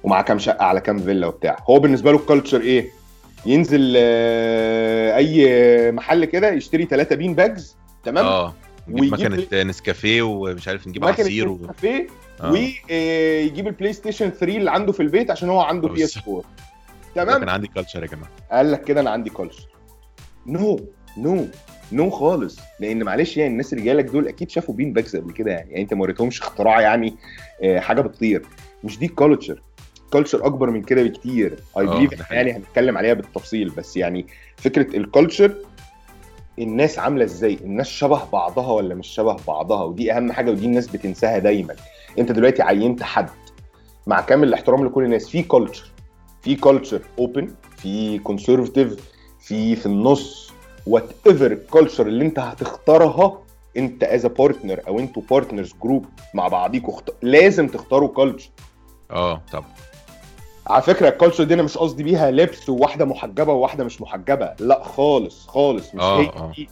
ومعاه 0.03 0.21
كام 0.21 0.39
شقة 0.39 0.63
على 0.65 0.81
كام 0.81 0.99
فيلا 0.99 1.27
وبتاع. 1.27 1.57
هو 1.69 1.79
بالنسبة 1.79 2.11
له 2.11 2.17
ال 2.17 2.23
culture 2.23 2.61
إيه؟ 2.61 2.89
ينزل 3.45 3.93
آه، 3.97 5.15
أي 5.15 5.91
محل 5.91 6.25
كده 6.25 6.51
يشتري 6.51 6.85
ثلاثة 6.85 7.15
bean 7.15 7.33
bags 7.35 7.75
تمام؟ 8.03 8.25
آه 8.25 8.53
نجيب 8.87 9.13
ويجيب 9.13 9.31
مكنة 9.31 9.63
نسكافيه 9.63 10.21
ومش 10.21 10.67
عارف 10.67 10.87
نجيب 10.87 11.05
عصير 11.05 11.49
و... 11.49 11.59
آه. 12.41 12.51
ويجيب 12.51 13.67
البلاي 13.67 13.93
ستيشن 13.93 14.29
3 14.29 14.57
اللي 14.57 14.71
عنده 14.71 14.91
في 14.91 14.99
البيت 14.99 15.31
عشان 15.31 15.49
هو 15.49 15.61
عنده 15.61 15.87
PS 15.87 16.17
4 16.17 16.41
ده 17.15 17.23
تمام؟ 17.23 17.39
كان 17.39 17.49
عندي 17.49 17.67
culture 17.67 18.01
يا 18.03 18.07
جماعة. 18.07 18.29
قال 18.51 18.71
لك 18.71 18.83
كده 18.83 19.01
أنا 19.01 19.09
عندي 19.09 19.29
culture 19.29 19.67
no 20.47 20.79
no 21.17 21.47
no 21.93 22.09
خالص 22.09 22.59
لأن 22.79 23.03
معلش 23.03 23.37
يعني 23.37 23.51
الناس 23.51 23.73
اللي 23.73 23.83
جايلك 23.85 24.05
دول 24.05 24.27
أكيد 24.27 24.49
شافوا 24.49 24.75
bean 24.75 24.93
bags 24.93 25.15
قبل 25.15 25.31
كده 25.33 25.51
يعني, 25.51 25.69
يعني 25.71 25.83
أنت 25.83 25.93
ما 25.93 26.01
وريتهمش 26.01 26.41
اختراع 26.41 26.81
يعني 26.81 27.15
آه، 27.63 27.79
حاجة 27.79 28.01
بتطير. 28.01 28.45
مش 28.83 28.99
دي 28.99 29.07
culture 29.07 29.61
culture 30.13 30.45
أكبر 30.45 30.69
من 30.69 30.81
كده 30.81 31.03
بكتير. 31.03 31.59
I 31.77 31.87
آه، 31.87 31.97
believe 31.97 32.31
يعني 32.31 32.51
هنتكلم 32.51 32.97
عليها 32.97 33.13
بالتفصيل 33.13 33.69
بس 33.69 33.97
يعني 33.97 34.25
فكرة 34.57 34.97
ال 34.97 35.05
culture 35.05 35.55
الناس 36.59 36.99
عاملة 36.99 37.23
إزاي؟ 37.25 37.57
الناس 37.63 37.87
شبه 37.87 38.21
بعضها 38.33 38.71
ولا 38.71 38.95
مش 38.95 39.07
شبه 39.07 39.37
بعضها؟ 39.47 39.83
ودي 39.83 40.13
أهم 40.13 40.31
حاجة 40.31 40.51
ودي 40.51 40.65
الناس 40.65 40.87
بتنساها 40.87 41.39
دايما. 41.39 41.75
أنت 42.19 42.31
دلوقتي 42.31 42.61
عينت 42.61 43.03
حد 43.03 43.29
مع 44.07 44.21
كامل 44.21 44.47
الاحترام 44.47 44.85
لكل 44.85 45.03
الناس 45.03 45.29
في 45.29 45.43
culture 45.43 45.91
في 46.41 46.55
culture 46.55 47.01
open 47.19 47.47
في 47.77 48.19
conservative 48.19 48.95
في 49.39 49.75
في 49.75 49.85
النص 49.85 50.50
whatever 50.87 51.09
ال 51.27 51.51
culture 51.51 52.07
اللي 52.07 52.25
انت 52.25 52.39
هتختارها 52.39 53.41
انت 53.77 54.03
as 54.03 54.25
partner 54.25 54.79
أو 54.87 54.99
أنتوا 54.99 55.21
partners 55.29 55.73
group 55.83 56.05
مع 56.33 56.47
بعضيكوا 56.47 56.93
اخت... 56.93 57.09
لازم 57.21 57.67
تختاروا 57.67 58.09
culture 58.09 58.49
آه 59.11 59.41
طب. 59.51 59.63
على 60.67 60.81
فكرة 60.81 61.09
ال 61.09 61.14
culture 61.14 61.43
دي 61.43 61.53
أنا 61.53 61.63
مش 61.63 61.77
قصدي 61.77 62.03
بيها 62.03 62.31
لبس 62.31 62.69
وواحدة 62.69 63.05
محجبة 63.05 63.53
وواحدة 63.53 63.83
مش 63.83 64.01
محجبة. 64.01 64.53
لا 64.59 64.83
خالص 64.83 65.47
خالص 65.47 65.95
مش 65.95 66.01
آه، 66.01 66.19
هي 66.21 66.25
آه. 66.25 66.51
دي 66.55 66.69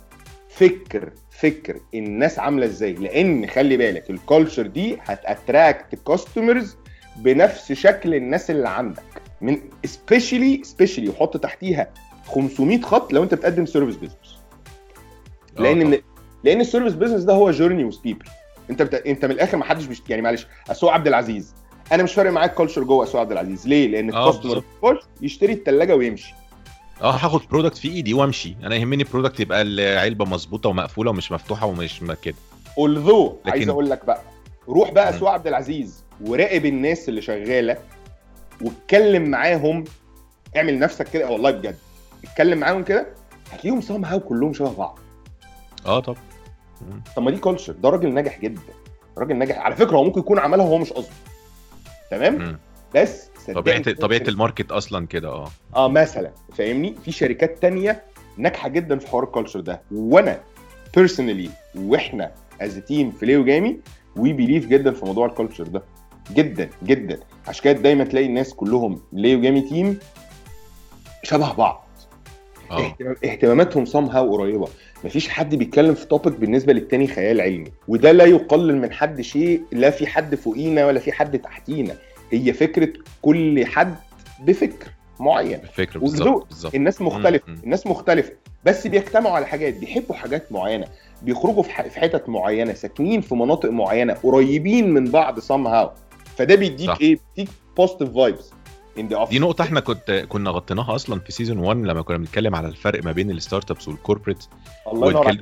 فكر 0.50 1.12
فكر 1.32 1.80
الناس 1.94 2.40
عاملة 2.40 2.66
إزاي. 2.66 2.94
لأن 2.94 3.48
خلي 3.48 3.78
بالك 3.78 4.10
ال 4.10 4.17
culture 4.17 4.68
دي 4.68 4.98
هت 5.02 5.23
attract 5.23 5.96
customers 6.08 6.76
بنفس 7.16 7.72
شكل 7.72 8.16
الناس 8.16 8.52
اللي 8.52 8.70
عندك. 8.70 9.04
من 9.42 9.58
specially 9.86 10.62
specially 10.64 11.10
وحط 11.10 11.38
تحتيها 11.38 11.88
500 12.34 12.82
خط 12.82 13.14
لو 13.14 13.24
انت 13.24 13.34
بتقدم 13.34 13.66
service 13.66 13.96
business 13.96 14.38
آه، 15.58 15.62
لأن. 15.62 16.02
لأن 16.44 16.62
ال 16.62 16.66
service 16.66 16.94
business 16.94 17.24
ده 17.24 17.34
هو 17.34 17.52
journey 17.52 17.84
with 17.84 18.02
people 18.02 18.26
انت 18.70 18.82
بت... 18.82 18.94
انت 18.94 19.26
من 19.26 19.32
الآخر 19.32 19.58
ما 19.58 19.66
حدش 19.66 19.86
بيشت... 19.86 20.10
يعني 20.10 20.22
معلش 20.22 20.48
أسوق 20.72 20.92
عبد 20.92 21.08
العزيز. 21.08 21.54
أنا 21.92 22.04
مش 22.04 22.14
فارق 22.14 22.32
معاك 22.32 22.54
culture 22.54 22.84
جوه 22.84 23.04
أسوق 23.04 23.22
عبد 23.22 23.32
العزيز. 23.32 23.68
ليه؟ 23.68 23.88
لأن 23.88 24.14
آه، 24.14 24.30
ال 24.30 24.34
customer 24.34 24.64
يشتري 25.22 25.54
الثلاجه 25.54 25.96
ويمشي. 25.96 26.34
آه 27.02 27.12
هاخد 27.12 27.42
product 27.52 27.78
في 27.78 27.88
إيدي 27.88 28.14
وأمشي. 28.14 28.56
أنا 28.64 28.76
يهمني 28.76 29.04
product 29.04 29.40
يبقى 29.40 29.62
العلبة 29.62 30.26
مظبوطة 30.26 30.70
ومقفولة 30.70 31.10
ومش 31.12 31.32
مفتوحة 31.32 31.66
ومش 31.68 32.02
كده. 32.22 32.36
although 32.78 33.38
لكن- 33.46 33.52
عايز 33.52 33.70
أقول 33.70 33.90
لك 33.90 34.06
بقى 34.06 34.22
روح 34.68 34.92
بقى 34.92 35.12
مم. 35.12 35.18
أسوق 35.18 35.30
عبد 35.30 35.48
العزيز 35.48 36.04
وراقب 36.22 36.66
الناس 36.66 37.10
اللي 37.10 37.22
شغالة 37.22 37.78
واتكلم 38.62 39.24
معاهم. 39.30 39.84
اعمل 40.56 40.80
نفسك 40.80 41.10
كده. 41.10 41.30
والله 41.30 41.52
بجد. 41.52 41.76
اتكلم 42.24 42.58
معاهم 42.58 42.84
كده 42.84 43.08
هتلاقيهم 43.52 43.82
somehow 43.82 44.20
كلهم 44.20 44.54
شبه 44.54 44.74
بعض. 44.74 45.00
آه 45.86 46.00
طب. 46.00 46.18
طب 47.16 47.24
ما 47.24 47.32
دي 47.32 47.38
culture 47.38 47.74
ده 47.74 47.90
راجل 47.90 48.14
ناجح 48.14 48.40
جدا 48.40 48.62
راجل 49.18 49.36
ناجح. 49.36 49.58
على 49.58 49.76
فكرة 49.76 49.98
هو 49.98 50.04
ممكن 50.04 50.20
يكون 50.20 50.40
عملها 50.40 50.66
وهو 50.66 50.78
مش 50.78 50.94
قصده. 50.94 51.14
تمام؟ 52.12 52.36
مم. 52.36 52.60
بس 52.96 53.30
طبيعه 53.56 53.94
طبيعة 53.94 54.24
ال 54.28 54.34
market 54.34 54.72
أصلا 54.72 55.08
كده 55.08 55.30
آه. 55.30 55.48
آه 55.76 55.88
مثلا. 55.88 56.32
فاهمني؟ 56.58 56.96
في 57.06 57.12
شركات 57.12 57.62
تانية 57.62 58.04
ناجحة 58.38 58.70
جدا 58.70 59.00
في 59.00 59.08
حوار 59.08 59.24
ال 59.24 59.28
culture 59.28 59.60
ده. 59.60 59.82
وأنا 59.92 60.40
personally 60.96 61.50
وإحنا 61.76 62.32
as 62.62 62.76
team 62.78 63.12
في 63.12 63.26
ليو 63.26 63.46
جامي 63.46 63.80
we 64.16 64.34
believe 64.34 64.66
جدا 64.68 64.92
في 64.92 65.06
موضوع 65.06 65.26
ال 65.26 65.31
culture 65.31 65.64
ده. 65.68 65.84
جدا 66.34 66.70
جدا. 66.84 67.20
عشان 67.48 67.64
كده 67.64 67.74
دايما 67.74 68.04
تلاقي 68.04 68.26
الناس 68.26 68.54
كلهم 68.54 69.02
ليو 69.14 69.42
جامي 69.42 69.62
team 69.62 70.00
شبه 71.24 71.54
بعض. 71.54 71.86
اهتمام- 72.78 73.16
اهتماماتهم 73.26 73.86
somehow 73.86 74.34
قريبة. 74.38 74.68
مفيش 75.04 75.30
حد 75.30 75.56
بيتكلم 75.56 75.94
في 75.94 76.06
topic 76.06 76.34
بالنسبة 76.34 76.74
للتاني 76.74 77.08
خيال 77.08 77.42
علمي. 77.42 77.72
وده 77.88 78.12
لا 78.12 78.26
يقلل 78.26 78.78
من 78.78 78.92
حد 78.92 79.22
شيء 79.22 79.62
لا 79.72 79.90
في 79.90 80.08
حد 80.08 80.36
فوقينا 80.36 80.86
ولا 80.86 81.00
في 81.00 81.12
حد 81.12 81.40
تحتينا. 81.40 81.96
هي 82.32 82.54
فكرة 82.54 82.90
كل 83.22 83.66
حد 83.66 83.96
بفكر 84.40 84.88
معين. 85.20 85.60
الفكرة 85.64 86.04
وذوق. 86.04 86.46
بالظبط 86.48 86.76
الناس 86.76 87.02
مختلفه 87.02 87.44
مم. 87.48 87.58
الناس 87.64 87.88
مختلفة. 87.88 88.32
بس 88.66 88.88
بيجتمعوا 88.88 89.36
على 89.36 89.46
حاجات 89.46 89.74
بيحبوا 89.78 90.16
حاجات 90.16 90.52
معينة. 90.52 90.86
بيخرجوا 91.22 91.64
في 91.64 91.72
ح- 91.72 91.88
في 91.88 92.00
حتت 92.00 92.30
معينة 92.30 92.74
ساكنين 92.74 93.22
في 93.22 93.36
مناطق 93.36 93.70
معينة 93.70 94.14
قريبين 94.14 94.90
من 94.94 95.12
بعض 95.12 95.40
somehow 95.40 95.92
فده 96.38 96.56
بيديك 96.56 96.88
صح. 96.90 96.98
إيه؟ 97.02 97.20
بيديك 97.38 97.54
positive 97.78 98.10
vibes 98.16 98.52
دي 99.30 99.40
نقطة 99.40 99.62
إحنا 99.64 99.80
كنت 99.80 100.26
كنا 100.30 100.50
غطيناها 100.50 100.96
أصلا 100.96 101.20
في 101.20 101.32
season 101.32 101.58
1 101.58 101.78
لما 101.80 102.02
كنا 102.02 102.18
بنتكلم 102.18 102.56
على 102.56 102.68
الفرق 102.68 103.04
ما 103.04 103.12
بين 103.12 103.32
ال 103.32 103.36
startups 103.36 103.72
وال 103.72 103.88
corporate 103.88 104.44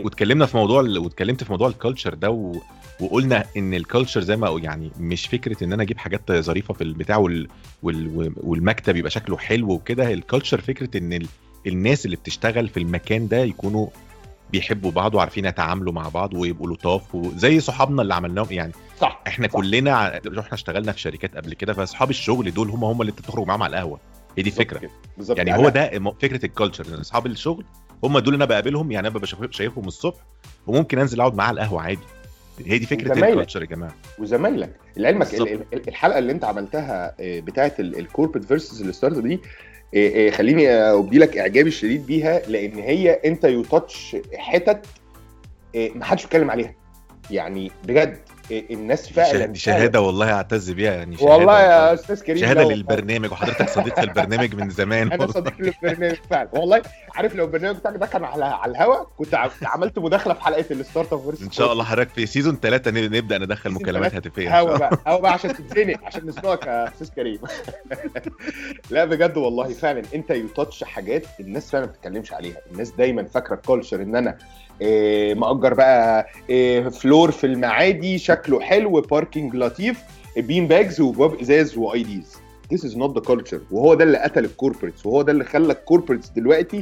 واتكلمنا 0.06 0.46
في 0.46 0.58
موضوع 0.58 0.80
ال- 0.82 0.98
واتكلمت 0.98 1.44
في 1.44 1.52
موضوع 1.52 1.68
ال 1.68 1.73
culture 1.73 2.14
ده 2.14 2.30
و... 2.30 2.56
وقلنا 3.02 3.46
إن 3.58 3.74
ال 3.74 3.80
culture 3.80 4.22
زي 4.22 4.36
ما 4.36 4.60
يعني 4.64 4.92
مش 5.00 5.28
فكرة 5.28 5.64
إن 5.64 5.74
أنا 5.74 5.84
أجيب 5.84 5.98
حاجات 5.98 6.32
ظريفة 6.32 6.74
في 6.74 6.84
البتاع 6.84 7.18
وال... 7.18 7.48
وال... 7.84 8.32
والمكتب 8.38 8.96
يبقى 8.96 9.12
شكله 9.12 9.38
حلو 9.38 9.72
وكده. 9.72 10.14
ال 10.14 10.20
culture 10.20 10.62
فكرة 10.62 10.98
إن 10.98 11.14
ال... 11.14 11.28
الناس 11.68 12.06
اللي 12.06 12.16
بتشتغل 12.16 12.68
في 12.70 12.80
المكان 12.80 13.28
ده 13.28 13.38
يكونوا 13.38 13.88
بيحبوا 14.52 14.92
بعض 14.92 15.16
وعارفين 15.16 15.46
يتعاملوا 15.46 15.94
مع 15.94 16.10
بعض 16.10 16.34
ويبقوا 16.34 16.68
لطاف 16.74 17.16
وزي 17.16 17.60
صحابنا 17.60 18.02
اللي 18.02 18.14
عملناهم 18.14 18.48
يعني 18.52 18.74
صح 19.02 19.22
إحنا 19.28 19.48
صح. 19.48 19.54
كلنا 19.54 20.22
رحنا 20.28 20.54
اشتغلنا 20.54 20.92
في 20.92 21.00
شركات 21.00 21.36
قبل 21.38 21.54
كده 21.54 21.74
فاصحاب 21.74 22.10
الشغل 22.10 22.54
دول 22.54 22.70
هم 22.70 22.84
هم 22.84 23.02
اللي 23.02 23.10
انت 23.10 23.20
بتخرج 23.20 23.48
معاهم 23.48 23.64
على 23.64 23.70
القهوة. 23.78 24.00
هي 24.38 24.44
دي 24.44 24.52
كده. 24.52 24.90
بالظبط. 25.18 25.38
يعني 25.38 25.54
أنا- 25.54 25.56
هو 25.58 25.70
ده 25.70 25.90
فكرة 26.22 26.46
ال 26.46 26.51
culture 26.51 26.86
إن 26.88 26.94
أصحاب 26.94 27.26
الشغل 27.26 27.66
هم 28.04 28.20
دول 28.20 28.34
اللي 28.34 28.36
أنا 28.44 28.46
بقابلهم 28.46 28.92
يعني 28.92 29.08
أنا 29.08 29.16
ببقى 29.16 29.28
شايف- 29.28 29.52
شايفهم 29.52 29.88
الصبح 29.88 30.18
وممكن 30.68 31.00
أنزل 31.00 31.20
أقعد 31.20 31.36
معاه 31.36 31.48
على 31.48 31.62
القهوة 31.62 31.82
عادي. 31.82 32.00
هي 32.66 32.78
دي 32.78 32.86
فكرة. 32.86 33.14
ال 33.14 33.20
culture 33.20 33.62
يا 33.62 33.68
جماعة. 33.68 33.96
وزمايلك. 34.20 34.76
لعلمك 34.98 35.28
الحلقة 35.88 36.20
اللي 36.20 36.32
أنت 36.32 36.44
عملتها 36.44 37.16
بتاعه 37.20 37.72
ال 37.80 37.86
corporate 37.86 38.46
versus 38.46 38.82
ال 38.82 38.88
start 38.88 39.18
دي 39.18 39.40
آه، 39.96 40.28
آه، 40.28 40.30
خليني 40.30 40.70
ابدي 40.70 41.18
لك 41.20 41.38
إعجابي 41.38 41.70
الشديد 41.70 42.06
بيها 42.06 42.40
لأن 42.48 42.76
هي 42.80 43.12
أنت 43.12 43.44
you 43.44 43.64
touch 43.64 44.16
حتت 44.38 44.86
آه، 45.76 45.90
ما 45.96 46.06
حدش 46.06 46.24
بيتكلم 46.24 46.52
عليها. 46.52 46.74
يعني 47.32 47.72
بجد. 47.84 48.18
الناس 48.52 49.10
فعلا 49.10 49.46
دي 49.46 49.60
شهادة 49.60 50.02
والله 50.02 50.32
اعتز 50.34 50.72
بيها 50.72 50.94
يعني 50.94 51.18
شهادة 51.18 51.32
والله 51.34 51.60
يا 51.62 51.94
أستاذ 51.94 52.22
كريم 52.24 52.38
شهادة. 52.38 52.64
للبرنامج 52.64 53.32
وحضرتك 53.32 53.70
صديق 53.70 54.00
البرنامج 54.00 54.56
من 54.56 54.70
زمان 54.70 55.12
أنا 55.14 55.28
صديق 55.28 55.54
للبرنامج 55.60 56.16
فعلا 56.30 56.50
والله 56.54 56.82
عارف 57.16 57.36
لو 57.36 57.46
البرنامج 57.46 57.78
بتاعك 57.78 57.96
ده 57.96 58.06
كان 58.06 58.24
على 58.24 58.46
على 58.46 58.72
الهوا 58.72 59.06
كنت 59.18 59.36
عملت 59.64 60.00
مداخلة 60.00 60.34
في 60.34 60.42
حلقة 60.44 60.66
ال 60.72 61.14
startup 61.14 61.34
إن 61.42 61.52
شاء 61.52 61.72
الله 61.74 61.84
حضرتك 61.84 62.10
في 62.10 62.26
season 62.26 62.56
ثلاثة 62.62 62.92
نبدأ 62.92 63.38
ندخل 63.38 63.72
مكالمات. 63.72 64.16
هاتفية 64.16 64.60
هوا. 64.60 64.78
بقى 64.78 64.98
هوا 65.08 65.20
بقى 65.20 65.34
عشان 65.34 65.54
تتزنق 65.54 65.98
عشان 66.06 66.26
نسمعك 66.26 66.66
يا 66.68 66.88
أستاذ 66.88 67.10
كريم 67.10 67.40
لا 68.92 69.06
بجد 69.06 69.38
والله 69.38 69.74
فعلا 69.74 70.04
أنت 70.16 70.32
you 70.32 70.48
touch 70.48 70.84
حاجات 70.84 71.24
الناس 71.40 71.72
فعلا 71.72 71.86
ما 71.86 71.92
بتتكلمش 71.92 72.34
عليها 72.34 72.58
الناس 72.72 72.90
دايما 72.92 73.24
فاكرة 73.24 73.56
ال 73.56 73.61
culture 73.61 74.02
إن 74.02 74.16
أنا 74.16 74.38
مأجر 75.36 75.74
بقى 75.74 76.28
إيه 76.50 76.90
floor 76.90 77.32
في 77.32 77.44
المعادي 77.48 78.18
شكله 78.18 78.60
حلو 78.60 79.02
parking 79.02 79.56
لطيف 79.56 80.02
bean 80.38 80.68
bags 80.68 81.02
وباب 81.02 81.40
إزاز 81.42 81.78
واي 81.78 82.04
ديز 82.04 82.38
This 82.74 82.80
is 82.84 82.96
not 82.98 83.14
the 83.18 83.22
culture. 83.28 83.60
وهو 83.72 83.94
ده 83.94 84.04
اللي 84.04 84.18
قتل 84.18 84.46
ال 84.46 84.51
corporates 84.51 85.06
وهو 85.06 85.22
ده 85.22 85.32
اللي 85.32 85.44
خلى 85.44 85.74
ال 85.74 85.79
corporates 85.79 86.30
دلوقتي 86.30 86.82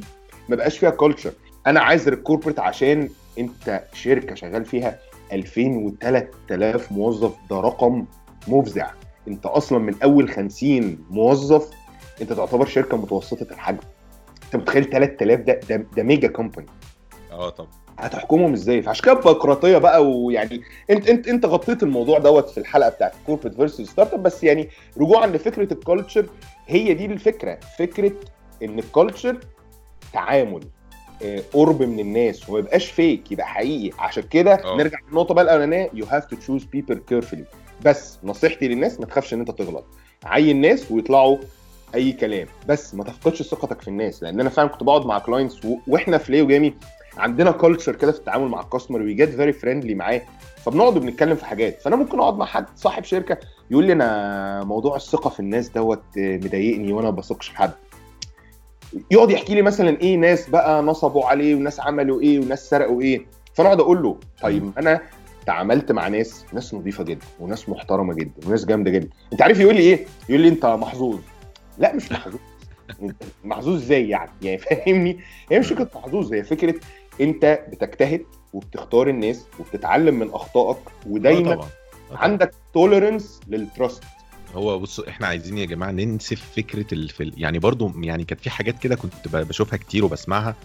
ما 0.50 0.56
بقاش 0.56 0.78
فيها 0.78 0.90
culture 0.90 1.32
أنا 1.68 1.80
عايز 1.80 2.08
ال 2.08 2.13
corporate 2.13 2.60
عشان 2.60 3.10
أنت 3.40 3.84
شركة 3.94 4.36
شغال 4.36 4.66
فيها 4.66 5.00
2000 5.34 5.62
و 5.62 5.92
3000 6.02 6.92
موظف. 6.92 7.32
ده 7.50 7.60
رقم 7.60 8.06
مفزع. 8.48 8.92
أنت 9.28 9.46
أصلا 9.46 9.80
من 9.80 9.96
أول 10.04 10.30
50 10.30 10.98
موظف 11.10 11.70
أنت 12.22 12.34
تعتبر 12.34 12.66
شركة 12.66 12.98
متوسطة 12.98 13.48
الحجم. 13.54 13.78
أنت 14.46 14.56
متخيل 14.56 14.84
3000 14.90 15.40
ده 15.40 15.60
ده, 15.70 15.86
ده 15.98 16.04
mega 16.04 16.28
company 16.28 16.68
آه 17.36 17.50
طبعا. 17.50 17.70
هتحكمهم 18.00 18.54
إزاي؟ 18.54 18.82
فعشان 18.82 19.06
كده 19.06 19.14
بيروقراطيه 19.14 19.78
بقى 19.78 20.06
ويعني 20.12 20.62
انت 20.90 21.10
انت 21.10 21.28
أنت 21.28 21.46
غطيت 21.46 21.84
الموضوع 21.84 22.20
دوت 22.20 22.50
في 22.50 22.58
الحلقة 22.58 22.90
بتاعت 22.90 23.14
corporate 23.26 23.56
versus 23.56 23.90
startup 23.90 24.24
بس 24.24 24.44
يعني 24.44 24.70
رجوعا 24.98 25.28
لفكرة 25.28 25.74
ال 25.74 25.80
culture 25.80 26.26
هي 26.68 26.94
دي 26.94 27.06
الفكرة. 27.06 27.60
فكرة 27.80 28.12
إن 28.64 28.80
ال 28.80 28.87
culture 28.87 29.38
تعامل 30.14 30.64
آه، 31.24 31.42
قرب 31.54 31.82
من 31.84 32.00
الناس 32.00 32.50
وما 32.50 32.60
يبقاش 32.60 32.86
فيك 32.92 33.32
يبقى 33.32 33.48
حقيقي. 33.48 33.98
عشان 34.00 34.24
كده 34.24 34.54
آه. 34.54 34.78
نرجع 34.78 34.98
للنقطة 35.10 35.34
بقى 35.34 35.44
الأولانية 35.44 35.90
you 35.94 36.06
have 36.06 36.26
to 36.26 36.36
choose 36.36 36.64
people 36.64 36.96
carefully 37.10 37.44
بس 37.86 38.20
نصيحتي 38.24 38.68
للناس 38.68 39.00
ما 39.00 39.06
تخافش 39.06 39.34
إن 39.34 39.40
أنت 39.40 39.52
تغلط. 39.52 39.86
عين 40.26 40.62
ناس 40.62 40.92
ويطلعوا 40.92 41.38
أي 41.96 42.12
كلام. 42.12 42.48
بس 42.68 42.96
ما 42.96 43.04
تفقدش 43.04 43.42
ثقتك 43.44 43.82
في 43.82 43.88
الناس 43.88 44.24
لأن 44.24 44.40
أنا 44.40 44.50
فعلا 44.50 44.70
كنت 44.70 44.84
بقعد 44.84 45.06
مع 45.06 45.20
clients. 45.20 45.60
وإحنا 45.88 46.18
في 46.18 46.32
ليو 46.32 46.48
جامي 46.48 46.74
عندنا 47.18 47.52
culture 47.52 47.96
كده 47.96 48.12
في 48.12 48.20
التعامل 48.20 48.48
مع 48.48 48.62
ال 48.62 48.66
customer 48.66 49.02
we 49.02 49.14
get 49.14 49.30
very 49.30 49.54
friendly 49.54 49.96
معاه. 49.96 50.22
فبنقعد 50.66 50.98
وبنتكلم 50.98 51.36
في 51.36 51.46
حاجات. 51.46 51.82
فأنا 51.82 51.96
ممكن 51.96 52.20
أقعد 52.20 52.38
مع 52.38 52.46
حد 52.46 52.66
صاحب 52.76 53.04
شركة 53.04 53.38
يقول 53.72 53.86
لي 53.86 53.94
أنا 53.94 54.64
موضوع 54.64 54.96
الثقة 54.96 55.30
في 55.30 55.40
الناس 55.40 55.70
دوت 55.70 56.04
مضايقني 56.18 56.94
وأنا 56.94 57.10
ما 57.12 57.16
بثقش 57.16 57.48
في 57.48 57.58
حد. 57.58 57.72
يقعد 59.12 59.32
يحكي 59.32 59.56
لي 59.56 59.62
مثلا 59.62 60.02
إيه 60.02 60.16
ناس 60.18 60.50
بقى 60.50 60.82
نصبوا 60.84 61.26
عليه 61.26 61.56
وناس 61.56 61.80
عملوا 61.80 62.22
إيه 62.22 62.40
وناس 62.40 62.70
سرقوا 62.70 63.02
إيه. 63.02 63.26
فأنا 63.54 63.70
أقعد 63.70 63.80
أقول 63.80 64.04
له 64.04 64.18
طيب 64.42 64.72
أنا 64.78 65.02
تعاملت 65.46 65.92
مع 65.92 66.08
ناس 66.08 66.46
ناس 66.54 66.74
نظيفة 66.74 67.04
جدا 67.04 67.26
وناس 67.40 67.70
محترمة 67.70 68.14
جدا 68.14 68.48
وناس 68.48 68.66
جامدة 68.66 68.92
جدا. 68.92 69.10
أنت 69.34 69.42
عارف 69.42 69.60
يقول 69.60 69.76
لي 69.76 69.82
إيه؟ 69.82 70.06
يقول 70.30 70.42
لي 70.42 70.48
أنت 70.48 70.66
محظوظ. 70.66 71.20
لا 71.78 71.94
مش 71.96 72.12
محظوظ. 72.12 72.40
محظوظ 73.44 73.76
إزاي 73.76 74.10
يعني؟ 74.10 74.32
يعني 74.42 74.58
فاهمني؟ 74.58 75.20
هي 75.52 75.60
مش 75.60 75.68
فكرة 75.68 75.90
محظوظ 75.96 76.34
هي 76.34 76.44
فكرة 76.44 76.76
انت 77.22 77.60
بتجتهد 77.72 78.26
وبتختار 78.54 79.08
الناس 79.10 79.46
وبتتعلم 79.60 80.20
من 80.20 80.30
اخطائك 80.30 80.78
ودايما 81.08 81.52
آه 81.52 81.56
طبعا 81.56 81.66
آه 81.66 82.10
طبعاً. 82.10 82.22
عندك 82.22 82.52
tolerance 82.74 83.40
لل 83.48 83.64
trust 83.64 84.04
هو 84.56 84.80
بصوا 84.80 85.10
إحنا 85.10 85.28
عايزين 85.28 85.58
يا 85.58 85.66
جماعة 85.66 85.92
ننسف 85.92 86.42
فكرة 86.56 86.86
ال 86.94 87.02
fail 87.02 87.34
يعني 87.38 87.60
برضو 87.60 87.92
يعني 88.02 88.24
كانت 88.24 88.42
في 88.42 88.50
حاجات 88.50 88.80
كده 88.80 88.96
كنت 88.96 89.28
بشوفها 89.28 89.78
كتير 89.78 90.06
وبسمعها. 90.06 90.56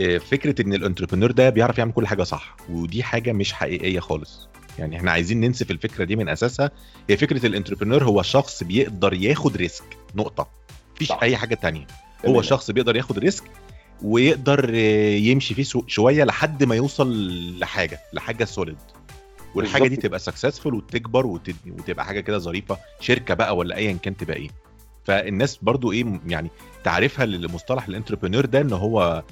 آه، 0.00 0.18
فكرة 0.18 0.62
إن 0.62 0.74
ال 0.74 0.78
entrepreneur 0.78 1.30
ده 1.30 1.50
بيعرف 1.50 1.78
يعمل 1.78 1.92
كل 1.92 2.06
حاجة 2.06 2.22
صح 2.22 2.56
ودي 2.70 3.02
حاجة 3.02 3.32
مش 3.32 3.52
حقيقية 3.52 4.00
خالص. 4.00 4.48
يعني 4.78 4.96
إحنا 4.96 5.10
عايزين 5.10 5.40
ننسف 5.40 5.70
الفكرة 5.70 6.04
دي 6.04 6.16
من 6.16 6.28
أساسها. 6.28 6.70
هي 7.10 7.16
فكرة 7.16 7.46
ال 7.46 7.50
entrepreneur 7.50 8.04
هو 8.04 8.22
شخص 8.22 8.62
بيقدر 8.62 9.14
ياخد 9.14 9.56
risk. 9.56 9.84
نقطة. 10.16 10.48
مفيش. 10.94 11.12
أي 11.12 11.36
حاجة 11.36 11.54
تانية. 11.54 11.86
هو. 12.26 12.42
شخص 12.42 12.70
بيقدر 12.70 12.96
ياخد 12.96 13.18
risk 13.18 13.44
ويقدر 14.04 14.74
يمشي 14.74 15.54
فيه 15.54 15.80
شوية 15.86 16.24
لحد 16.24 16.64
ما 16.64 16.74
يوصل 16.74 17.12
لحاجة 17.58 18.00
لحاجة 18.12 18.44
solid 18.44 18.76
والحاجة 19.54 19.88
دي. 19.88 19.96
تبقى 19.96 20.18
successful 20.18 20.74
وتكبر 20.74 21.26
وت- 21.26 21.54
وتبقى 21.78 22.04
حاجة 22.04 22.20
كده 22.20 22.38
ظريفة 22.38 22.78
شركة 23.00 23.34
بقى 23.34 23.56
ولا 23.56 23.76
ايا 23.76 23.92
كان 24.02 24.16
تبقى 24.16 24.36
إيه. 24.36 24.48
فالناس 25.04 25.56
برضو 25.62 25.92
إيه 25.92 26.20
يعني 26.26 26.50
تعريفها 26.84 27.26
لمصطلح 27.26 27.88
ال 27.88 27.92
entrepreneur 27.92 28.46
ده 28.46 28.60
إن 28.60 28.72
هو 28.72 29.22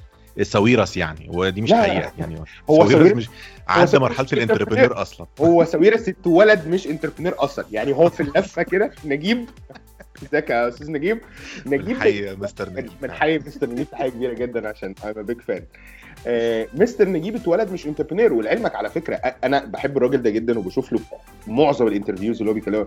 ساويرس 0.43 0.97
يعني 0.97 1.29
ودي 1.35 1.61
مش. 1.63 1.73
حقيقة 1.73 2.13
يعني 2.19 2.43
هو 2.71 2.89
ساويرس 2.89 2.93
ساويرس- 3.13 3.17
مش 3.17 3.29
عدى 3.69 3.99
مرحلة 3.99 4.27
ال 4.33 4.38
entrepreneur 4.38 5.03
أصلا. 5.03 5.27
هو 5.41 5.65
ساويرس 5.65 6.09
اتولد 6.09 6.69
مش 6.69 6.87
entrepreneur 6.87 7.35
أصلا. 7.39 7.65
يعني 7.73 7.93
هو 7.93 8.11
في 8.11 8.23
اللفة 8.23 8.63
كده 8.63 8.91
نجيب 9.05 9.45
ازيك 10.23 10.51
يا 10.51 10.69
أستاذ 10.69 10.93
نجيب؟ 10.93 11.21
نجيب 11.67 11.99
حيي 12.01 12.35
مستر 12.37 12.71
نجيب 12.71 12.91
من 13.03 13.11
حيي 13.13 13.39
مستر 13.39 13.71
نجيب 13.71 13.87
حاجة 13.93 14.11
كبيرة 14.11 14.33
جدا 14.35 14.69
عشان 14.69 14.95
أنا 15.05 15.13
big 15.23 15.41
fan 15.41 15.65
مستر 16.75 17.09
نجيب 17.09 17.37
اتولد 17.37 17.73
مش 17.73 17.87
entrepreneur 17.87 18.33
ولعلمك 18.33 18.75
على 18.75 18.91
فكرة 18.91 19.15
أنا 19.15 19.65
بحب 19.65 19.97
الراجل 19.97 20.23
ده 20.23 20.31
جدا 20.31 20.59
وبشوف 20.59 20.93
له 20.93 21.01
معظم 21.47 21.87
ال 21.87 21.91
interviews 21.91 22.39
اللي 22.39 22.51
هو 22.51 22.55
بيكلمها 22.55 22.87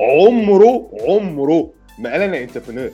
عمره 0.00 0.90
عمره 1.08 1.70
ما 1.98 2.12
قال 2.12 2.20
أنا. 2.22 2.48
أنا 2.68 2.90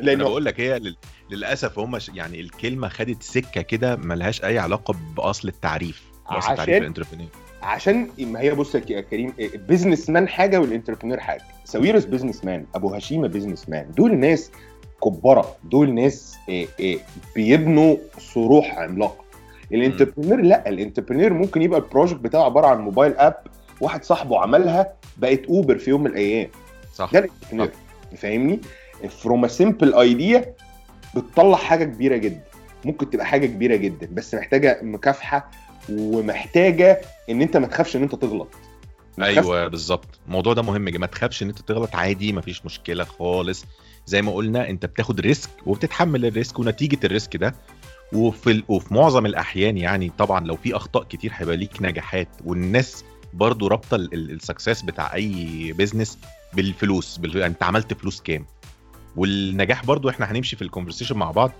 لأنه 0.00 0.24
بقول 0.24 0.44
لك 0.44 0.60
هي 0.60 0.78
لل... 0.78 0.96
للأسف 1.30 1.78
هم 1.78 1.98
ش... 1.98 2.08
يعني 2.14 2.40
الكلمة 2.40 2.88
خدت 2.88 3.22
سكة 3.22 3.60
كده 3.62 3.96
ملهاش 3.96 4.44
أي 4.44 4.58
علاقة 4.58 4.94
بأصل 5.16 5.48
التعريف 5.48 6.02
بأصل 6.30 6.36
عشان- 6.52 6.56
تعريف 6.56 6.74
ال 6.82 6.86
entrepreneur 6.86 7.28
عشان 7.66 8.08
ما 8.18 8.40
هي 8.40 8.50
بص 8.54 8.74
يا 8.74 9.00
كريم 9.00 9.32
businessman 9.68 10.28
حاجة 10.28 10.60
وال 10.60 10.69
entrepreneur 10.69 11.20
حاجة. 11.20 11.42
ساويرس 11.64 12.04
businessman 12.04 12.64
أبو 12.74 12.94
هشيمة 12.94 13.28
businessman 13.28 13.90
دول 13.96 14.14
ناس 14.16 14.50
كبرة 15.04 15.56
دول 15.64 15.94
ناس 15.94 16.36
إيه 16.48 16.66
إيه 16.80 16.98
بيبنوا 17.34 17.96
صروح 18.18 18.78
عملاقة. 18.78 19.24
ال 19.72 19.77
entrepreneur 19.77 20.40
لا 20.42 20.68
ال 20.68 20.73
entrepreneur 20.73 21.32
ممكن 21.32 21.62
يبقى 21.62 21.80
ال 21.80 21.85
project 21.85 22.20
بتاعه 22.20 22.44
عبارة 22.44 22.66
عن 22.66 22.80
mobile 22.80 23.12
app 23.16 23.34
واحد 23.80 24.04
صاحبه 24.04 24.40
عملها 24.40 24.92
بقت 25.16 25.44
Uber 25.46 25.78
في 25.78 25.90
يوم 25.90 26.00
من 26.00 26.10
الأيام. 26.10 26.48
صح. 26.94 27.10
ده 27.12 27.18
ال 27.18 27.22
entrepreneur 27.22 27.68
فاهمني؟ 28.16 28.60
from 29.08 29.48
simple 29.48 29.94
idea 29.94 30.54
بتطلع 31.16 31.56
حاجة 31.56 31.84
كبيرة 31.84 32.16
جدا. 32.16 32.40
ممكن 32.84 33.10
تبقى 33.10 33.26
حاجة 33.26 33.46
كبيرة 33.46 33.76
جدا 33.76 34.08
بس 34.12 34.34
محتاجة 34.34 34.78
مكافحة 34.82 35.50
ومحتاجة 35.90 37.00
إن 37.30 37.42
أنت 37.42 37.56
ما 37.56 37.66
تخافش 37.66 37.96
إن 37.96 38.02
أنت 38.02 38.14
تغلط. 38.14 38.48
ما 39.18 39.26
أيوه 39.26 39.68
بالظبط. 39.68 40.20
الموضوع 40.26 40.52
ده 40.52 40.62
مهم 40.62 40.82
ما 40.82 41.06
تخافش 41.06 41.42
إن 41.42 41.48
أنت 41.48 41.58
تغلط 41.58 41.94
عادي 41.96 42.32
مفيش 42.32 42.64
مشكلة 42.64 43.04
خالص. 43.04 43.64
زي 44.06 44.22
ما 44.22 44.32
قلنا 44.32 44.70
أنت 44.70 44.86
بتاخد 44.86 45.20
risk 45.20 45.50
وبتتحمل 45.66 46.26
ال 46.26 46.32
risk 46.32 46.58
ونتيجة 46.58 46.98
ال 47.04 47.10
risk 47.10 47.36
ده. 47.36 47.54
وفي 48.12 48.50
ال... 48.50 48.64
وفي 48.68 48.94
معظم 48.94 49.26
الأحيان 49.26 49.78
يعني 49.78 50.12
طبعا 50.18 50.46
لو 50.46 50.56
في 50.56 50.76
أخطاء 50.76 51.02
كتير 51.04 51.30
هيبقى 51.34 51.56
ليك 51.56 51.82
نجاحات. 51.82 52.28
والناس 52.44 53.04
برضو 53.32 53.66
رابطة 53.66 53.96
ال 53.96 54.07
success 54.07 54.82
بتاع 54.82 55.14
أي 55.14 55.72
business 55.72 56.18
بالفلوس 56.54 57.18
بال... 57.18 57.36
يعني 57.36 57.52
أنت 57.52 57.62
عملت 57.62 57.94
فلوس 57.94 58.20
كام. 58.20 58.46
والنجاح 59.16 59.84
برضو 59.84 60.08
إحنا 60.08 60.32
هنمشي 60.32 60.56
في 60.56 60.62
ال 60.62 60.66
conversation 60.66 61.16
مع 61.16 61.30
بعض. 61.30 61.52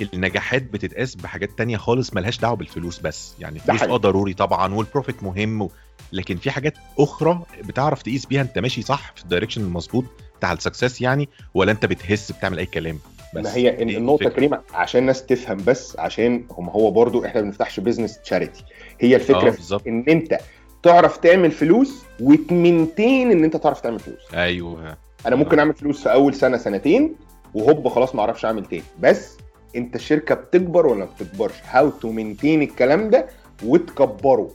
النجاحات 0.00 0.62
بتتقاس 0.62 1.14
بحاجات 1.14 1.50
تانية 1.58 1.76
خالص 1.76 2.14
ملهاش 2.14 2.38
دعوة 2.38 2.56
بالفلوس 2.56 2.98
بس. 2.98 3.34
يعني 3.38 3.56
الفلوس. 3.56 3.82
آه 3.82 3.96
ضروري 3.96 4.34
طبعا 4.34 4.74
وال 4.74 4.86
profit 4.86 5.22
مهم 5.22 5.62
و... 5.62 5.70
لكن 6.12 6.36
في 6.36 6.50
حاجات 6.50 6.74
أخرى 6.98 7.42
بتعرف 7.64 8.02
تقيس 8.02 8.26
بيها 8.26 8.42
أنت 8.42 8.58
ماشي 8.58 8.82
صح 8.82 9.12
في 9.16 9.22
ال 9.22 9.26
direction 9.26 9.60
المظبوط 9.60 10.04
بتاع 10.38 10.52
ال 10.52 10.58
success 10.58 11.00
يعني 11.00 11.28
ولا 11.54 11.72
أنت 11.72 11.86
بتهس 11.86 12.32
بتعمل 12.32 12.58
أي 12.58 12.66
كلام 12.66 12.98
بس. 13.34 13.44
ما 13.44 13.54
هي 13.54 13.82
النقطة. 13.82 14.28
كريم 14.28 14.60
عشان 14.74 15.00
الناس 15.00 15.26
تفهم 15.26 15.58
بس 15.66 15.98
عشان 15.98 16.44
هم 16.50 16.68
هو 16.68 16.90
برضو 16.90 17.24
إحنا 17.24 17.40
ما 17.40 17.46
بنفتحش 17.46 17.80
business 17.80 18.18
charity 18.18 18.64
هي 19.00 19.16
الفكرة 19.16 19.50
بالظبط. 19.50 19.86
إن 19.86 20.04
أنت 20.08 20.38
تعرف 20.82 21.16
تعمل 21.16 21.50
فلوس 21.50 22.02
وت 22.20 22.42
maintain 22.42 23.30
إن 23.30 23.44
أنت 23.44 23.56
تعرف 23.56 23.80
تعمل 23.80 23.98
فلوس. 24.00 24.34
أيوه. 24.34 24.96
أنا 25.26 25.36
ممكن 25.36 25.58
أعمل 25.58 25.74
فلوس 25.74 26.02
في 26.02 26.12
أول 26.12 26.34
سنة 26.34 26.56
سنتين 26.56 27.14
وهوب 27.54 27.88
خلاص 27.88 28.14
ما 28.14 28.20
أعرفش 28.20 28.44
أعمل 28.44 28.64
تاني. 28.64 28.82
بس 29.00 29.36
انت 29.76 29.96
الشركة 29.96 30.34
بتكبر 30.34 30.86
ولا 30.86 31.04
بتكبرش؟ 31.04 31.54
how 31.64 31.90
to 31.90 32.12
maintain 32.12 32.62
الكلام 32.62 33.10
ده 33.10 33.26
وتكبره. 33.64 34.50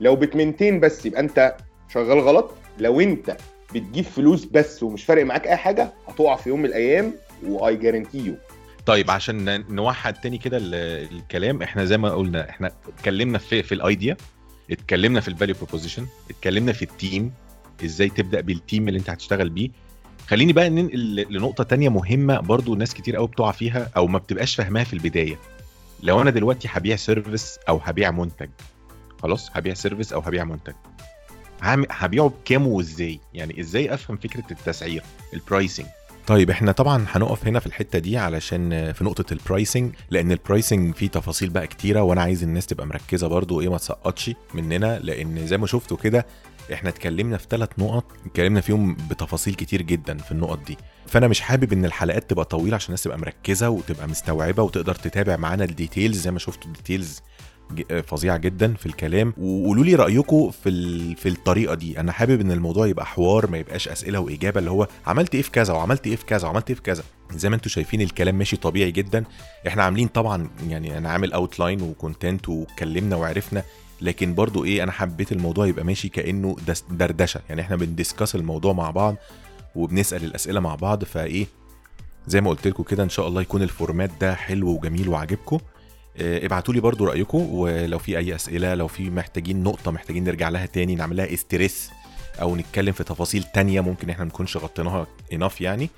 لو 0.00 0.16
بت 0.16 0.29
maintain 0.29 0.80
بس 0.80 1.06
يبقى 1.06 1.20
انت 1.20 1.56
شغال 1.94 2.20
غلط. 2.20 2.54
لو 2.78 3.00
انت 3.00 3.36
بتجيب 3.74 4.04
فلوس 4.04 4.44
بس 4.44 4.82
ومش 4.82 5.04
فارق 5.04 5.24
معاك 5.24 5.46
أي 5.46 5.56
حاجة 5.56 5.92
هتقع 6.08 6.36
في 6.36 6.48
يوم 6.48 6.58
من 6.60 6.64
الأيام 6.66 7.14
و 7.46 7.76
I 7.76 7.80
guarantee 7.80 8.18
you 8.18 8.34
طيب 8.86 9.10
عشان 9.10 9.64
نوحد 9.74 10.14
تاني 10.14 10.38
كده 10.38 10.56
ال- 10.56 10.74
الكلام 11.16 11.62
إحنا 11.62 11.84
زي 11.84 11.98
ما 11.98 12.10
قلنا 12.14 12.50
إحنا 12.50 12.72
اتكلمنا 12.98 13.38
في 13.38 13.62
في 13.62 13.74
ال 13.74 13.82
idea 13.82 14.16
اتكلمنا 14.70 15.20
في 15.20 15.28
ال 15.28 15.32
value 15.32 15.54
proposition 15.56 16.06
اتكلمنا 16.30 16.72
في 16.72 16.82
ال 16.82 16.92
team 16.92 17.32
إزاي 17.84 18.08
تبدأ 18.08 18.40
بال 18.40 18.56
team 18.56 18.88
اللي 18.88 18.98
انت 18.98 19.10
هتشتغل 19.10 19.48
بيه. 19.48 19.70
خليني 20.26 20.52
بقى 20.52 20.70
ننقل 20.70 21.26
لنقطة 21.30 21.64
تانية 21.64 21.88
مهمة 21.88 22.40
برضو 22.40 22.74
ناس 22.74 22.94
كتير 22.94 23.16
قوي 23.16 23.26
بتقع 23.28 23.52
فيها 23.52 23.90
أو 23.96 24.06
ما 24.06 24.18
بتبقاش 24.18 24.54
فاهماها 24.54 24.84
في 24.84 24.92
البداية. 24.92 25.38
لو 26.02 26.20
أنا 26.22 26.30
دلوقتي 26.30 26.68
هبيع 26.70 26.96
service 26.96 27.58
أو 27.68 27.76
هبيع 27.84 28.10
منتج 28.10 28.48
خلاص 29.22 29.50
هبيع 29.54 29.74
service 29.74 30.12
أو 30.12 30.20
هبيع 30.20 30.44
منتج. 30.44 30.74
هبيعه 31.90 32.28
بكام 32.28 32.66
وإزاي؟ 32.66 33.20
يعني 33.34 33.60
إزاي 33.60 33.94
أفهم 33.94 34.16
فكرة 34.16 34.44
التسعير 34.50 35.02
ال 35.34 35.41
pricing 35.41 35.86
طيب 36.26 36.50
إحنا 36.50 36.72
طبعا 36.72 37.06
هنقف 37.08 37.46
هنا 37.46 37.60
في 37.60 37.66
الحتة 37.66 37.98
دي 37.98 38.18
علشان 38.18 38.92
في 38.92 39.04
نقطة 39.04 39.32
ال 39.32 39.40
pricing 39.40 39.92
لأن 40.10 40.32
ال 40.32 40.40
pricing 40.40 40.94
فيه 40.94 41.08
تفاصيل 41.08 41.50
بقى 41.50 41.66
كتيرة 41.66 42.02
وأنا 42.02 42.22
عايز 42.22 42.42
الناس 42.42 42.66
تبقى 42.66 42.86
مركزة 42.86 43.26
برضو 43.28 43.60
إيه 43.60 43.68
ما 43.68 43.78
تسقطش 43.78 44.30
مننا 44.54 44.98
لأن 44.98 45.46
زي 45.46 45.58
ما 45.58 45.66
شفتوا 45.66 45.96
كده 45.96 46.26
إحنا 46.72 46.88
اتكلمنا 46.88 47.36
في 47.36 47.46
ثلاث 47.50 47.68
نقط 47.78 48.04
اتكلمنا 48.26 48.60
فيهم 48.60 48.96
بتفاصيل 49.10 49.54
كتير 49.54 49.82
جدا 49.82 50.18
في 50.18 50.32
النقط 50.32 50.58
دي. 50.66 50.78
فأنا 51.06 51.28
مش 51.28 51.40
حابب 51.40 51.72
إن 51.72 51.84
الحلقات 51.84 52.30
تبقى 52.30 52.44
طويلة 52.44 52.74
عشان 52.74 52.86
الناس 52.88 53.02
تبقى 53.02 53.18
مركزة 53.18 53.70
وتبقى 53.70 54.08
مستوعبة 54.08 54.62
وتقدر 54.62 54.94
تتابع 54.94 55.36
معانا 55.36 55.64
ال 55.64 55.71
details 55.71 56.18
زي 56.20 56.30
ما 56.30 56.38
شفتوا 56.38 56.66
ال 56.70 56.76
details 56.76 57.20
ج- 57.72 58.00
فظيعة 58.00 58.36
جدا 58.36 58.74
في 58.74 58.86
الكلام. 58.86 59.34
وقولوا 59.38 59.84
لي 59.84 59.94
رايكم 59.94 60.50
في. 60.50 61.14
في 61.16 61.28
الطريقة 61.28 61.74
دي. 61.74 62.00
أنا 62.00 62.12
حابب 62.12 62.40
إن 62.40 62.52
الموضوع 62.52 62.86
يبقى 62.86 63.06
حوار 63.06 63.50
ما 63.50 63.58
يبقاش 63.58 63.88
أسئلة 63.88 64.20
وإجابة 64.20 64.58
اللي 64.58 64.70
هو 64.70 64.88
عملت 65.06 65.34
إيه 65.34 65.42
في 65.42 65.50
كذا 65.50 65.74
وعملت 65.74 66.06
إيه 66.06 66.16
في 66.16 66.24
كذا 66.26 66.48
وعملت 66.48 66.68
إيه 66.70 66.76
في 66.76 66.82
كذا. 66.82 67.02
زي 67.34 67.48
ما 67.48 67.56
أنتم 67.56 67.68
شايفين 67.70 68.00
الكلام 68.00 68.34
ماشي 68.38 68.56
طبيعي 68.56 68.90
جدا. 68.90 69.24
إحنا 69.66 69.82
عاملين 69.82 70.08
طبعا 70.08 70.50
يعني 70.68 70.98
أنا 70.98 71.08
عامل 71.10 71.32
outline 71.32 71.82
و 71.82 71.90
content 71.90 72.48
واتكلمنا 72.48 73.16
وعرفنا 73.16 73.62
لكن 74.02 74.34
برضو 74.34 74.64
إيه 74.64 74.82
أنا 74.82 74.92
حبيت 74.92 75.32
الموضوع 75.32 75.66
يبقى 75.66 75.84
ماشي 75.84 76.08
كأنه 76.08 76.56
دردشة. 76.90 77.40
يعني 77.48 77.60
إحنا 77.60 77.76
بن 77.76 77.89
discuss 77.89 78.34
الموضوع 78.34 78.72
مع 78.72 78.90
بعض 78.90 79.16
وبنسأل 79.74 80.24
الأسئلة 80.24 80.60
مع 80.60 80.74
بعض 80.74 81.04
فإيه 81.04 81.46
زي 82.26 82.40
ما 82.40 82.50
قلت 82.50 82.66
لكم 82.68 82.82
كده 82.82 83.02
إن 83.02 83.08
شاء 83.08 83.28
الله 83.28 83.42
يكون 83.42 83.62
ال 83.62 83.69
format 83.69 84.10
ده 84.20 84.34
حلو 84.34 84.68
وجميل 84.68 85.08
وعاجبكم. 85.08 85.58
ابعتوا 86.20 86.74
لي 86.74 86.80
برضو 86.80 87.04
رأيكم 87.04 87.38
ولو 87.54 87.98
في 87.98 88.18
أي 88.18 88.34
أسئلة 88.34 88.74
لو 88.74 88.88
في 88.88 89.10
محتاجين 89.10 89.62
نقطة 89.62 89.90
محتاجين 89.90 90.24
نرجع 90.24 90.48
لها 90.48 90.66
تاني 90.66 90.94
نعمل 90.94 91.16
لها 91.16 91.34
stress 91.34 91.90
أو 92.40 92.56
نتكلم 92.56 92.92
في 92.92 93.04
تفاصيل 93.04 93.42
تانية 93.42 93.80
ممكن 93.80 94.10
إحنا 94.10 94.24
ما 94.24 94.28
نكونش 94.28 94.56
غطيناها 94.56 95.06
enough 95.32 95.60
يعني. 95.60 95.90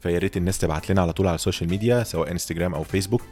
فيا 0.00 0.18
ريت 0.18 0.36
الناس 0.36 0.58
تبعت 0.58 0.90
لنا 0.90 1.02
على 1.02 1.12
طول 1.12 1.26
على 1.26 1.34
ال 1.34 1.39
social 1.39 1.70
media 1.70 2.02
سواء 2.02 2.30
انستجرام 2.30 2.74
أو 2.74 2.82
فيسبوك 2.84 3.22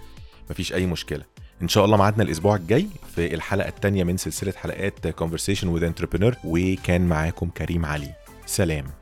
مفيش 0.51 0.73
أي 0.73 0.87
مشكلة. 0.87 1.25
إن 1.63 1.69
شاء 1.69 1.85
الله 1.85 1.97
ميعادنا 1.97 2.23
الأسبوع 2.23 2.57
الجاي 2.57 2.87
في 3.15 3.35
الحلقة 3.35 3.69
الثانية 3.69 4.05
من 4.05 4.17
سلسلة 4.17 4.53
حلقات 4.57 5.07
Conversation 5.07 5.65
with 5.65 5.83
Entrepreneur. 5.83 6.35
وكان 6.45 7.09
معاكم 7.09 7.49
كريم 7.51 7.87
علي. 7.87 8.15
سلام. 8.47 9.00